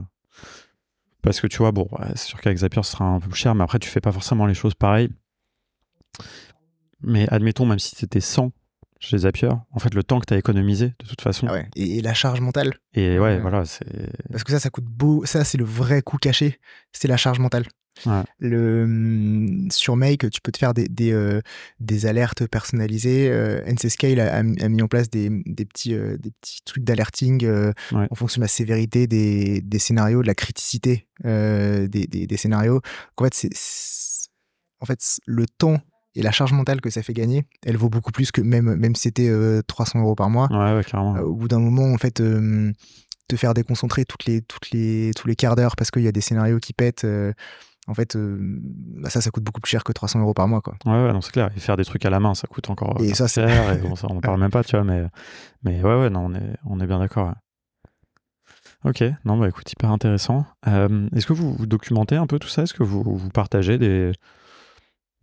[1.21, 3.53] Parce que tu vois, bon, c'est sûr qu'avec Zapier, ce sera un peu plus cher,
[3.55, 5.09] mais après, tu fais pas forcément les choses pareilles.
[7.01, 8.51] Mais admettons, même si c'était 100
[8.99, 11.47] chez Zapier, en fait, le temps que tu as économisé, de toute façon.
[11.49, 11.69] Ah ouais.
[11.75, 12.73] Et, et la charge mentale.
[12.93, 13.85] Et ouais, voilà, c'est.
[14.31, 15.25] Parce que ça, ça coûte beau.
[15.25, 16.59] Ça, c'est le vrai coût caché.
[16.91, 17.65] C'est la charge mentale.
[18.05, 18.23] Ouais.
[18.39, 21.41] Le, hum, sur Make, tu peux te faire des, des, euh,
[21.79, 23.29] des alertes personnalisées.
[23.29, 27.71] Euh, NCScale a, mis en place des, des, petits, euh, des petits trucs d'alerting euh,
[27.91, 28.07] Ouais.
[28.09, 32.75] en fonction de la sévérité des, des scénarios, de la criticité des, scénarios.
[32.75, 32.81] Donc,
[33.17, 34.29] en fait, c'est, c'est-
[34.79, 35.79] en fait, c'est- le temps
[36.15, 38.95] et la charge mentale que ça fait gagner, elle vaut beaucoup plus que même, même
[38.95, 40.47] si c'était euh, 300 euros par mois.
[40.51, 45.27] Ouais, au bout d'un moment, en fait, te faire déconcentrer toutes les, toutes les, tous
[45.27, 47.31] les quarts d'heure parce qu'il y a des scénarios qui pètent, euh,
[47.91, 50.61] en fait, euh, bah ça, ça coûte beaucoup plus cher que 300 euros par mois.
[50.61, 50.75] Quoi.
[50.85, 51.49] Ouais, ouais, non, c'est clair.
[51.55, 53.73] Et faire des trucs à la main, ça coûte encore Et euh, ça, cher.
[53.73, 55.03] et bon, ça, on en parle même pas, tu vois, mais,
[55.63, 57.27] mais ouais, ouais, non, on est, on est bien d'accord.
[57.27, 57.33] ouais.
[58.83, 60.45] Ok, non, bah écoute, hyper intéressant.
[60.67, 62.63] Euh, Est-ce que vous, vous documentez un peu tout ça?
[62.63, 64.11] Est-ce que vous, vous partagez des...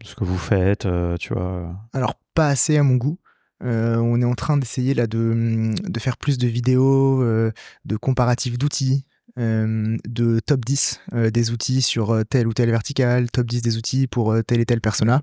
[0.04, 1.74] ce que vous faites, euh, tu vois?
[1.92, 3.18] Alors, pas assez à mon goût.
[3.64, 8.58] Euh, on est en train d'essayer là de, de faire plus de vidéos, de comparatifs
[8.58, 9.06] d'outils,
[9.39, 13.76] de top 10 euh, des outils sur euh, tel ou tel vertical, top 10 des
[13.76, 15.22] outils pour euh, tel et tel persona.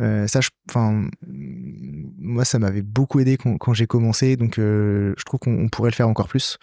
[0.00, 0.40] Euh, ça,
[1.26, 5.90] moi, ça m'avait beaucoup aidé quand, j'ai commencé, donc euh, je trouve qu'on on pourrait
[5.90, 6.58] le faire encore plus.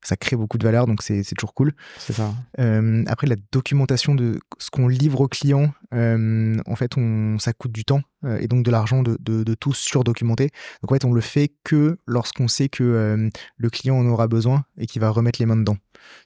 [0.00, 1.72] Ça crée beaucoup de valeur, donc c'est toujours cool.
[1.98, 2.32] C'est ça.
[2.60, 7.52] Euh, après, la documentation de ce qu'on livre aux clients, euh, en fait, on, ça
[7.52, 10.50] coûte du temps euh, et donc de l'argent de, de, de tout surdocumenter.
[10.82, 14.64] Donc, en fait, on le fait que lorsqu'on sait que le client en aura besoin
[14.78, 15.76] et qu'il va remettre les mains dedans.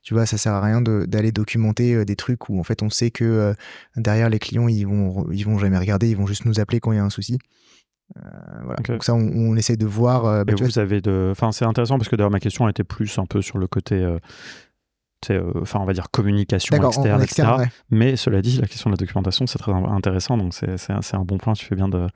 [0.02, 2.90] Tu vois, ça sert à rien de- d'aller documenter des trucs où, en fait, on
[2.90, 3.54] sait que
[3.96, 6.92] derrière, les clients, ils vont, ils vont jamais regarder, ils vont juste nous appeler quand
[6.92, 7.38] il y a un souci.
[8.16, 8.28] Euh,
[8.64, 8.76] voilà.
[8.82, 10.24] Donc, ça, on, on essaie de voir.
[10.26, 11.28] euh, bah, Et tu vois, vous avez de...
[11.32, 13.96] Enfin, c'est intéressant parce que d'ailleurs, ma question était plus un peu sur le côté...
[13.96, 14.18] euh,
[15.60, 17.48] enfin, on va dire communication en- externe, etc.
[17.58, 17.68] ouais.
[17.90, 20.36] Mais cela dit, la question de la documentation, c'est très intéressant.
[20.36, 21.52] Donc, c'est un, bon point.
[21.54, 22.06] Tu fais bien de,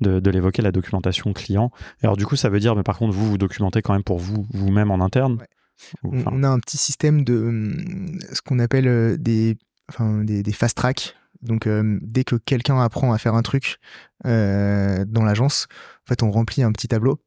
[0.00, 1.70] de, de l'évoquer, la documentation client.
[2.02, 4.04] Et alors, du coup, ça veut dire, mais par contre, vous, vous documentez quand même
[4.04, 5.38] pour vous, vous-même en interne?
[5.40, 5.46] Ouais.
[6.04, 9.56] Ou, on, a un petit système de hum, ce qu'on appelle des,
[9.90, 11.14] enfin, des, des fast tracks.
[11.42, 13.76] Donc, euh, dès que quelqu'un apprend à faire un truc
[14.26, 15.66] euh, dans l'agence,
[16.04, 17.20] en fait, on remplit un petit tableau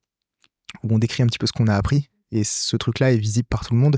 [0.83, 2.09] où on décrit un petit peu ce qu'on a appris.
[2.31, 3.97] Et ce truc-là est visible par tout le monde.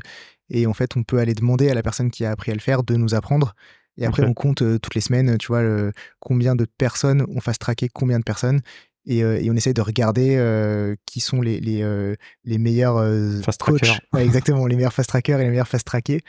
[0.49, 2.59] Et en fait, on peut aller demander à la personne qui a appris à le
[2.61, 3.53] faire de nous apprendre.
[3.97, 7.41] Et après, on compte euh, toutes les semaines, tu vois, le- combien de personnes on
[7.41, 8.61] fasse traquer combien de personnes.
[9.07, 12.15] Et, euh, et on essaye de regarder euh, qui sont les, les, euh,
[12.45, 13.79] les meilleurs euh, Fast coachs.
[13.81, 13.99] trackers.
[14.13, 16.21] Ouais, exactement, les meilleurs fast trackers et les meilleurs fast trackés.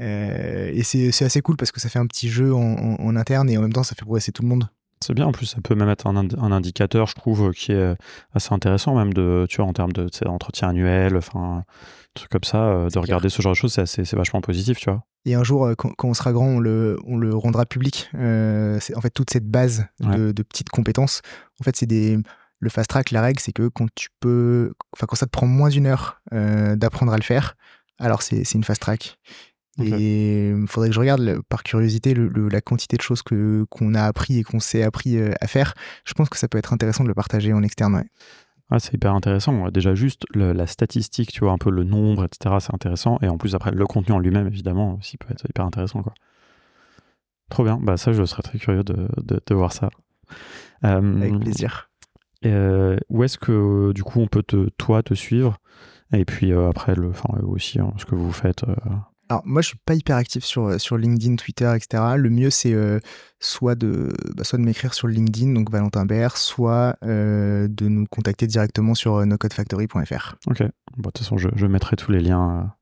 [0.00, 2.96] Euh, et c'est c'est assez cool parce que ça fait un petit jeu en, en-
[3.00, 4.68] en interne et en même temps, ça fait progresser tout le monde.
[5.04, 5.26] C'est bien.
[5.26, 7.96] En plus, ça peut même être un, ind- un indicateur, je trouve, qui est
[8.34, 11.64] assez intéressant, même de, tu vois, en termes de entretien annuel, enfin,
[12.14, 13.02] trucs comme ça, euh, de clair.
[13.02, 15.04] regarder ce genre de choses, c'est assez- c'est vachement positif, tu vois.
[15.26, 18.08] Et un jour, euh, quand, quand on sera grand, on le, on le rendra public.
[18.14, 19.86] Euh, c'est en fait toute cette base
[20.16, 21.20] de, de petites compétences.
[21.60, 22.18] En fait, c'est des
[22.58, 23.10] le fast track.
[23.10, 26.20] La règle, c'est que quand tu peux, enfin quand ça te prend moins d'une heure
[26.32, 27.54] euh, d'apprendre à le faire,
[27.98, 29.18] alors c'est c'est une fast track.
[29.78, 33.22] Et il faudrait que je regarde le- par curiosité le- le- la quantité de choses
[33.22, 35.74] que qu'on a appris et qu'on s'est appris euh, à faire.
[36.04, 37.94] Je pense que ça peut être intéressant de le partager en externe.
[37.96, 38.06] ouais.
[38.70, 39.68] Ah, c'est hyper intéressant.
[39.70, 43.18] Déjà, juste le- la statistique, tu vois, un peu le nombre, etc., c'est intéressant.
[43.22, 46.14] Et en plus, après, le contenu en lui-même, évidemment, aussi peut être hyper intéressant, quoi.
[47.50, 47.78] Trop bien.
[47.80, 49.88] Bah, ça, je serais très curieux de, de, de voir ça.
[50.84, 51.90] Euh, Avec plaisir.
[52.44, 55.58] euh, où est-ce que, du coup, on peut te, toi te suivre?
[56.12, 58.64] Et puis, euh, après, le, enfin, eux aussi, hein, ce que vous faites.
[59.30, 62.02] Euh, Alors moi je suis pas hyper actif sur, sur LinkedIn, Twitter, etc.
[62.16, 62.74] Le mieux c'est
[63.40, 68.46] soit de, bah, soit de m'écrire sur LinkedIn, donc Valentin Bert, soit de nous contacter
[68.46, 70.36] directement sur nocodefactory.fr.
[70.46, 72.72] Ok, bon, de toute façon je, je, mettrai tous les liens.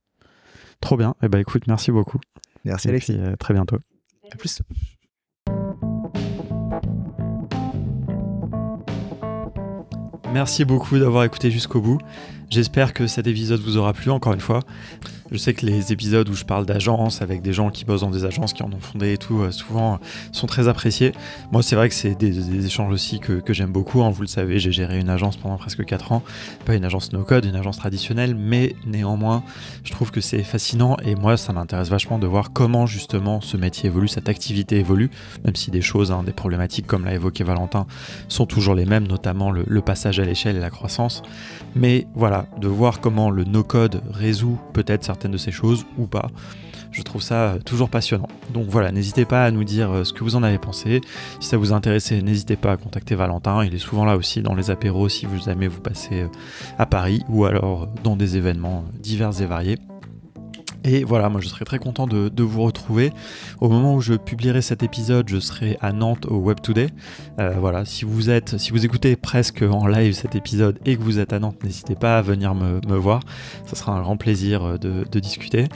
[0.80, 2.18] Trop bien, et eh ben, écoute, merci beaucoup.
[2.64, 3.18] Merci Alexis.
[3.18, 3.78] à très bientôt.
[4.32, 4.62] À plus.
[10.34, 11.98] Merci beaucoup d'avoir écouté jusqu'au bout.
[12.50, 14.60] J'espère que cet épisode vous aura plu encore une fois.
[15.34, 18.10] Je sais que les épisodes où je parle d'agence avec des gens qui bossent dans
[18.12, 19.98] des agences, qui en ont fondé et tout, euh, souvent
[20.30, 21.10] sont très appréciés.
[21.50, 24.04] Moi, c'est vrai que c'est des, échanges aussi que, j'aime beaucoup.
[24.04, 24.10] Hein.
[24.10, 26.22] Vous le savez, j'ai géré une agence pendant presque 4 ans.
[26.66, 29.42] Pas une agence no-code, une agence traditionnelle, mais néanmoins,
[29.82, 33.56] je trouve que c'est fascinant et moi, ça m'intéresse vachement de voir comment justement ce
[33.56, 35.10] métier évolue, cette activité évolue,
[35.44, 37.88] même si des choses, hein, des problématiques, comme l'a évoqué Valentin,
[38.28, 41.22] sont toujours les mêmes, notamment le, le passage à l'échelle et la croissance.
[41.74, 46.28] Mais voilà, de voir comment le no-code résout peut-être certaines de ces choses ou pas.
[46.94, 48.28] Je trouve ça toujours passionnant.
[48.52, 51.00] Donc voilà, n'hésitez pas à nous dire euh, ce que vous en avez pensé.
[51.40, 53.64] Si ça vous intéressait, n'hésitez pas à contacter Valentin.
[53.64, 56.28] Il est souvent là aussi dans les apéros si vous aimez vous passer euh,
[56.78, 59.78] à Paris ou alors dans des événements divers et variés.
[60.84, 63.12] Et voilà, moi je serais très content de, vous retrouver.
[63.60, 66.88] Au moment où je publierai cet épisode, je serai à Nantes au Web Today.
[67.38, 71.02] Euh, voilà, si vous êtes, si vous écoutez presque en live cet épisode et que
[71.02, 73.20] vous êtes à Nantes, n'hésitez pas à venir me, voir.
[73.66, 75.68] Ce sera un grand plaisir de, de discuter.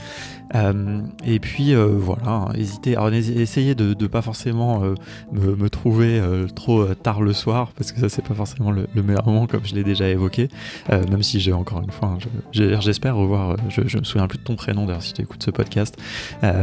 [0.55, 4.95] Euh, et puis euh, voilà, hésitez, essayez de ne pas forcément euh,
[5.31, 6.21] me, trouver
[6.55, 9.75] trop tard le soir, parce que ça c'est pas forcément le, meilleur moment comme je
[9.75, 10.49] l'ai déjà évoqué,
[10.89, 12.17] même si j'ai encore une fois, hein,
[12.51, 15.51] j'espère revoir, je, je, me souviens plus de ton prénom d'ailleurs si tu écoutes ce
[15.51, 15.95] podcast,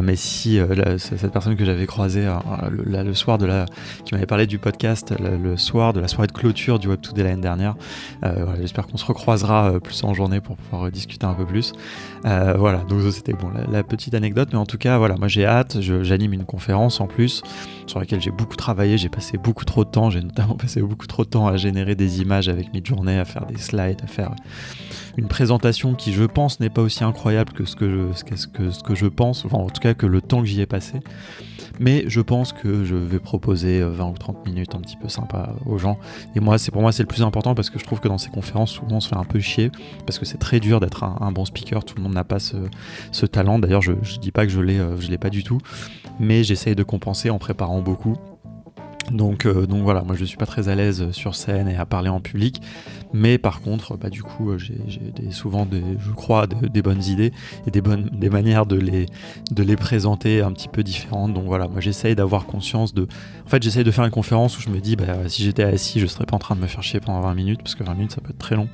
[0.02, 0.58] mais si
[0.98, 2.28] cette personne que j'avais croisée
[2.70, 3.66] le, soir de la,
[4.04, 7.22] qui m'avait parlé du podcast, le, soir de la soirée de clôture du Web 2
[7.22, 7.76] l'année dernière,
[8.60, 11.72] j'espère qu'on se recroisera plus en journée pour pouvoir discuter un peu plus.
[12.24, 13.50] voilà, donc c'était bon.
[13.82, 15.80] Petite anecdote, mais en tout cas, voilà, moi j'ai hâte.
[15.80, 17.42] J'anime une conférence en plus
[17.86, 18.98] sur laquelle j'ai beaucoup travaillé.
[18.98, 20.10] J'ai passé beaucoup trop de temps.
[20.10, 23.46] J'ai notamment passé beaucoup trop de temps à générer des images avec Midjourney, à faire
[23.46, 24.34] des slides, à faire
[25.16, 28.70] une présentation qui, je pense, n'est pas aussi incroyable que ce que je, ce que,
[28.70, 31.00] ce que je pense, enfin, en tout cas que le temps que j'y ai passé.
[31.78, 35.08] Mais je pense que je vais proposer 20 euh, ou 30 minutes un petit peu
[35.08, 35.98] sympa aux gens.
[36.34, 38.18] Et moi, c'est pour moi, c'est le plus important parce que je trouve que dans
[38.18, 39.70] ces conférences, souvent, on se fait un peu chier
[40.06, 41.84] parce que c'est très dur d'être un, bon speaker.
[41.84, 43.58] Tout le monde n'a pas ce, talent.
[43.58, 45.58] D'ailleurs, je, ne dis pas que je l'ai, euh, je l'ai pas du tout,
[46.18, 48.16] mais j'essaye de compenser en préparant beaucoup.
[49.10, 51.86] Donc, euh, donc voilà, moi je suis pas très à l'aise sur scène et à
[51.86, 52.60] parler en public,
[53.12, 54.76] mais par contre, bah, du coup, euh, j'ai
[55.30, 57.32] souvent, des, je crois, des bonnes idées
[57.66, 59.06] et des, bonnes, des manières de les,
[59.50, 61.32] de les présenter un petit peu différentes.
[61.32, 63.06] Donc voilà, moi j'essaye d'avoir conscience de.
[63.44, 66.00] En fait, j'essaye de faire une conférence où je me dis, bah, si j'étais assis,
[66.00, 67.94] je serais pas en train de me faire chier pendant 20 minutes, parce que 20
[67.94, 68.68] minutes ça peut être très long.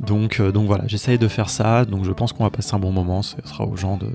[0.00, 1.84] Donc, euh, donc voilà, j'essaye de faire ça.
[1.84, 3.22] Donc je pense qu'on va passer un bon moment.
[3.22, 4.08] Ce sera aux gens de,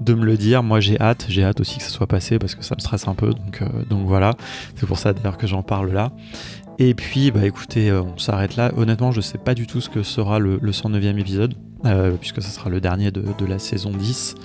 [0.00, 0.62] de me le dire.
[0.62, 3.08] Moi j'ai hâte, j'ai hâte aussi que ça soit passé parce que ça me stresse
[3.08, 3.30] un peu.
[3.30, 4.34] Donc, euh, donc voilà,
[4.76, 6.12] c'est pour ça d'ailleurs que j'en parle là.
[6.80, 8.70] Et puis, bah écoutez, euh, on s'arrête là.
[8.76, 11.54] Honnêtement, je sais pas du tout ce que sera le, 109e épisode,
[12.20, 14.36] puisque ça sera le dernier de, la saison 10.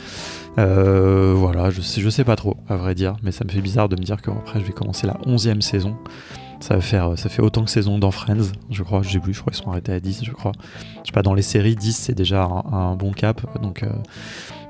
[0.58, 3.96] voilà, je sais, sais pas trop, à vrai dire, mais ça me fait bizarre de
[3.96, 5.96] me dire qu'après je vais commencer la 11e saison.
[6.64, 9.02] Ça, va faire, fait autant que saison dans Friends, je crois.
[9.02, 10.54] J'ai plus, je crois qu'ils sont arrêtés à 10, je crois.
[11.02, 13.42] Je sais pas, dans les séries, 10 c'est déjà un, bon cap.
[13.62, 13.90] Donc, euh,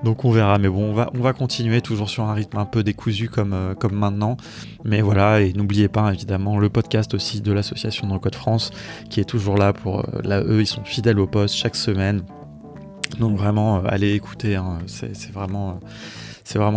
[0.03, 0.57] donc on verra.
[0.57, 3.53] Mais bon, on va, on va continuer toujours sur un rythme un peu décousu comme,
[3.53, 4.37] euh, comme maintenant.
[4.83, 8.71] Mais voilà, et n'oubliez pas évidemment le podcast aussi de l'association dans le Code France
[9.09, 9.99] qui est toujours là pour.
[9.99, 12.23] Euh, là, eux, ils sont fidèles au poste chaque semaine.
[13.19, 14.55] Donc vraiment, allez écouter.
[14.55, 14.79] Hein.
[14.87, 15.79] c'est vraiment.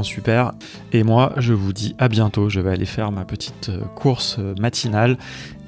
[0.02, 0.52] Super.
[0.92, 2.48] Et moi, je vous dis à bientôt.
[2.48, 5.18] Je vais aller faire ma petite euh, course euh, matinale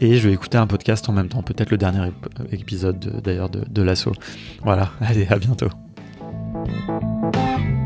[0.01, 1.43] et je vais écouter un podcast en même temps.
[1.43, 2.11] Peut-être le dernier
[2.53, 4.15] épisode d'ailleurs de, de l'assaut.
[4.63, 5.69] Voilà, allez, à bientôt.
[6.67, 7.78] Música